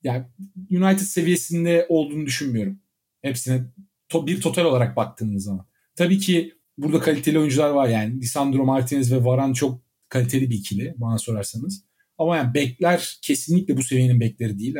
yani 0.02 0.24
United 0.70 1.04
seviyesinde 1.04 1.86
olduğunu 1.88 2.26
düşünmüyorum. 2.26 2.80
Hepsine 3.22 3.64
to- 4.08 4.26
bir 4.26 4.40
total 4.40 4.64
olarak 4.64 4.96
baktığımız 4.96 5.44
zaman. 5.44 5.66
Tabii 5.96 6.18
ki 6.18 6.54
burada 6.82 7.00
kaliteli 7.00 7.38
oyuncular 7.38 7.70
var 7.70 7.88
yani. 7.88 8.20
Lisandro 8.20 8.64
Martinez 8.64 9.12
ve 9.12 9.24
Varan 9.24 9.52
çok 9.52 9.80
kaliteli 10.08 10.50
bir 10.50 10.54
ikili 10.54 10.94
bana 10.96 11.18
sorarsanız. 11.18 11.84
Ama 12.18 12.36
yani 12.36 12.54
bekler 12.54 13.18
kesinlikle 13.22 13.76
bu 13.76 13.82
seviyenin 13.82 14.20
bekleri 14.20 14.58
değil. 14.58 14.74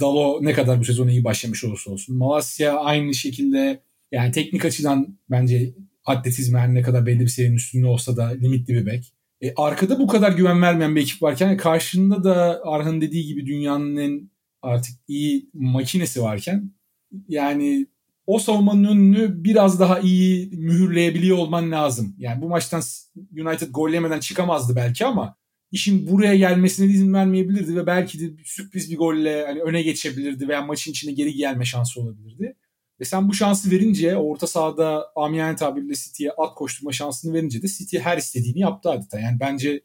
Dalo 0.00 0.38
ne 0.42 0.52
kadar 0.52 0.80
bu 0.80 0.84
sezon 0.84 1.08
iyi 1.08 1.24
başlamış 1.24 1.64
olursa 1.64 1.90
olsun. 1.90 2.16
Malasya 2.16 2.78
aynı 2.78 3.14
şekilde 3.14 3.80
yani 4.12 4.32
teknik 4.32 4.64
açıdan 4.64 5.18
bence 5.30 5.74
atletizm 6.04 6.56
her 6.56 6.74
ne 6.74 6.82
kadar 6.82 7.06
belli 7.06 7.20
bir 7.20 7.28
seviyenin 7.28 7.56
üstünde 7.56 7.86
olsa 7.86 8.16
da 8.16 8.26
limitli 8.26 8.74
bir 8.74 8.86
bek. 8.86 9.12
E, 9.40 9.54
arkada 9.56 9.98
bu 9.98 10.06
kadar 10.06 10.32
güven 10.32 10.62
vermeyen 10.62 10.96
bir 10.96 11.00
ekip 11.00 11.22
varken 11.22 11.56
karşında 11.56 12.24
da 12.24 12.60
Arhan 12.64 13.00
dediği 13.00 13.26
gibi 13.26 13.46
dünyanın 13.46 13.96
en 13.96 14.30
artık 14.62 14.94
iyi 15.08 15.50
makinesi 15.54 16.22
varken 16.22 16.70
yani 17.28 17.86
o 18.26 18.38
savunmanın 18.38 18.84
önünü 18.84 19.44
biraz 19.44 19.80
daha 19.80 20.00
iyi 20.00 20.50
mühürleyebiliyor 20.56 21.38
olman 21.38 21.70
lazım. 21.70 22.14
Yani 22.18 22.42
bu 22.42 22.48
maçtan 22.48 22.82
United 23.16 23.68
gollemeden 23.70 24.20
çıkamazdı 24.20 24.76
belki 24.76 25.06
ama 25.06 25.36
işin 25.70 26.10
buraya 26.10 26.36
gelmesine 26.36 26.86
izin 26.86 27.14
vermeyebilirdi 27.14 27.76
ve 27.76 27.86
belki 27.86 28.20
de 28.20 28.42
sürpriz 28.44 28.90
bir 28.90 28.96
golle 28.96 29.44
hani 29.46 29.62
öne 29.62 29.82
geçebilirdi 29.82 30.48
veya 30.48 30.62
maçın 30.62 30.90
içinde 30.90 31.12
geri 31.12 31.34
gelme 31.34 31.64
şansı 31.64 32.00
olabilirdi. 32.00 32.56
Ve 33.00 33.04
sen 33.04 33.28
bu 33.28 33.34
şansı 33.34 33.70
verince 33.70 34.16
orta 34.16 34.46
sahada 34.46 35.06
amiyane 35.16 35.56
tabirle 35.56 35.94
City'ye 35.94 36.30
at 36.30 36.54
koşturma 36.54 36.92
şansını 36.92 37.34
verince 37.34 37.62
de 37.62 37.68
City 37.68 37.98
her 37.98 38.18
istediğini 38.18 38.60
yaptı 38.60 38.90
adeta. 38.90 39.20
Yani 39.20 39.40
bence 39.40 39.80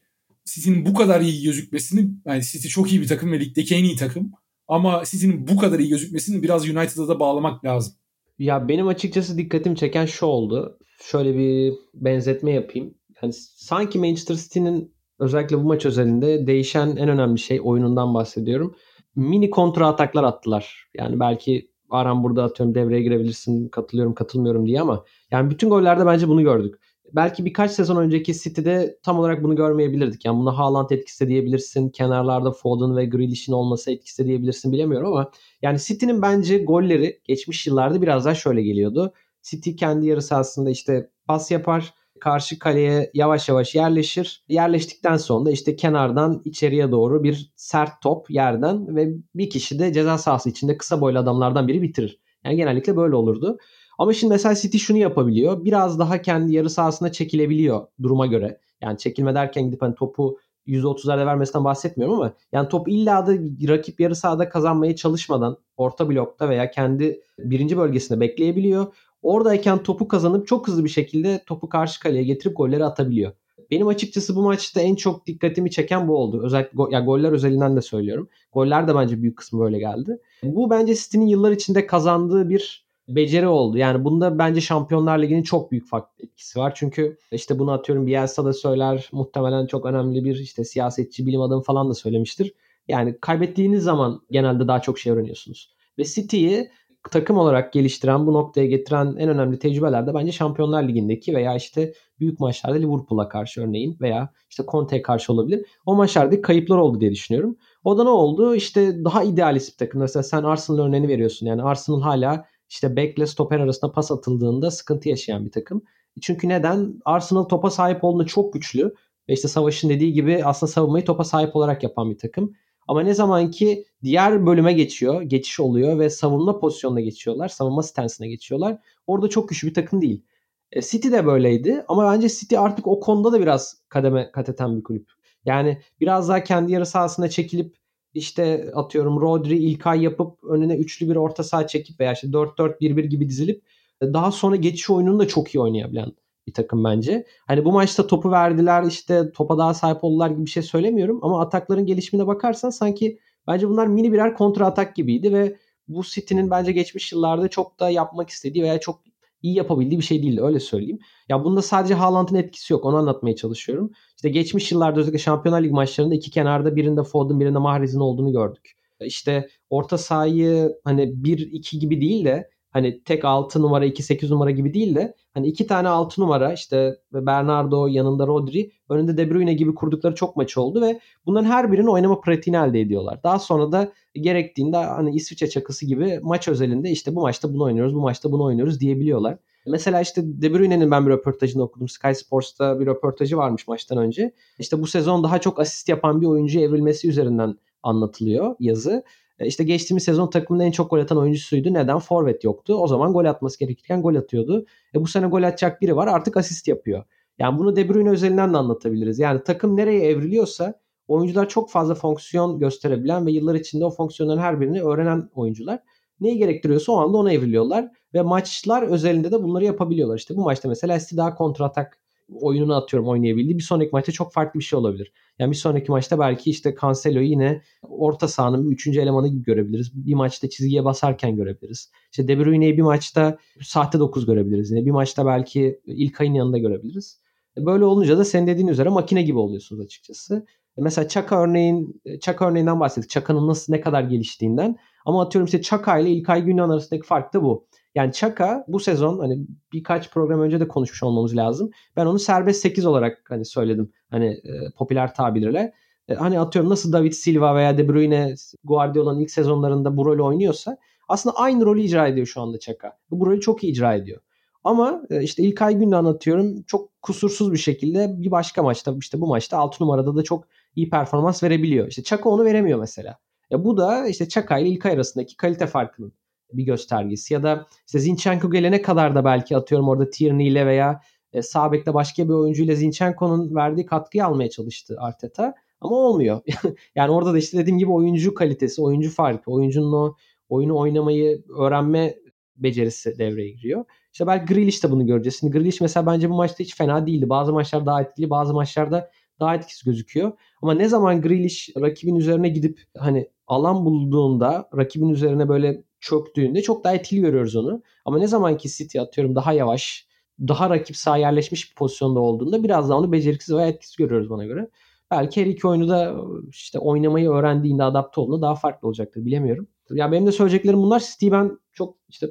City'nin 0.45 0.85
bu 0.85 0.93
kadar 0.93 1.21
iyi 1.21 1.43
gözükmesini 1.43 2.09
yani 2.25 2.43
City 2.43 2.67
çok 2.67 2.91
iyi 2.91 3.01
bir 3.01 3.07
takım 3.07 3.31
ve 3.31 3.39
ligdeki 3.39 3.75
en 3.75 3.83
iyi 3.83 3.95
takım. 3.95 4.31
Ama 4.67 5.03
City'nin 5.05 5.47
bu 5.47 5.57
kadar 5.57 5.79
iyi 5.79 5.89
gözükmesini 5.89 6.43
biraz 6.43 6.69
United'a 6.69 7.07
da 7.07 7.19
bağlamak 7.19 7.65
lazım. 7.65 7.93
Ya 8.39 8.67
benim 8.67 8.87
açıkçası 8.87 9.37
dikkatimi 9.37 9.75
çeken 9.75 10.05
şu 10.05 10.25
oldu. 10.25 10.77
Şöyle 11.01 11.37
bir 11.37 11.73
benzetme 11.93 12.51
yapayım. 12.51 12.95
Yani 13.21 13.33
sanki 13.55 13.99
Manchester 13.99 14.35
City'nin 14.35 14.93
özellikle 15.19 15.57
bu 15.57 15.63
maç 15.63 15.85
özelinde 15.85 16.47
değişen 16.47 16.87
en 16.87 17.09
önemli 17.09 17.39
şey 17.39 17.61
oyunundan 17.63 18.13
bahsediyorum. 18.13 18.75
Mini 19.15 19.49
kontra 19.49 19.87
ataklar 19.87 20.23
attılar. 20.23 20.89
Yani 20.97 21.19
belki 21.19 21.69
Aram 21.89 22.23
burada 22.23 22.43
atıyorum 22.43 22.75
devreye 22.75 23.01
girebilirsin 23.01 23.69
katılıyorum 23.69 24.13
katılmıyorum 24.13 24.65
diye 24.67 24.81
ama 24.81 25.03
yani 25.31 25.49
bütün 25.49 25.69
gollerde 25.69 26.05
bence 26.05 26.27
bunu 26.27 26.43
gördük. 26.43 26.75
Belki 27.16 27.45
birkaç 27.45 27.72
sezon 27.72 27.95
önceki 27.95 28.34
City'de 28.34 28.99
tam 29.03 29.20
olarak 29.20 29.43
bunu 29.43 29.55
görmeyebilirdik. 29.55 30.26
Yani 30.26 30.39
buna 30.39 30.57
Haaland 30.57 30.89
etkisi 30.89 31.28
diyebilirsin. 31.28 31.89
Kenarlarda 31.89 32.51
Foden 32.51 32.97
ve 32.97 33.05
Grealish'in 33.05 33.53
olması 33.53 33.91
etkisi 33.91 34.26
diyebilirsin 34.26 34.72
bilemiyorum 34.72 35.07
ama 35.07 35.32
yani 35.62 35.80
City'nin 35.80 36.22
bence 36.22 36.57
golleri 36.57 37.22
geçmiş 37.26 37.68
yıllarda 37.68 38.01
biraz 38.01 38.26
daha 38.26 38.36
şöyle 38.36 38.62
geliyordu. 38.62 39.14
City 39.43 39.72
kendi 39.72 40.07
yarı 40.07 40.22
sahasında 40.22 40.70
işte 40.70 41.10
pas 41.28 41.51
yapar 41.51 41.93
karşı 42.20 42.60
kaleye 42.60 43.12
yavaş 43.14 43.49
yavaş 43.49 43.76
yerleşir. 43.76 44.43
Yerleştikten 44.47 45.18
sonra 45.18 45.45
da 45.45 45.51
işte 45.51 45.76
kenardan 45.76 46.41
içeriye 46.45 46.91
doğru 46.91 47.24
bir 47.24 47.51
sert 47.55 48.01
top 48.01 48.30
yerden 48.30 48.95
ve 48.95 49.10
bir 49.36 49.49
kişi 49.49 49.80
de 49.80 49.93
ceza 49.93 50.18
sahası 50.18 50.49
içinde 50.49 50.78
kısa 50.78 51.01
boylu 51.01 51.20
adamlardan 51.20 51.68
biri 51.68 51.82
bitirir. 51.82 52.20
Yani 52.45 52.55
genellikle 52.55 52.97
böyle 52.97 53.16
olurdu. 53.16 53.57
Ama 53.99 54.13
şimdi 54.13 54.33
mesela 54.33 54.55
City 54.55 54.77
şunu 54.77 54.97
yapabiliyor. 54.97 55.65
Biraz 55.65 55.99
daha 55.99 56.21
kendi 56.21 56.53
yarı 56.53 56.69
sahasına 56.69 57.11
çekilebiliyor 57.11 57.87
duruma 58.01 58.25
göre. 58.25 58.59
Yani 58.81 58.97
çekilme 58.97 59.35
derken 59.35 59.65
gidip 59.65 59.81
hani 59.81 59.95
topu 59.95 60.37
%30'larda 60.67 61.25
vermesinden 61.25 61.63
bahsetmiyorum 61.63 62.15
ama 62.15 62.33
yani 62.51 62.69
top 62.69 62.87
illa 62.87 63.27
da 63.27 63.33
rakip 63.73 63.99
yarı 63.99 64.15
sahada 64.15 64.49
kazanmaya 64.49 64.95
çalışmadan 64.95 65.57
orta 65.77 66.09
blokta 66.09 66.49
veya 66.49 66.71
kendi 66.71 67.21
birinci 67.39 67.77
bölgesinde 67.77 68.19
bekleyebiliyor. 68.19 68.87
Oradayken 69.21 69.83
topu 69.83 70.07
kazanıp 70.07 70.47
çok 70.47 70.67
hızlı 70.67 70.83
bir 70.83 70.89
şekilde 70.89 71.43
topu 71.45 71.69
karşı 71.69 71.99
kaleye 71.99 72.23
getirip 72.23 72.57
golleri 72.57 72.85
atabiliyor. 72.85 73.31
Benim 73.71 73.87
açıkçası 73.87 74.35
bu 74.35 74.41
maçta 74.41 74.81
en 74.81 74.95
çok 74.95 75.27
dikkatimi 75.27 75.71
çeken 75.71 76.07
bu 76.07 76.17
oldu. 76.17 76.41
Özellikle 76.43 76.77
go- 76.77 76.93
ya 76.93 76.99
goller 76.99 77.31
özelinden 77.31 77.75
de 77.75 77.81
söylüyorum. 77.81 78.29
Goller 78.53 78.87
de 78.87 78.95
bence 78.95 79.21
büyük 79.21 79.37
kısmı 79.37 79.59
böyle 79.59 79.79
geldi. 79.79 80.19
Bu 80.43 80.69
bence 80.69 80.95
City'nin 80.95 81.27
yıllar 81.27 81.51
içinde 81.51 81.87
kazandığı 81.87 82.49
bir 82.49 82.88
beceri 83.16 83.47
oldu. 83.47 83.78
Yani 83.78 84.03
bunda 84.03 84.39
bence 84.39 84.62
Şampiyonlar 84.62 85.20
Ligi'nin 85.20 85.43
çok 85.43 85.72
büyük 85.72 85.86
etkisi 86.20 86.60
var. 86.60 86.74
Çünkü 86.76 87.18
işte 87.32 87.60
bunu 87.60 87.72
atıyorum 87.72 88.07
Bielsa 88.07 88.45
da 88.45 88.53
söyler. 88.53 89.10
Muhtemelen 89.12 89.66
çok 89.68 89.86
önemli 89.86 90.26
bir 90.26 90.36
işte 90.36 90.64
siyasetçi, 90.64 91.26
bilim 91.26 91.41
adamı 91.41 91.62
falan 91.62 91.89
da 91.89 91.93
söylemiştir. 91.93 92.53
Yani 92.88 93.18
kaybettiğiniz 93.22 93.84
zaman 93.84 94.22
genelde 94.32 94.68
daha 94.68 94.82
çok 94.82 94.99
şey 94.99 95.14
öğreniyorsunuz. 95.14 95.74
Ve 95.99 96.03
City'yi 96.03 96.70
takım 97.12 97.38
olarak 97.38 97.74
geliştiren, 97.74 98.28
bu 98.28 98.34
noktaya 98.34 98.68
getiren 98.68 99.16
en 99.18 99.30
önemli 99.30 99.60
tecrübeler 99.60 100.07
de 100.07 100.14
bence 100.14 100.32
Şampiyonlar 100.32 100.84
Ligi'ndeki 100.84 101.36
veya 101.36 101.55
işte 101.55 101.93
büyük 102.20 102.39
maçlarda 102.39 102.78
Liverpool'a 102.78 103.30
karşı 103.30 103.62
örneğin 103.62 103.97
veya 104.01 104.34
işte 104.49 104.64
Conte'ye 104.72 105.01
karşı 105.01 105.34
olabilir. 105.34 105.66
O 105.86 105.95
maçlarda 105.95 106.41
kayıplar 106.41 106.78
oldu 106.78 107.01
diye 107.01 107.12
düşünüyorum. 107.12 107.57
O 107.84 107.97
da 107.97 108.03
ne 108.03 108.10
oldu? 108.10 108.55
İşte 108.55 109.05
daha 109.05 109.24
idealist 109.24 109.74
bir 109.74 109.86
takım. 109.86 110.01
Mesela 110.01 110.24
sen 110.24 110.43
Arsenal 110.43 110.80
örneğini 110.80 111.07
veriyorsun. 111.07 111.45
Yani 111.45 111.64
Arsenal 111.64 112.01
hala 112.01 112.45
işte 112.70 112.95
bekle 112.95 113.28
stoper 113.28 113.59
arasında 113.59 113.91
pas 113.91 114.11
atıldığında 114.11 114.72
sıkıntı 114.72 115.09
yaşayan 115.09 115.45
bir 115.45 115.51
takım. 115.51 115.82
Çünkü 116.22 116.49
neden? 116.49 117.01
Arsenal 117.05 117.43
topa 117.43 117.70
sahip 117.70 118.03
olduğunda 118.03 118.26
çok 118.26 118.53
güçlü. 118.53 118.95
Ve 119.30 119.34
işte 119.34 119.47
Savaş'ın 119.47 119.89
dediği 119.89 120.13
gibi 120.13 120.45
aslında 120.45 120.72
savunmayı 120.72 121.05
topa 121.05 121.24
sahip 121.24 121.55
olarak 121.55 121.84
yapan 121.84 122.11
bir 122.11 122.17
takım. 122.17 122.55
Ama 122.88 123.01
ne 123.01 123.13
zaman 123.13 123.51
ki 123.51 123.86
diğer 124.03 124.45
bölüme 124.45 124.74
geçiyor, 124.74 125.22
geçiş 125.22 125.59
oluyor 125.59 125.99
ve 125.99 126.09
savunma 126.09 126.59
pozisyonuna 126.59 127.01
geçiyorlar, 127.01 127.47
savunma 127.47 127.84
stansına 127.84 128.28
geçiyorlar. 128.28 128.78
Orada 129.07 129.30
çok 129.30 129.49
güçlü 129.49 129.67
bir 129.67 129.74
takım 129.74 130.01
değil. 130.01 130.24
E, 130.72 130.82
City 130.82 131.11
de 131.11 131.26
böyleydi 131.26 131.86
ama 131.88 132.13
bence 132.13 132.30
City 132.30 132.57
artık 132.57 132.88
o 132.88 132.99
konuda 132.99 133.32
da 133.32 133.39
biraz 133.39 133.78
kademe 133.89 134.32
kat 134.32 134.49
eden 134.49 134.78
bir 134.78 134.84
kulüp. 134.84 135.09
Yani 135.45 135.82
biraz 136.01 136.30
daha 136.30 136.43
kendi 136.43 136.72
yarı 136.72 136.86
sahasına 136.86 137.30
çekilip 137.30 137.76
işte 138.14 138.72
atıyorum 138.76 139.22
Rodri, 139.22 139.57
İlkay 139.57 140.03
yapıp 140.03 140.43
önüne 140.43 140.76
üçlü 140.76 141.10
bir 141.10 141.16
orta 141.16 141.43
saha 141.43 141.68
çekip 141.68 141.99
veya 141.99 142.14
işte 142.14 142.28
4-4-1-1 142.28 143.05
gibi 143.05 143.30
dizilip 143.30 143.64
e, 144.01 144.14
daha 144.14 144.32
sonra 144.32 144.55
geçiş 144.55 144.89
oyununu 144.89 145.20
da 145.20 145.28
çok 145.28 145.55
iyi 145.55 145.60
oynayabilen 145.60 146.12
bir 146.47 146.53
takım 146.53 146.84
bence. 146.84 147.26
Hani 147.47 147.66
bu 147.66 147.72
maçta 147.72 148.07
topu 148.07 148.32
verdiler 148.32 148.84
işte 148.84 149.32
topa 149.32 149.57
daha 149.57 149.74
sahip 149.74 150.03
oldular 150.03 150.30
gibi 150.30 150.45
bir 150.45 150.49
şey 150.49 150.64
söylemiyorum 150.64 151.20
ama 151.22 151.41
atakların 151.41 151.86
gelişimine 151.86 152.28
bakarsan 152.28 152.70
sanki 152.70 153.20
bence 153.47 153.70
bunlar 153.70 153.88
mini 153.88 154.14
birer 154.14 154.34
kontra 154.36 154.66
atak 154.66 154.95
gibiydi 154.95 155.34
ve 155.34 155.57
bu 155.88 156.03
City'nin 156.03 156.51
bence 156.51 156.72
geçmiş 156.72 157.12
yıllarda 157.12 157.47
çok 157.47 157.80
da 157.80 157.89
yapmak 157.89 158.30
istediği 158.30 158.64
veya 158.64 158.80
çok 158.80 158.99
iyi 159.41 159.55
yapabildiği 159.55 159.99
bir 159.99 160.05
şey 160.05 160.23
değildi 160.23 160.41
öyle 160.41 160.59
söyleyeyim. 160.59 160.99
Ya 161.29 161.43
bunda 161.43 161.61
sadece 161.61 161.93
Haaland'ın 161.93 162.35
etkisi 162.35 162.73
yok 162.73 162.85
onu 162.85 162.95
anlatmaya 162.97 163.35
çalışıyorum. 163.35 163.91
İşte 164.15 164.29
geçmiş 164.29 164.71
yıllarda 164.71 164.99
özellikle 164.99 165.19
Şampiyonlar 165.19 165.63
Ligi 165.63 165.73
maçlarında 165.73 166.15
iki 166.15 166.31
kenarda 166.31 166.75
birinde 166.75 167.03
Foden 167.03 167.39
birinde 167.39 167.57
Mahrez'in 167.57 167.99
olduğunu 167.99 168.31
gördük. 168.31 168.71
İşte 169.01 169.49
orta 169.69 169.97
sahayı 169.97 170.71
hani 170.83 171.01
1-2 171.01 171.79
gibi 171.79 172.01
değil 172.01 172.25
de 172.25 172.49
hani 172.72 173.03
tek 173.03 173.26
6 173.26 173.61
numara 173.61 173.86
2 173.86 174.03
8 174.03 174.32
numara 174.32 174.51
gibi 174.51 174.74
değil 174.74 174.95
de 174.95 175.15
hani 175.34 175.47
iki 175.47 175.67
tane 175.67 175.88
6 175.88 176.22
numara 176.22 176.53
işte 176.53 176.95
Bernardo 177.13 177.88
yanında 177.88 178.28
Rodri 178.28 178.72
önünde 178.89 179.17
De 179.17 179.30
Bruyne 179.30 179.53
gibi 179.53 179.76
kurdukları 179.76 180.15
çok 180.15 180.36
maç 180.36 180.57
oldu 180.57 180.82
ve 180.82 180.99
bunların 181.26 181.49
her 181.49 181.72
birinin 181.72 181.88
oynama 181.88 182.22
pratiğini 182.22 182.57
elde 182.57 182.82
ediyorlar. 182.82 183.24
Daha 183.24 183.39
sonra 183.39 183.72
da 183.72 183.91
gerektiğinde 184.13 184.78
hani 184.78 185.15
İsviçre 185.15 185.49
çakısı 185.49 185.86
gibi 185.86 186.20
maç 186.24 186.47
özelinde 186.47 186.89
işte 186.89 187.15
bu 187.15 187.22
maçta 187.22 187.53
bunu 187.53 187.63
oynuyoruz 187.63 187.95
bu 187.95 187.99
maçta 187.99 188.32
bunu 188.32 188.43
oynuyoruz 188.43 188.80
diyebiliyorlar. 188.80 189.38
Mesela 189.67 190.01
işte 190.01 190.22
De 190.26 190.53
Bruyne'nin 190.53 190.91
ben 190.91 191.05
bir 191.05 191.11
röportajını 191.11 191.63
okudum. 191.63 191.89
Sky 191.89 192.11
Sports'ta 192.13 192.80
bir 192.80 192.86
röportajı 192.86 193.38
varmış 193.38 193.67
maçtan 193.67 193.97
önce. 193.97 194.32
İşte 194.59 194.82
bu 194.82 194.88
sezon 194.88 195.24
daha 195.24 195.41
çok 195.41 195.59
asist 195.59 195.89
yapan 195.89 196.22
bir 196.22 196.26
oyuncu 196.26 196.59
evrilmesi 196.59 197.09
üzerinden 197.09 197.55
anlatılıyor 197.84 198.55
yazı. 198.59 199.03
E, 199.39 199.47
işte 199.47 199.63
geçtiğimiz 199.63 200.03
sezon 200.03 200.29
takımın 200.29 200.59
en 200.59 200.71
çok 200.71 200.91
gol 200.91 200.99
atan 200.99 201.17
oyuncusuydu. 201.17 201.73
Neden? 201.73 201.99
Forvet 201.99 202.43
yoktu. 202.43 202.75
O 202.75 202.87
zaman 202.87 203.13
gol 203.13 203.25
atması 203.25 203.59
gerekirken 203.59 204.01
gol 204.01 204.15
atıyordu. 204.15 204.65
E 204.95 205.01
bu 205.01 205.07
sene 205.07 205.27
gol 205.27 205.43
atacak 205.43 205.81
biri 205.81 205.95
var 205.95 206.07
artık 206.07 206.37
asist 206.37 206.67
yapıyor. 206.67 207.03
Yani 207.39 207.59
bunu 207.59 207.75
De 207.75 207.89
Bruyne 207.89 208.09
özelinden 208.09 208.53
de 208.53 208.57
anlatabiliriz. 208.57 209.19
Yani 209.19 209.43
takım 209.43 209.77
nereye 209.77 210.05
evriliyorsa 210.05 210.73
oyuncular 211.07 211.49
çok 211.49 211.71
fazla 211.71 211.95
fonksiyon 211.95 212.59
gösterebilen 212.59 213.25
ve 213.25 213.31
yıllar 213.31 213.55
içinde 213.55 213.85
o 213.85 213.89
fonksiyonların 213.89 214.39
her 214.39 214.61
birini 214.61 214.81
öğrenen 214.81 215.29
oyuncular. 215.35 215.79
Neyi 216.19 216.37
gerektiriyorsa 216.37 216.91
o 216.91 216.97
anda 216.97 217.17
ona 217.17 217.33
evriliyorlar. 217.33 217.89
Ve 218.13 218.21
maçlar 218.21 218.83
özelinde 218.83 219.31
de 219.31 219.43
bunları 219.43 219.65
yapabiliyorlar. 219.65 220.17
İşte 220.17 220.35
bu 220.35 220.41
maçta 220.41 220.69
mesela 220.69 220.99
City 220.99 221.17
daha 221.17 221.35
kontratak 221.35 221.99
oyununu 222.36 222.75
atıyorum 222.75 223.09
oynayabildi. 223.09 223.57
Bir 223.57 223.63
sonraki 223.63 223.89
maçta 223.91 224.11
çok 224.11 224.34
farklı 224.34 224.59
bir 224.59 224.65
şey 224.65 224.80
olabilir. 224.80 225.11
Yani 225.39 225.51
bir 225.51 225.55
sonraki 225.55 225.91
maçta 225.91 226.19
belki 226.19 226.49
işte 226.49 226.75
Cancelo'yu 226.82 227.27
yine 227.27 227.61
orta 227.84 228.27
sahanın 228.27 228.71
üçüncü 228.71 228.99
elemanı 228.99 229.27
gibi 229.27 229.43
görebiliriz. 229.43 229.91
Bir 230.05 230.13
maçta 230.13 230.49
çizgiye 230.49 230.86
basarken 230.86 231.36
görebiliriz. 231.36 231.91
İşte 232.11 232.27
De 232.27 232.39
Bruyne'yi 232.39 232.77
bir 232.77 232.82
maçta 232.82 233.38
sahte 233.61 233.99
9 233.99 234.25
görebiliriz. 234.25 234.71
Yine 234.71 234.86
bir 234.86 234.91
maçta 234.91 235.25
belki 235.25 235.80
İlkay'ın 235.86 236.34
yanında 236.34 236.57
görebiliriz. 236.57 237.19
Böyle 237.57 237.86
olunca 237.86 238.17
da 238.17 238.25
senin 238.25 238.47
dediğin 238.47 238.67
üzere 238.67 238.89
makine 238.89 239.23
gibi 239.23 239.38
oluyorsunuz 239.38 239.82
açıkçası. 239.82 240.45
Mesela 240.77 241.07
Çaka 241.07 241.43
örneğin 241.43 242.01
Çaka 242.21 242.49
örneğinden 242.49 242.80
bahsettik. 242.80 243.09
Çaka'nın 243.09 243.47
nasıl 243.47 243.73
ne 243.73 243.82
kadar 243.82 244.03
geliştiğinden. 244.03 244.75
Ama 245.05 245.21
atıyorum 245.21 245.45
işte 245.45 245.61
Çaka 245.61 245.99
ile 245.99 246.09
İlkay 246.09 246.43
Gündoğan 246.43 246.69
arasındaki 246.69 247.07
fark 247.07 247.34
da 247.34 247.43
bu. 247.43 247.67
Yani 247.95 248.13
Çaka 248.13 248.65
bu 248.67 248.79
sezon 248.79 249.19
hani 249.19 249.39
birkaç 249.73 250.11
program 250.11 250.41
önce 250.41 250.59
de 250.59 250.67
konuşmuş 250.67 251.03
olmamız 251.03 251.35
lazım. 251.35 251.71
Ben 251.95 252.05
onu 252.05 252.19
serbest 252.19 252.61
8 252.61 252.85
olarak 252.85 253.25
hani 253.29 253.45
söyledim. 253.45 253.91
Hani 254.09 254.25
e, 254.25 254.71
popüler 254.77 255.13
tabirle. 255.13 255.73
E, 256.07 256.13
hani 256.13 256.39
atıyorum 256.39 256.71
nasıl 256.71 256.93
David 256.93 257.13
Silva 257.13 257.55
veya 257.55 257.77
De 257.77 257.87
Bruyne 257.87 258.35
Guardiola'nın 258.63 259.19
ilk 259.19 259.31
sezonlarında 259.31 259.97
bu 259.97 260.05
rolü 260.05 260.21
oynuyorsa 260.21 260.77
aslında 261.07 261.35
aynı 261.35 261.65
rolü 261.65 261.81
icra 261.81 262.07
ediyor 262.07 262.27
şu 262.27 262.41
anda 262.41 262.59
Çaka. 262.59 262.97
Bu 263.11 263.25
rolü 263.25 263.41
çok 263.41 263.63
iyi 263.63 263.71
icra 263.71 263.93
ediyor. 263.93 264.21
Ama 264.63 265.01
e, 265.09 265.23
işte 265.23 265.43
İlkay 265.43 265.75
Gün'le 265.75 265.91
anlatıyorum 265.91 266.63
çok 266.63 267.01
kusursuz 267.01 267.51
bir 267.51 267.57
şekilde 267.57 268.21
bir 268.21 268.31
başka 268.31 268.63
maçta 268.63 268.95
işte 268.99 269.21
bu 269.21 269.27
maçta 269.27 269.57
6 269.57 269.83
numarada 269.83 270.15
da 270.15 270.23
çok 270.23 270.47
iyi 270.75 270.89
performans 270.89 271.43
verebiliyor. 271.43 271.87
İşte 271.87 272.03
Çaka 272.03 272.29
onu 272.29 272.45
veremiyor 272.45 272.79
mesela. 272.79 273.17
Ya 273.49 273.63
bu 273.63 273.77
da 273.77 274.07
işte 274.07 274.29
Çaka 274.29 274.59
ile 274.59 274.69
İlkay 274.69 274.93
arasındaki 274.93 275.37
kalite 275.37 275.67
farkının 275.67 276.13
bir 276.53 276.63
göstergesi. 276.63 277.33
Ya 277.33 277.43
da 277.43 277.67
işte 277.87 277.99
Zinchenko 277.99 278.51
gelene 278.51 278.81
kadar 278.81 279.15
da 279.15 279.25
belki 279.25 279.57
atıyorum 279.57 279.89
orada 279.89 280.09
Tierney 280.09 280.47
ile 280.47 280.65
veya 280.65 281.01
e, 281.33 281.41
sağ 281.41 281.71
bekle 281.71 281.93
başka 281.93 282.23
bir 282.29 282.33
oyuncuyla 282.33 282.75
Zinchenko'nun 282.75 283.55
verdiği 283.55 283.85
katkıyı 283.85 284.25
almaya 284.25 284.49
çalıştı 284.49 284.95
Arteta. 284.99 285.53
Ama 285.81 285.95
olmuyor. 285.95 286.41
yani 286.95 287.11
orada 287.11 287.33
da 287.33 287.37
işte 287.37 287.57
dediğim 287.57 287.79
gibi 287.79 287.91
oyuncu 287.91 288.33
kalitesi, 288.33 288.81
oyuncu 288.81 289.09
farkı, 289.09 289.51
oyuncunun 289.51 289.93
o 289.93 290.15
oyunu 290.49 290.77
oynamayı 290.77 291.43
öğrenme 291.57 292.15
becerisi 292.57 293.19
devreye 293.19 293.49
giriyor. 293.49 293.85
İşte 294.13 294.27
belki 294.27 294.53
Grealish 294.53 294.83
de 294.83 294.91
bunu 294.91 295.05
göreceğiz. 295.05 295.39
Şimdi 295.39 295.53
Grealish 295.53 295.81
mesela 295.81 296.05
bence 296.05 296.29
bu 296.29 296.35
maçta 296.35 296.63
hiç 296.63 296.75
fena 296.75 297.07
değildi. 297.07 297.29
Bazı 297.29 297.53
maçlar 297.53 297.85
daha 297.85 298.01
etkili, 298.01 298.29
bazı 298.29 298.53
maçlarda 298.53 299.11
daha 299.39 299.55
etkisiz 299.55 299.83
gözüküyor. 299.83 300.31
Ama 300.61 300.73
ne 300.73 300.89
zaman 300.89 301.21
Grealish 301.21 301.69
rakibin 301.81 302.15
üzerine 302.15 302.49
gidip 302.49 302.83
hani 302.97 303.29
alan 303.47 303.85
bulduğunda 303.85 304.69
rakibin 304.77 305.09
üzerine 305.09 305.49
böyle 305.49 305.83
çöktüğünde 305.99 306.61
çok 306.61 306.83
daha 306.83 306.95
etkili 306.95 307.21
görüyoruz 307.21 307.55
onu. 307.55 307.81
Ama 308.05 308.19
ne 308.19 308.27
zaman 308.27 308.57
ki 308.57 308.69
City 308.69 308.99
atıyorum 308.99 309.35
daha 309.35 309.53
yavaş, 309.53 310.07
daha 310.47 310.69
rakip 310.69 310.95
sağ 310.97 311.17
yerleşmiş 311.17 311.71
bir 311.71 311.75
pozisyonda 311.75 312.19
olduğunda 312.19 312.63
biraz 312.63 312.89
daha 312.89 312.97
onu 312.97 313.11
beceriksiz 313.11 313.55
veya 313.55 313.67
etkisiz 313.67 313.95
görüyoruz 313.95 314.29
bana 314.29 314.45
göre. 314.45 314.69
belki 315.11 315.41
her 315.41 315.45
iki 315.45 315.67
oyunu 315.67 315.89
da 315.89 316.15
işte 316.49 316.79
oynamayı 316.79 317.29
öğrendiğinde 317.29 317.83
adapte 317.83 318.21
olduğunda 318.21 318.41
daha 318.41 318.55
farklı 318.55 318.87
olacaktır 318.87 319.25
bilemiyorum. 319.25 319.67
Ya 319.89 320.11
benim 320.11 320.27
de 320.27 320.31
söyleyeceklerim 320.31 320.79
bunlar. 320.79 320.99
City'yi 320.99 321.31
ben 321.31 321.59
çok 321.73 321.97
işte 322.09 322.27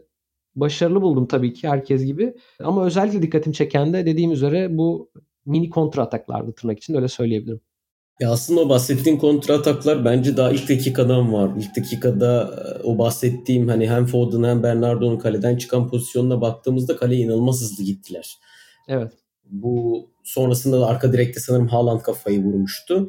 başarılı 0.57 1.03
buldum 1.03 1.27
tabii 1.27 1.53
ki 1.53 1.69
herkes 1.69 2.05
gibi. 2.05 2.35
Ama 2.65 2.87
özellikle 2.87 3.23
dikkatimi 3.23 3.55
çeken 3.55 3.93
de 3.93 4.07
dediğim 4.07 4.33
üzere 4.33 4.79
bu 4.79 5.11
mini 5.47 5.71
kontra 5.71 6.03
ataklardı 6.03 6.53
tırnak 6.53 6.79
için 6.79 6.95
öyle 6.95 7.09
söyleyebilirim. 7.09 7.61
Ya 8.21 8.31
aslında 8.31 8.61
o 8.61 8.69
bahsettiğin 8.69 9.17
kontra 9.17 9.55
ataklar 9.55 10.05
bence 10.05 10.37
daha 10.37 10.51
ilk 10.51 10.69
dakikadan 10.69 11.33
var. 11.33 11.51
İlk 11.59 11.77
dakikada 11.77 12.55
e, 12.65 12.83
o 12.83 12.99
bahsettiğim 12.99 13.69
hani 13.69 13.91
hem 13.91 14.07
Foden 14.07 14.49
hem 14.49 14.63
Bernardo'nun 14.63 15.19
kaleden 15.19 15.57
çıkan 15.57 15.89
pozisyonuna 15.89 16.41
baktığımızda 16.41 16.97
kaleye 16.97 17.21
inanılmaz 17.21 17.61
hızlı 17.61 17.85
gittiler. 17.85 18.39
Evet. 18.89 19.13
Bu 19.45 20.07
sonrasında 20.25 20.81
da 20.81 20.87
arka 20.87 21.13
direkte 21.13 21.41
sanırım 21.41 21.69
Haaland 21.69 22.01
kafayı 22.01 22.45
vurmuştu. 22.45 23.09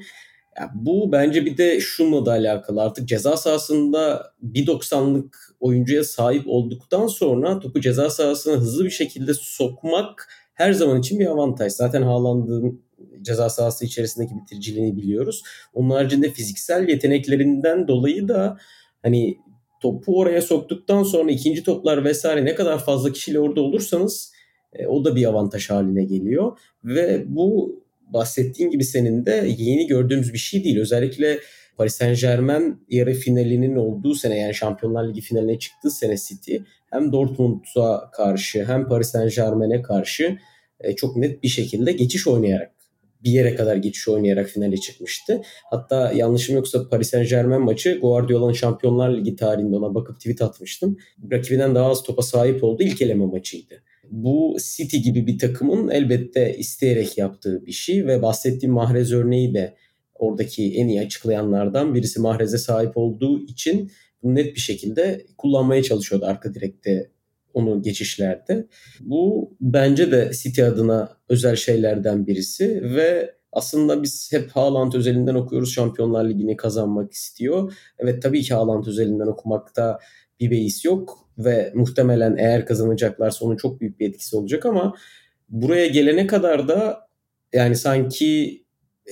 Ya 0.59 0.71
bu 0.75 1.11
bence 1.11 1.45
bir 1.45 1.57
de 1.57 1.79
şununla 1.79 2.25
da 2.25 2.31
alakalı. 2.31 2.81
Artık 2.81 3.07
ceza 3.07 3.37
sahasında 3.37 4.31
1.90'lık 4.43 5.55
oyuncuya 5.59 6.03
sahip 6.03 6.43
olduktan 6.47 7.07
sonra 7.07 7.59
topu 7.59 7.81
ceza 7.81 8.09
sahasına 8.09 8.53
hızlı 8.53 8.85
bir 8.85 8.89
şekilde 8.89 9.33
sokmak 9.33 10.27
her 10.53 10.73
zaman 10.73 10.99
için 10.99 11.19
bir 11.19 11.25
avantaj. 11.27 11.71
Zaten 11.71 12.01
Haaland'ın 12.01 12.88
ceza 13.21 13.49
sahası 13.49 13.85
içerisindeki 13.85 14.33
bitiriciliğini 14.35 14.97
biliyoruz. 14.97 15.43
Onun 15.73 15.89
haricinde 15.89 16.31
fiziksel 16.31 16.89
yeteneklerinden 16.89 17.87
dolayı 17.87 18.27
da 18.27 18.57
hani 19.03 19.37
topu 19.81 20.19
oraya 20.19 20.41
soktuktan 20.41 21.03
sonra 21.03 21.31
ikinci 21.31 21.63
toplar 21.63 22.05
vesaire 22.05 22.45
ne 22.45 22.55
kadar 22.55 22.85
fazla 22.85 23.11
kişiyle 23.11 23.39
orada 23.39 23.61
olursanız 23.61 24.33
e, 24.73 24.87
o 24.87 25.05
da 25.05 25.15
bir 25.15 25.25
avantaj 25.25 25.69
haline 25.69 26.03
geliyor. 26.03 26.57
Ve 26.83 27.23
bu 27.27 27.79
bahsettiğin 28.13 28.69
gibi 28.69 28.83
senin 28.83 29.25
de 29.25 29.55
yeni 29.57 29.87
gördüğümüz 29.87 30.33
bir 30.33 30.37
şey 30.37 30.63
değil. 30.63 30.79
Özellikle 30.79 31.39
Paris 31.77 31.95
Saint 31.95 32.21
Germain 32.21 32.85
yarı 32.89 33.13
finalinin 33.13 33.75
olduğu 33.75 34.15
sene 34.15 34.37
yani 34.39 34.53
Şampiyonlar 34.53 35.09
Ligi 35.09 35.21
finaline 35.21 35.59
çıktığı 35.59 35.91
sene 35.91 36.17
City 36.17 36.57
hem 36.91 37.11
Dortmund'a 37.11 38.11
karşı 38.11 38.65
hem 38.65 38.87
Paris 38.87 39.07
Saint 39.07 39.35
Germain'e 39.35 39.81
karşı 39.81 40.37
e, 40.79 40.95
çok 40.95 41.17
net 41.17 41.43
bir 41.43 41.47
şekilde 41.47 41.91
geçiş 41.91 42.27
oynayarak 42.27 42.78
bir 43.23 43.31
yere 43.31 43.55
kadar 43.55 43.75
geçiş 43.75 44.07
oynayarak 44.07 44.47
finale 44.47 44.77
çıkmıştı. 44.77 45.41
Hatta 45.69 46.11
yanlışım 46.11 46.55
yoksa 46.55 46.89
Paris 46.89 47.09
Saint 47.09 47.29
Germain 47.29 47.61
maçı 47.61 47.99
Guardiola'nın 47.99 48.53
Şampiyonlar 48.53 49.17
Ligi 49.17 49.35
tarihinde 49.35 49.75
ona 49.75 49.95
bakıp 49.95 50.19
tweet 50.19 50.41
atmıştım. 50.41 50.97
Rakibinden 51.31 51.75
daha 51.75 51.89
az 51.89 52.03
topa 52.03 52.21
sahip 52.21 52.63
olduğu 52.63 52.83
ilk 52.83 53.01
eleme 53.01 53.25
maçıydı. 53.25 53.83
Bu 54.11 54.57
City 54.75 54.97
gibi 54.97 55.27
bir 55.27 55.37
takımın 55.37 55.89
elbette 55.89 56.57
isteyerek 56.57 57.17
yaptığı 57.17 57.65
bir 57.65 57.71
şey 57.71 58.07
ve 58.07 58.21
bahsettiğim 58.21 58.73
Mahrez 58.73 59.13
örneği 59.13 59.53
de 59.53 59.75
oradaki 60.15 60.73
en 60.73 60.87
iyi 60.87 61.01
açıklayanlardan 61.01 61.95
birisi 61.95 62.21
Mahrez'e 62.21 62.57
sahip 62.57 62.97
olduğu 62.97 63.45
için 63.45 63.91
bunu 64.23 64.35
net 64.35 64.55
bir 64.55 64.59
şekilde 64.59 65.25
kullanmaya 65.37 65.83
çalışıyordu 65.83 66.25
arka 66.25 66.53
direkte 66.53 67.09
onu 67.53 67.81
geçişlerde. 67.81 68.67
Bu 68.99 69.51
bence 69.61 70.11
de 70.11 70.31
City 70.33 70.63
adına 70.63 71.17
özel 71.29 71.55
şeylerden 71.55 72.27
birisi 72.27 72.81
ve 72.95 73.35
aslında 73.51 74.03
biz 74.03 74.29
hep 74.31 74.51
Haaland 74.51 74.93
özelinden 74.93 75.35
okuyoruz. 75.35 75.73
Şampiyonlar 75.73 76.29
Ligi'ni 76.29 76.57
kazanmak 76.57 77.13
istiyor. 77.13 77.73
Evet 77.99 78.23
tabii 78.23 78.41
ki 78.41 78.53
Haaland 78.53 78.85
özelinden 78.85 79.27
okumakta 79.27 79.99
bir 80.39 80.51
beis 80.51 80.85
yok 80.85 81.29
ve 81.37 81.71
muhtemelen 81.75 82.37
eğer 82.37 82.65
kazanacaklarsa 82.65 83.45
onun 83.45 83.57
çok 83.57 83.81
büyük 83.81 83.99
bir 83.99 84.09
etkisi 84.09 84.35
olacak 84.35 84.65
ama 84.65 84.95
buraya 85.49 85.87
gelene 85.87 86.27
kadar 86.27 86.67
da 86.67 87.07
yani 87.53 87.75
sanki 87.75 88.63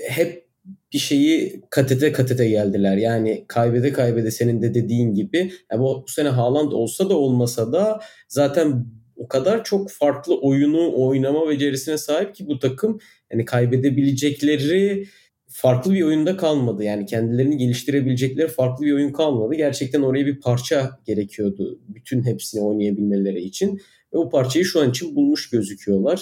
hep 0.08 0.47
bir 0.94 0.98
şeyi 0.98 1.62
katete 1.70 2.12
katete 2.12 2.50
geldiler. 2.50 2.98
Yani 2.98 3.46
kaybede 3.48 3.94
kaybede 3.94 4.32
senin 4.32 4.62
de 4.62 4.74
dediğin 4.74 5.14
gibi 5.14 5.52
yani 5.72 5.82
bu, 5.82 6.04
bu 6.08 6.12
sene 6.12 6.30
Haaland 6.30 6.72
olsa 6.72 7.10
da 7.10 7.18
olmasa 7.18 7.74
da 7.74 8.00
zaten 8.28 8.86
o 9.16 9.28
kadar 9.28 9.64
çok 9.64 9.92
farklı 9.92 10.40
oyunu 10.40 10.94
oynama 10.96 11.50
becerisine 11.50 11.98
sahip 11.98 12.36
ki 12.36 12.48
bu 12.48 12.60
takım 12.60 13.00
yani 13.32 13.46
kaybedebilecekleri 13.46 15.08
farklı 15.48 15.94
bir 15.94 16.02
oyunda 16.02 16.38
kalmadı. 16.38 16.84
Yani 16.84 17.06
kendilerini 17.06 17.58
geliştirebilecekleri 17.58 18.48
farklı 18.48 18.86
bir 18.86 18.94
oyun 18.94 19.14
kalmadı. 19.14 19.56
Gerçekten 19.56 20.02
oraya 20.02 20.26
bir 20.26 20.40
parça 20.40 21.00
gerekiyordu 21.06 21.80
bütün 21.88 22.24
hepsini 22.24 22.62
oynayabilmeleri 22.62 23.42
için. 23.42 23.82
Ve 24.14 24.18
o 24.18 24.30
parçayı 24.30 24.66
şu 24.66 24.82
an 24.82 24.90
için 24.90 25.16
bulmuş 25.16 25.50
gözüküyorlar. 25.50 26.22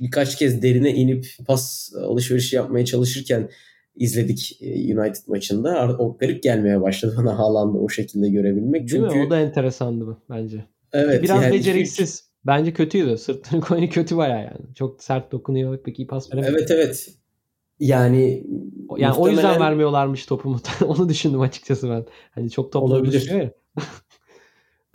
Birkaç 0.00 0.38
kez 0.38 0.62
derine 0.62 0.94
inip 0.94 1.26
pas 1.46 1.92
alışverişi 1.96 2.56
yapmaya 2.56 2.84
çalışırken 2.84 3.50
izledik 3.98 4.58
e, 4.60 4.98
United 4.98 5.28
maçında. 5.28 5.96
O 5.98 6.16
garip 6.16 6.42
gelmeye 6.42 6.80
başladı 6.80 7.14
bana 7.18 7.38
Haaland'ı 7.38 7.78
o 7.78 7.88
şekilde 7.88 8.28
görebilmek. 8.28 8.88
Çünkü... 8.88 9.10
Değil 9.10 9.22
mi? 9.22 9.26
O 9.26 9.30
da 9.30 9.40
enteresandı 9.40 10.06
bu 10.06 10.16
bence. 10.30 10.64
Evet. 10.92 11.22
Biraz 11.22 11.42
yani 11.42 11.54
beceriksiz. 11.54 12.16
Çünkü... 12.16 12.28
Bence 12.46 12.72
kötüydü. 12.72 13.18
Sırtını 13.18 13.60
koyunu 13.68 13.88
kötü 13.88 14.16
baya 14.16 14.38
yani. 14.38 14.74
Çok 14.74 15.02
sert 15.02 15.32
dokunuyor. 15.32 15.78
Peki 15.84 16.06
pas 16.06 16.32
veremiyor. 16.32 16.54
Evet 16.58 16.70
evet. 16.70 17.08
Yani 17.80 18.20
yani 18.20 18.42
muhtemelen... 18.88 19.12
o 19.12 19.28
yüzden 19.28 19.60
vermiyorlarmış 19.60 20.26
topu 20.26 20.60
Onu 20.84 21.08
düşündüm 21.08 21.40
açıkçası 21.40 21.90
ben. 21.90 22.06
Hani 22.30 22.50
çok 22.50 22.72
top 22.72 22.82
olabilir. 22.82 23.30
Ya. 23.30 23.50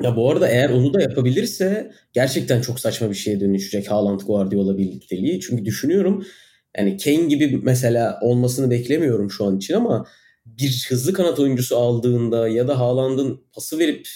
ya 0.02 0.16
bu 0.16 0.32
arada 0.32 0.48
eğer 0.48 0.70
onu 0.70 0.94
da 0.94 1.02
yapabilirse 1.02 1.92
gerçekten 2.14 2.62
çok 2.62 2.80
saçma 2.80 3.10
bir 3.10 3.16
şeye 3.16 3.40
dönüşecek 3.40 3.92
Haaland 3.92 4.20
Guardiola 4.20 4.78
birlikteliği. 4.78 5.40
Çünkü 5.40 5.66
düşünüyorum 5.66 6.26
yani 6.78 6.98
Kane 6.98 7.26
gibi 7.26 7.60
mesela 7.64 8.20
olmasını 8.22 8.70
beklemiyorum 8.72 9.32
şu 9.32 9.46
an 9.46 9.58
için 9.58 9.74
ama 9.74 10.06
bir 10.46 10.86
hızlı 10.90 11.14
kanat 11.14 11.40
oyuncusu 11.40 11.78
aldığında 11.78 12.48
ya 12.48 12.68
da 12.68 12.80
Haaland'ın 12.80 13.42
pası 13.54 13.80
verip 13.80 14.08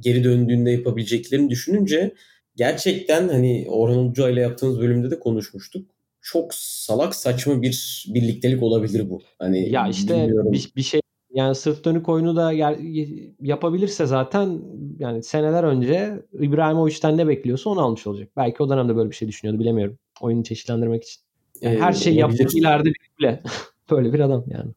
geri 0.00 0.24
döndüğünde 0.24 0.70
yapabileceklerini 0.70 1.50
düşününce 1.50 2.14
gerçekten 2.56 3.28
hani 3.28 3.66
Orhan 3.68 4.08
Uca 4.08 4.30
ile 4.30 4.40
yaptığımız 4.40 4.80
bölümde 4.80 5.10
de 5.10 5.18
konuşmuştuk. 5.18 5.90
Çok 6.20 6.54
salak 6.54 7.14
saçma 7.14 7.62
bir 7.62 8.06
birliktelik 8.14 8.62
olabilir 8.62 9.10
bu. 9.10 9.22
Hani 9.38 9.70
ya 9.70 9.88
işte 9.88 10.28
bir, 10.52 10.72
bir 10.76 10.82
şey 10.82 11.00
yani 11.34 11.54
sırt 11.54 11.84
dönük 11.84 12.08
oyunu 12.08 12.36
da 12.36 12.52
yapabilirse 13.40 14.06
zaten 14.06 14.60
yani 14.98 15.22
seneler 15.22 15.64
önce 15.64 16.22
İbrahimovic'den 16.32 17.16
ne 17.16 17.28
bekliyorsa 17.28 17.70
onu 17.70 17.80
almış 17.80 18.06
olacak. 18.06 18.28
Belki 18.36 18.62
o 18.62 18.68
dönemde 18.68 18.96
böyle 18.96 19.10
bir 19.10 19.14
şey 19.14 19.28
düşünüyordu 19.28 19.60
bilemiyorum. 19.60 19.98
Oyunu 20.20 20.44
çeşitlendirmek 20.44 21.04
için. 21.04 21.22
Yani 21.62 21.80
her 21.80 21.92
şeyi 21.92 22.16
yapıp 22.16 22.54
ileride 22.54 22.92
bile 23.20 23.42
böyle 23.90 24.12
bir 24.12 24.20
adam 24.20 24.44
yani. 24.48 24.72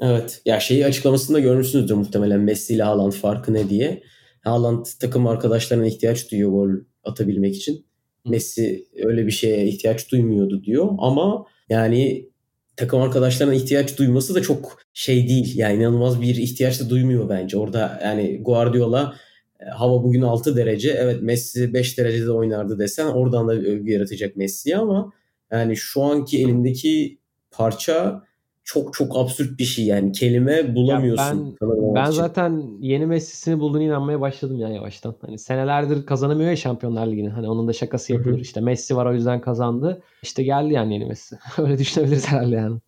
Evet. 0.00 0.42
Ya 0.44 0.60
şeyi 0.60 0.86
açıklamasında 0.86 1.40
görmüşsünüzdür 1.40 1.94
muhtemelen 1.94 2.40
Messi 2.40 2.74
ile 2.74 2.82
Haaland 2.82 3.12
farkı 3.12 3.54
ne 3.54 3.68
diye. 3.68 4.02
Haaland 4.40 4.86
takım 5.00 5.26
arkadaşlarına 5.26 5.86
ihtiyaç 5.86 6.30
duyuyor 6.30 6.50
gol 6.50 6.70
atabilmek 7.04 7.56
için. 7.56 7.86
Messi 8.26 8.86
öyle 9.02 9.26
bir 9.26 9.30
şeye 9.30 9.66
ihtiyaç 9.66 10.12
duymuyordu 10.12 10.64
diyor 10.64 10.88
ama 10.98 11.46
yani 11.68 12.30
takım 12.76 13.02
arkadaşlarına 13.02 13.54
ihtiyaç 13.54 13.98
duyması 13.98 14.34
da 14.34 14.42
çok 14.42 14.82
şey 14.92 15.28
değil. 15.28 15.58
Yani 15.58 15.76
inanılmaz 15.76 16.20
bir 16.20 16.36
ihtiyaç 16.36 16.80
da 16.80 16.90
duymuyor 16.90 17.28
bence. 17.28 17.58
Orada 17.58 18.00
yani 18.04 18.42
Guardiola 18.42 19.14
e, 19.60 19.64
hava 19.64 20.02
bugün 20.02 20.22
6 20.22 20.56
derece. 20.56 20.90
Evet 20.90 21.22
Messi 21.22 21.74
5 21.74 21.98
derecede 21.98 22.30
oynardı 22.30 22.78
desen 22.78 23.06
oradan 23.06 23.48
da 23.48 23.52
övgü 23.52 23.92
yaratacak 23.92 24.36
Messi 24.36 24.76
ama 24.76 25.12
yani 25.52 25.76
şu 25.76 26.02
anki 26.02 26.42
elindeki 26.42 27.18
parça 27.50 28.22
çok 28.64 28.94
çok 28.94 29.16
absürt 29.16 29.58
bir 29.58 29.64
şey 29.64 29.84
yani 29.84 30.12
kelime 30.12 30.74
bulamıyorsun. 30.74 31.46
Ya 31.46 31.54
ben 31.62 31.94
ben 31.94 32.10
zaten 32.10 32.70
yeni 32.80 33.06
Messi'sini 33.06 33.60
bulduğunu 33.60 33.82
inanmaya 33.82 34.20
başladım 34.20 34.58
ya 34.58 34.68
yavaştan. 34.68 35.14
Hani 35.20 35.38
senelerdir 35.38 36.06
kazanamıyor 36.06 36.50
ya 36.50 36.56
Şampiyonlar 36.56 37.06
Ligi'ni. 37.06 37.28
Hani 37.28 37.48
onun 37.48 37.68
da 37.68 37.72
şakası 37.72 38.12
yapılır. 38.12 38.34
Hı-hı. 38.34 38.40
İşte 38.40 38.60
Messi 38.60 38.96
var 38.96 39.06
o 39.06 39.14
yüzden 39.14 39.40
kazandı. 39.40 40.02
İşte 40.22 40.42
geldi 40.42 40.72
yani 40.72 40.94
yeni 40.94 41.04
Messi. 41.04 41.38
Öyle 41.58 41.78
düşünebiliriz 41.78 42.28
herhalde 42.28 42.56
yani. 42.56 42.78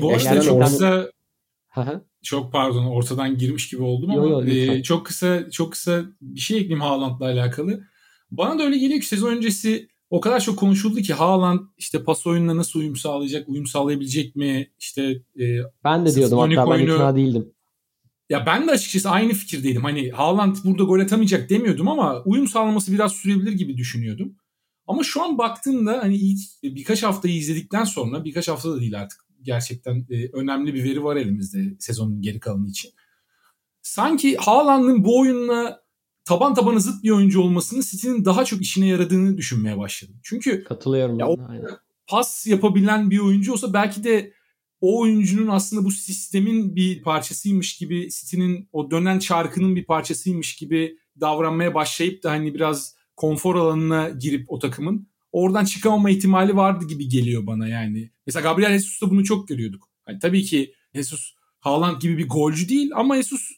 Bu 0.00 0.10
arada 0.10 0.24
yani 0.24 0.42
çok 0.42 0.62
kısa 0.62 1.10
çok 2.22 2.52
pardon 2.52 2.86
ortadan 2.86 3.38
girmiş 3.38 3.68
gibi 3.68 3.82
oldum 3.82 4.10
ama 4.10 4.22
yo, 4.22 4.42
yo, 4.46 4.46
e, 4.46 4.82
çok 4.82 5.06
kısa 5.06 5.50
çok 5.50 5.72
kısa 5.72 6.04
bir 6.20 6.40
şey 6.40 6.56
ekleyeyim 6.56 6.80
Haaland'la 6.80 7.26
alakalı. 7.26 7.84
Bana 8.30 8.58
da 8.58 8.62
öyle 8.62 8.78
geliyor 8.78 9.00
ki 9.00 9.06
sezon 9.06 9.36
öncesi 9.36 9.88
o 10.16 10.20
kadar 10.20 10.40
çok 10.40 10.58
konuşuldu 10.58 11.00
ki 11.00 11.14
Haaland 11.14 11.60
işte 11.78 12.04
pas 12.04 12.26
oyununa 12.26 12.56
nasıl 12.56 12.80
uyum 12.80 12.96
sağlayacak, 12.96 13.48
uyum 13.48 13.66
sağlayabilecek 13.66 14.36
mi? 14.36 14.70
İşte 14.78 15.02
e, 15.40 15.44
ben 15.84 16.06
de 16.06 16.14
diyordum 16.14 16.38
hatta 16.38 16.70
ben 16.70 16.82
ikna 16.82 17.16
değildim. 17.16 17.52
Ya 18.30 18.46
ben 18.46 18.66
de 18.66 18.70
açıkçası 18.70 19.10
aynı 19.10 19.32
fikirdeydim. 19.32 19.82
Hani 19.82 20.10
Haaland 20.10 20.56
burada 20.64 20.82
gol 20.82 21.00
atamayacak 21.00 21.50
demiyordum 21.50 21.88
ama 21.88 22.22
uyum 22.24 22.48
sağlaması 22.48 22.92
biraz 22.92 23.12
sürebilir 23.12 23.52
gibi 23.52 23.76
düşünüyordum. 23.76 24.36
Ama 24.86 25.02
şu 25.02 25.22
an 25.22 25.38
baktığımda 25.38 25.98
hani 26.02 26.16
ilk 26.16 26.38
birkaç 26.62 27.02
haftayı 27.02 27.34
izledikten 27.34 27.84
sonra 27.84 28.24
birkaç 28.24 28.48
hafta 28.48 28.70
da 28.70 28.80
değil 28.80 29.00
artık 29.00 29.20
gerçekten 29.42 30.06
e, 30.10 30.28
önemli 30.32 30.74
bir 30.74 30.84
veri 30.84 31.04
var 31.04 31.16
elimizde 31.16 31.76
sezonun 31.78 32.22
geri 32.22 32.40
kalanı 32.40 32.68
için. 32.68 32.90
Sanki 33.82 34.36
Haaland'ın 34.36 35.04
bu 35.04 35.20
oyunla 35.20 35.85
taban 36.26 36.54
tabana 36.54 36.78
zıt 36.78 37.04
bir 37.04 37.10
oyuncu 37.10 37.40
olmasının 37.40 37.80
City'nin 37.80 38.24
daha 38.24 38.44
çok 38.44 38.62
işine 38.62 38.86
yaradığını 38.86 39.36
düşünmeye 39.36 39.78
başladım. 39.78 40.16
Çünkü 40.22 40.64
katılıyorum. 40.64 41.18
Ya 41.18 41.28
o, 41.28 41.36
pas 42.06 42.46
yapabilen 42.46 43.10
bir 43.10 43.18
oyuncu 43.18 43.52
olsa 43.52 43.72
belki 43.72 44.04
de 44.04 44.32
o 44.80 45.00
oyuncunun 45.00 45.48
aslında 45.48 45.84
bu 45.84 45.90
sistemin 45.90 46.76
bir 46.76 47.02
parçasıymış 47.02 47.76
gibi, 47.76 48.08
City'nin 48.10 48.68
o 48.72 48.90
dönen 48.90 49.18
çarkının 49.18 49.76
bir 49.76 49.84
parçasıymış 49.84 50.56
gibi 50.56 50.98
davranmaya 51.20 51.74
başlayıp 51.74 52.22
da 52.22 52.30
hani 52.30 52.54
biraz 52.54 52.96
konfor 53.16 53.56
alanına 53.56 54.08
girip 54.08 54.52
o 54.52 54.58
takımın 54.58 55.08
oradan 55.32 55.64
çıkamama 55.64 56.10
ihtimali 56.10 56.56
vardı 56.56 56.84
gibi 56.84 57.08
geliyor 57.08 57.46
bana 57.46 57.68
yani. 57.68 58.10
Mesela 58.26 58.42
Gabriel 58.42 58.72
Jesus'ta 58.72 59.10
bunu 59.10 59.24
çok 59.24 59.48
görüyorduk. 59.48 59.88
Hani 60.04 60.18
tabii 60.18 60.42
ki 60.42 60.74
Jesus 60.94 61.34
Haaland 61.60 62.00
gibi 62.00 62.18
bir 62.18 62.28
golcü 62.28 62.68
değil 62.68 62.90
ama 62.94 63.16
Jesus 63.16 63.50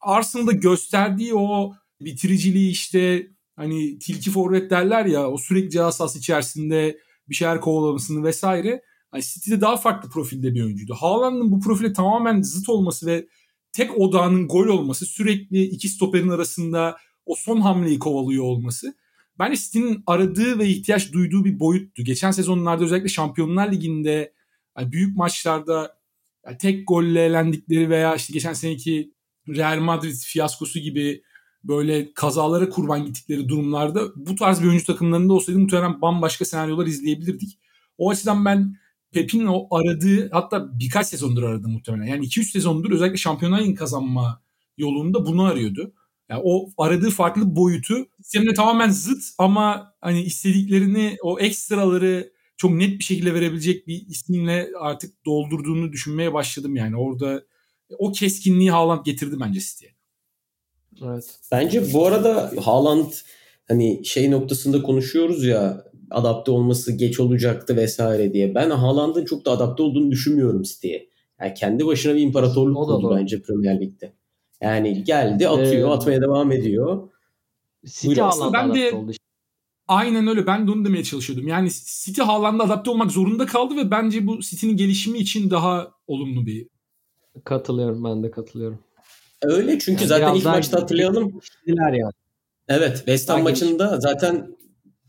Arsenal'da 0.00 0.52
gösterdiği 0.52 1.34
o 1.34 1.74
bitiriciliği 2.04 2.70
işte 2.70 3.30
hani 3.56 3.98
tilki 3.98 4.30
forvet 4.30 4.70
derler 4.70 5.06
ya 5.06 5.30
o 5.30 5.38
sürekli 5.38 5.70
cihaz 5.70 6.16
içerisinde 6.16 6.98
bir 7.28 7.34
şeyler 7.34 7.60
kovalamasını 7.60 8.24
vesaire. 8.24 8.82
Hani 9.10 9.22
City'de 9.22 9.60
daha 9.60 9.76
farklı 9.76 10.10
profilde 10.10 10.54
bir 10.54 10.62
oyuncuydu. 10.62 10.94
Haaland'ın 10.94 11.52
bu 11.52 11.60
profile 11.60 11.92
tamamen 11.92 12.42
zıt 12.42 12.68
olması 12.68 13.06
ve 13.06 13.26
tek 13.72 13.98
odağının 13.98 14.48
gol 14.48 14.66
olması 14.66 15.06
sürekli 15.06 15.62
iki 15.62 15.88
stoperin 15.88 16.28
arasında 16.28 16.96
o 17.26 17.34
son 17.34 17.60
hamleyi 17.60 17.98
kovalıyor 17.98 18.44
olması. 18.44 18.94
Bence 19.38 19.60
City'nin 19.60 20.02
aradığı 20.06 20.58
ve 20.58 20.68
ihtiyaç 20.68 21.12
duyduğu 21.12 21.44
bir 21.44 21.60
boyuttu. 21.60 22.04
Geçen 22.04 22.30
sezonlarda 22.30 22.84
özellikle 22.84 23.08
Şampiyonlar 23.08 23.72
Ligi'nde 23.72 24.32
yani 24.78 24.92
büyük 24.92 25.16
maçlarda 25.16 25.98
yani 26.46 26.58
tek 26.58 26.88
golle 26.88 27.24
elendikleri 27.24 27.90
veya 27.90 28.14
işte 28.14 28.32
geçen 28.32 28.52
seneki 28.52 29.12
Real 29.48 29.80
Madrid 29.80 30.14
fiyaskosu 30.14 30.78
gibi 30.78 31.22
böyle 31.64 32.14
kazalara 32.14 32.68
kurban 32.68 33.06
gittikleri 33.06 33.48
durumlarda 33.48 34.00
bu 34.16 34.34
tarz 34.34 34.62
bir 34.62 34.68
oyuncu 34.68 34.86
takımlarında 34.86 35.32
olsaydı 35.32 35.58
muhtemelen 35.58 36.00
bambaşka 36.02 36.44
senaryolar 36.44 36.86
izleyebilirdik. 36.86 37.58
O 37.98 38.10
açıdan 38.10 38.44
ben 38.44 38.76
Pep'in 39.12 39.46
o 39.46 39.68
aradığı 39.70 40.30
hatta 40.30 40.78
birkaç 40.78 41.06
sezondur 41.06 41.42
aradı 41.42 41.68
muhtemelen. 41.68 42.06
Yani 42.06 42.26
2-3 42.26 42.44
sezondur 42.44 42.90
özellikle 42.90 43.16
Şampiyonlar 43.16 43.74
kazanma 43.74 44.42
yolunda 44.76 45.26
bunu 45.26 45.42
arıyordu. 45.42 45.92
Yani 46.28 46.40
o 46.44 46.70
aradığı 46.78 47.10
farklı 47.10 47.56
boyutu 47.56 48.06
sistemine 48.22 48.54
tamamen 48.54 48.90
zıt 48.90 49.24
ama 49.38 49.94
hani 50.00 50.22
istediklerini 50.22 51.16
o 51.22 51.40
ekstraları 51.40 52.32
çok 52.56 52.70
net 52.70 52.98
bir 52.98 53.04
şekilde 53.04 53.34
verebilecek 53.34 53.86
bir 53.86 54.06
isimle 54.08 54.68
artık 54.80 55.24
doldurduğunu 55.26 55.92
düşünmeye 55.92 56.32
başladım 56.32 56.76
yani. 56.76 56.96
Orada 56.96 57.44
o 57.98 58.12
keskinliği 58.12 58.70
Haaland 58.70 59.04
getirdi 59.04 59.36
bence 59.40 59.60
City'ye. 59.60 59.94
Evet. 61.04 61.38
Bence 61.52 61.92
bu 61.92 62.06
arada 62.06 62.52
Haaland 62.64 63.12
hani 63.68 64.04
şey 64.04 64.30
noktasında 64.30 64.82
konuşuyoruz 64.82 65.44
ya 65.44 65.84
adapte 66.10 66.50
olması 66.50 66.92
geç 66.92 67.20
olacaktı 67.20 67.76
vesaire 67.76 68.32
diye. 68.32 68.54
Ben 68.54 68.70
Haaland'ın 68.70 69.24
çok 69.24 69.44
da 69.44 69.50
adapte 69.50 69.82
olduğunu 69.82 70.10
düşünmüyorum 70.10 70.62
City'ye. 70.62 71.08
Yani 71.40 71.54
kendi 71.54 71.86
başına 71.86 72.14
bir 72.14 72.20
imparatorluk 72.20 72.84
kurdu 72.86 73.16
bence 73.16 73.42
Premier 73.42 73.80
Lig'de. 73.80 74.12
Yani 74.60 75.04
geldi 75.04 75.48
atıyor, 75.48 75.88
ee, 75.88 75.92
atmaya 75.92 76.20
devam 76.20 76.52
ediyor. 76.52 77.08
City 77.84 78.20
Haaland'a 78.20 78.52
ben 78.52 78.74
de 78.74 78.92
oldu. 78.92 79.12
Aynen 79.88 80.26
öyle. 80.26 80.46
Ben 80.46 80.66
de 80.66 80.70
onu 80.70 80.84
demeye 80.84 81.04
çalışıyordum. 81.04 81.48
Yani 81.48 81.68
City 82.04 82.22
Haaland'a 82.22 82.64
adapte 82.64 82.90
olmak 82.90 83.10
zorunda 83.10 83.46
kaldı 83.46 83.76
ve 83.76 83.90
bence 83.90 84.26
bu 84.26 84.40
City'nin 84.40 84.76
gelişimi 84.76 85.18
için 85.18 85.50
daha 85.50 85.90
olumlu 86.06 86.46
bir. 86.46 86.68
Katılıyorum 87.44 88.04
ben 88.04 88.22
de 88.22 88.30
katılıyorum. 88.30 88.78
Öyle 89.42 89.78
çünkü 89.78 90.00
yani 90.00 90.08
zaten 90.08 90.34
ilk 90.34 90.44
maçta 90.44 90.80
hatırlayalım. 90.80 91.40
Yani. 91.66 92.00
Evet 92.68 92.96
West 92.96 93.28
Ham 93.28 93.42
maçında 93.42 94.00
zaten 94.00 94.56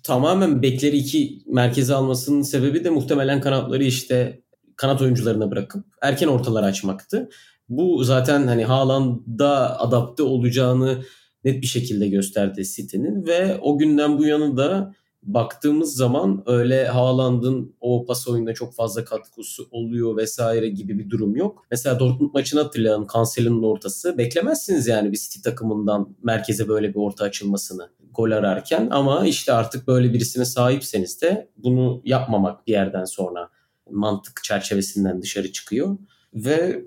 tamamen 0.03 0.61
bekleri 0.61 0.97
iki 0.97 1.41
merkeze 1.47 1.93
almasının 1.93 2.41
sebebi 2.41 2.83
de 2.83 2.89
muhtemelen 2.89 3.41
kanatları 3.41 3.83
işte 3.83 4.43
kanat 4.75 5.01
oyuncularına 5.01 5.51
bırakıp 5.51 5.85
erken 6.01 6.27
ortaları 6.27 6.65
açmaktı. 6.65 7.29
Bu 7.69 8.03
zaten 8.03 8.47
hani 8.47 8.65
Haaland'da 8.65 9.79
adapte 9.79 10.23
olacağını 10.23 11.03
net 11.43 11.61
bir 11.61 11.67
şekilde 11.67 12.07
gösterdi 12.07 12.63
City'nin 12.65 13.25
ve 13.25 13.57
o 13.61 13.77
günden 13.77 14.17
bu 14.17 14.25
yana 14.25 14.57
da 14.57 14.93
baktığımız 15.23 15.95
zaman 15.95 16.43
öyle 16.45 16.87
Haaland'ın 16.87 17.75
o 17.81 18.05
pas 18.05 18.27
oyunda 18.27 18.53
çok 18.53 18.75
fazla 18.75 19.05
katkısı 19.05 19.63
oluyor 19.71 20.17
vesaire 20.17 20.69
gibi 20.69 20.99
bir 20.99 21.09
durum 21.09 21.35
yok. 21.35 21.65
Mesela 21.71 21.99
Dortmund 21.99 22.33
maçını 22.33 22.61
hatırlayalım. 22.61 23.07
Cancelo'nun 23.13 23.63
ortası. 23.63 24.17
Beklemezsiniz 24.17 24.87
yani 24.87 25.11
bir 25.11 25.17
City 25.17 25.49
takımından 25.49 26.15
merkeze 26.23 26.67
böyle 26.67 26.89
bir 26.89 26.99
orta 26.99 27.23
açılmasını 27.23 27.89
gol 28.11 28.31
ararken 28.31 28.87
ama 28.91 29.25
işte 29.25 29.53
artık 29.53 29.87
böyle 29.87 30.13
birisine 30.13 30.45
sahipseniz 30.45 31.21
de 31.21 31.49
bunu 31.57 32.01
yapmamak 32.05 32.67
bir 32.67 32.71
yerden 32.71 33.05
sonra 33.05 33.49
mantık 33.89 34.43
çerçevesinden 34.43 35.21
dışarı 35.21 35.51
çıkıyor 35.51 35.97
ve 36.33 36.85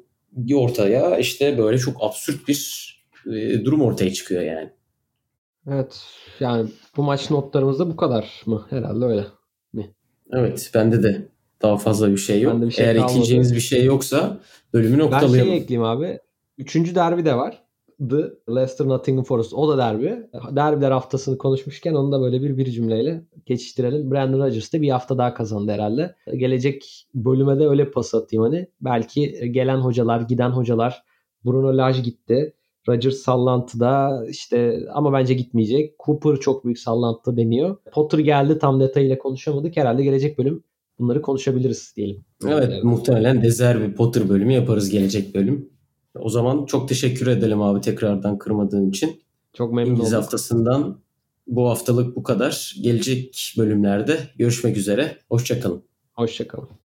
ortaya 0.55 1.19
işte 1.19 1.59
böyle 1.59 1.79
çok 1.79 1.97
absürt 2.01 2.49
bir 2.49 2.91
e, 3.27 3.65
durum 3.65 3.83
ortaya 3.83 4.13
çıkıyor 4.13 4.43
yani. 4.43 4.71
Evet 5.71 6.05
yani 6.41 6.71
bu 6.97 7.03
maç 7.03 7.31
notlarımızda 7.31 7.91
bu 7.91 7.97
kadar 7.97 8.43
mı? 8.47 8.67
Herhalde 8.71 9.05
öyle 9.05 9.25
mi? 9.73 9.95
Evet 10.33 10.71
bende 10.75 11.03
de 11.03 11.29
daha 11.63 11.77
fazla 11.77 12.11
bir 12.11 12.17
şey 12.17 12.41
yok. 12.41 12.63
Bir 12.63 12.71
şey 12.71 12.85
Eğer 12.85 12.95
kalmadı. 12.95 13.13
ekleyeceğiniz 13.13 13.55
bir 13.55 13.61
şey 13.61 13.85
yoksa 13.85 14.41
bölümü 14.73 14.99
noktalayalım. 14.99 15.39
Ben 15.39 15.45
şey 15.45 15.57
ekleyeyim 15.57 15.89
abi. 15.89 16.19
Üçüncü 16.59 16.95
derbi 16.95 17.25
de 17.25 17.35
var. 17.35 17.63
The 18.11 18.55
Leicester 18.55 18.89
Nottingham 18.89 19.25
Forest. 19.25 19.55
O 19.55 19.69
da 19.69 19.79
derbi. 19.79 20.29
Derbiler 20.51 20.91
haftasını 20.91 21.39
konuşmuşken 21.39 21.95
onu 21.95 22.13
da 22.13 22.21
böyle 22.21 22.43
bir 22.43 22.57
bir 22.57 22.71
cümleyle 22.71 23.25
geçiştirelim. 23.47 24.11
Brandon 24.11 24.41
Rodgers 24.41 24.73
da 24.73 24.83
bir 24.83 24.91
hafta 24.91 25.19
daha 25.19 25.35
kazandı 25.35 25.73
herhalde. 25.73 26.15
Gelecek 26.37 27.07
bölüme 27.15 27.59
de 27.59 27.69
öyle 27.69 27.91
pas 27.91 28.15
atayım 28.15 28.43
hani. 28.43 28.69
Belki 28.81 29.53
gelen 29.53 29.79
hocalar, 29.79 30.21
giden 30.21 30.51
hocalar 30.51 31.03
Bruno 31.45 31.77
Lage 31.77 32.01
gitti. 32.01 32.53
Rodgers 32.89 33.17
sallantıda 33.17 34.25
işte 34.29 34.81
ama 34.93 35.13
bence 35.13 35.35
gitmeyecek. 35.35 35.95
Cooper 36.07 36.37
çok 36.37 36.65
büyük 36.65 36.79
sallantı 36.79 37.37
deniyor. 37.37 37.77
Potter 37.93 38.19
geldi 38.19 38.59
tam 38.59 38.81
detayıyla 38.81 39.19
konuşamadık. 39.19 39.77
Herhalde 39.77 40.05
gelecek 40.05 40.39
bölüm 40.39 40.63
bunları 40.99 41.23
konuşabiliriz 41.23 41.93
diyelim. 41.97 42.25
Evet 42.49 42.71
yani. 42.71 42.83
muhtemelen 42.83 43.43
dezer 43.43 43.81
bir 43.81 43.95
Potter 43.95 44.29
bölümü 44.29 44.53
yaparız 44.53 44.91
gelecek 44.91 45.35
bölüm. 45.35 45.69
O 46.19 46.29
zaman 46.29 46.67
çok 46.67 46.89
teşekkür 46.89 47.27
edelim 47.27 47.63
abi 47.63 47.81
tekrardan 47.81 48.39
kırmadığın 48.39 48.91
için. 48.91 49.21
Çok 49.53 49.73
memnun 49.73 49.91
İngiliz 49.91 50.09
oldum. 50.09 50.23
haftasından 50.23 50.99
bu 51.47 51.69
haftalık 51.69 52.17
bu 52.17 52.23
kadar. 52.23 52.75
Gelecek 52.83 53.55
bölümlerde 53.59 54.19
görüşmek 54.37 54.77
üzere. 54.77 55.17
Hoşçakalın. 55.29 55.83
Hoşçakalın. 56.13 56.86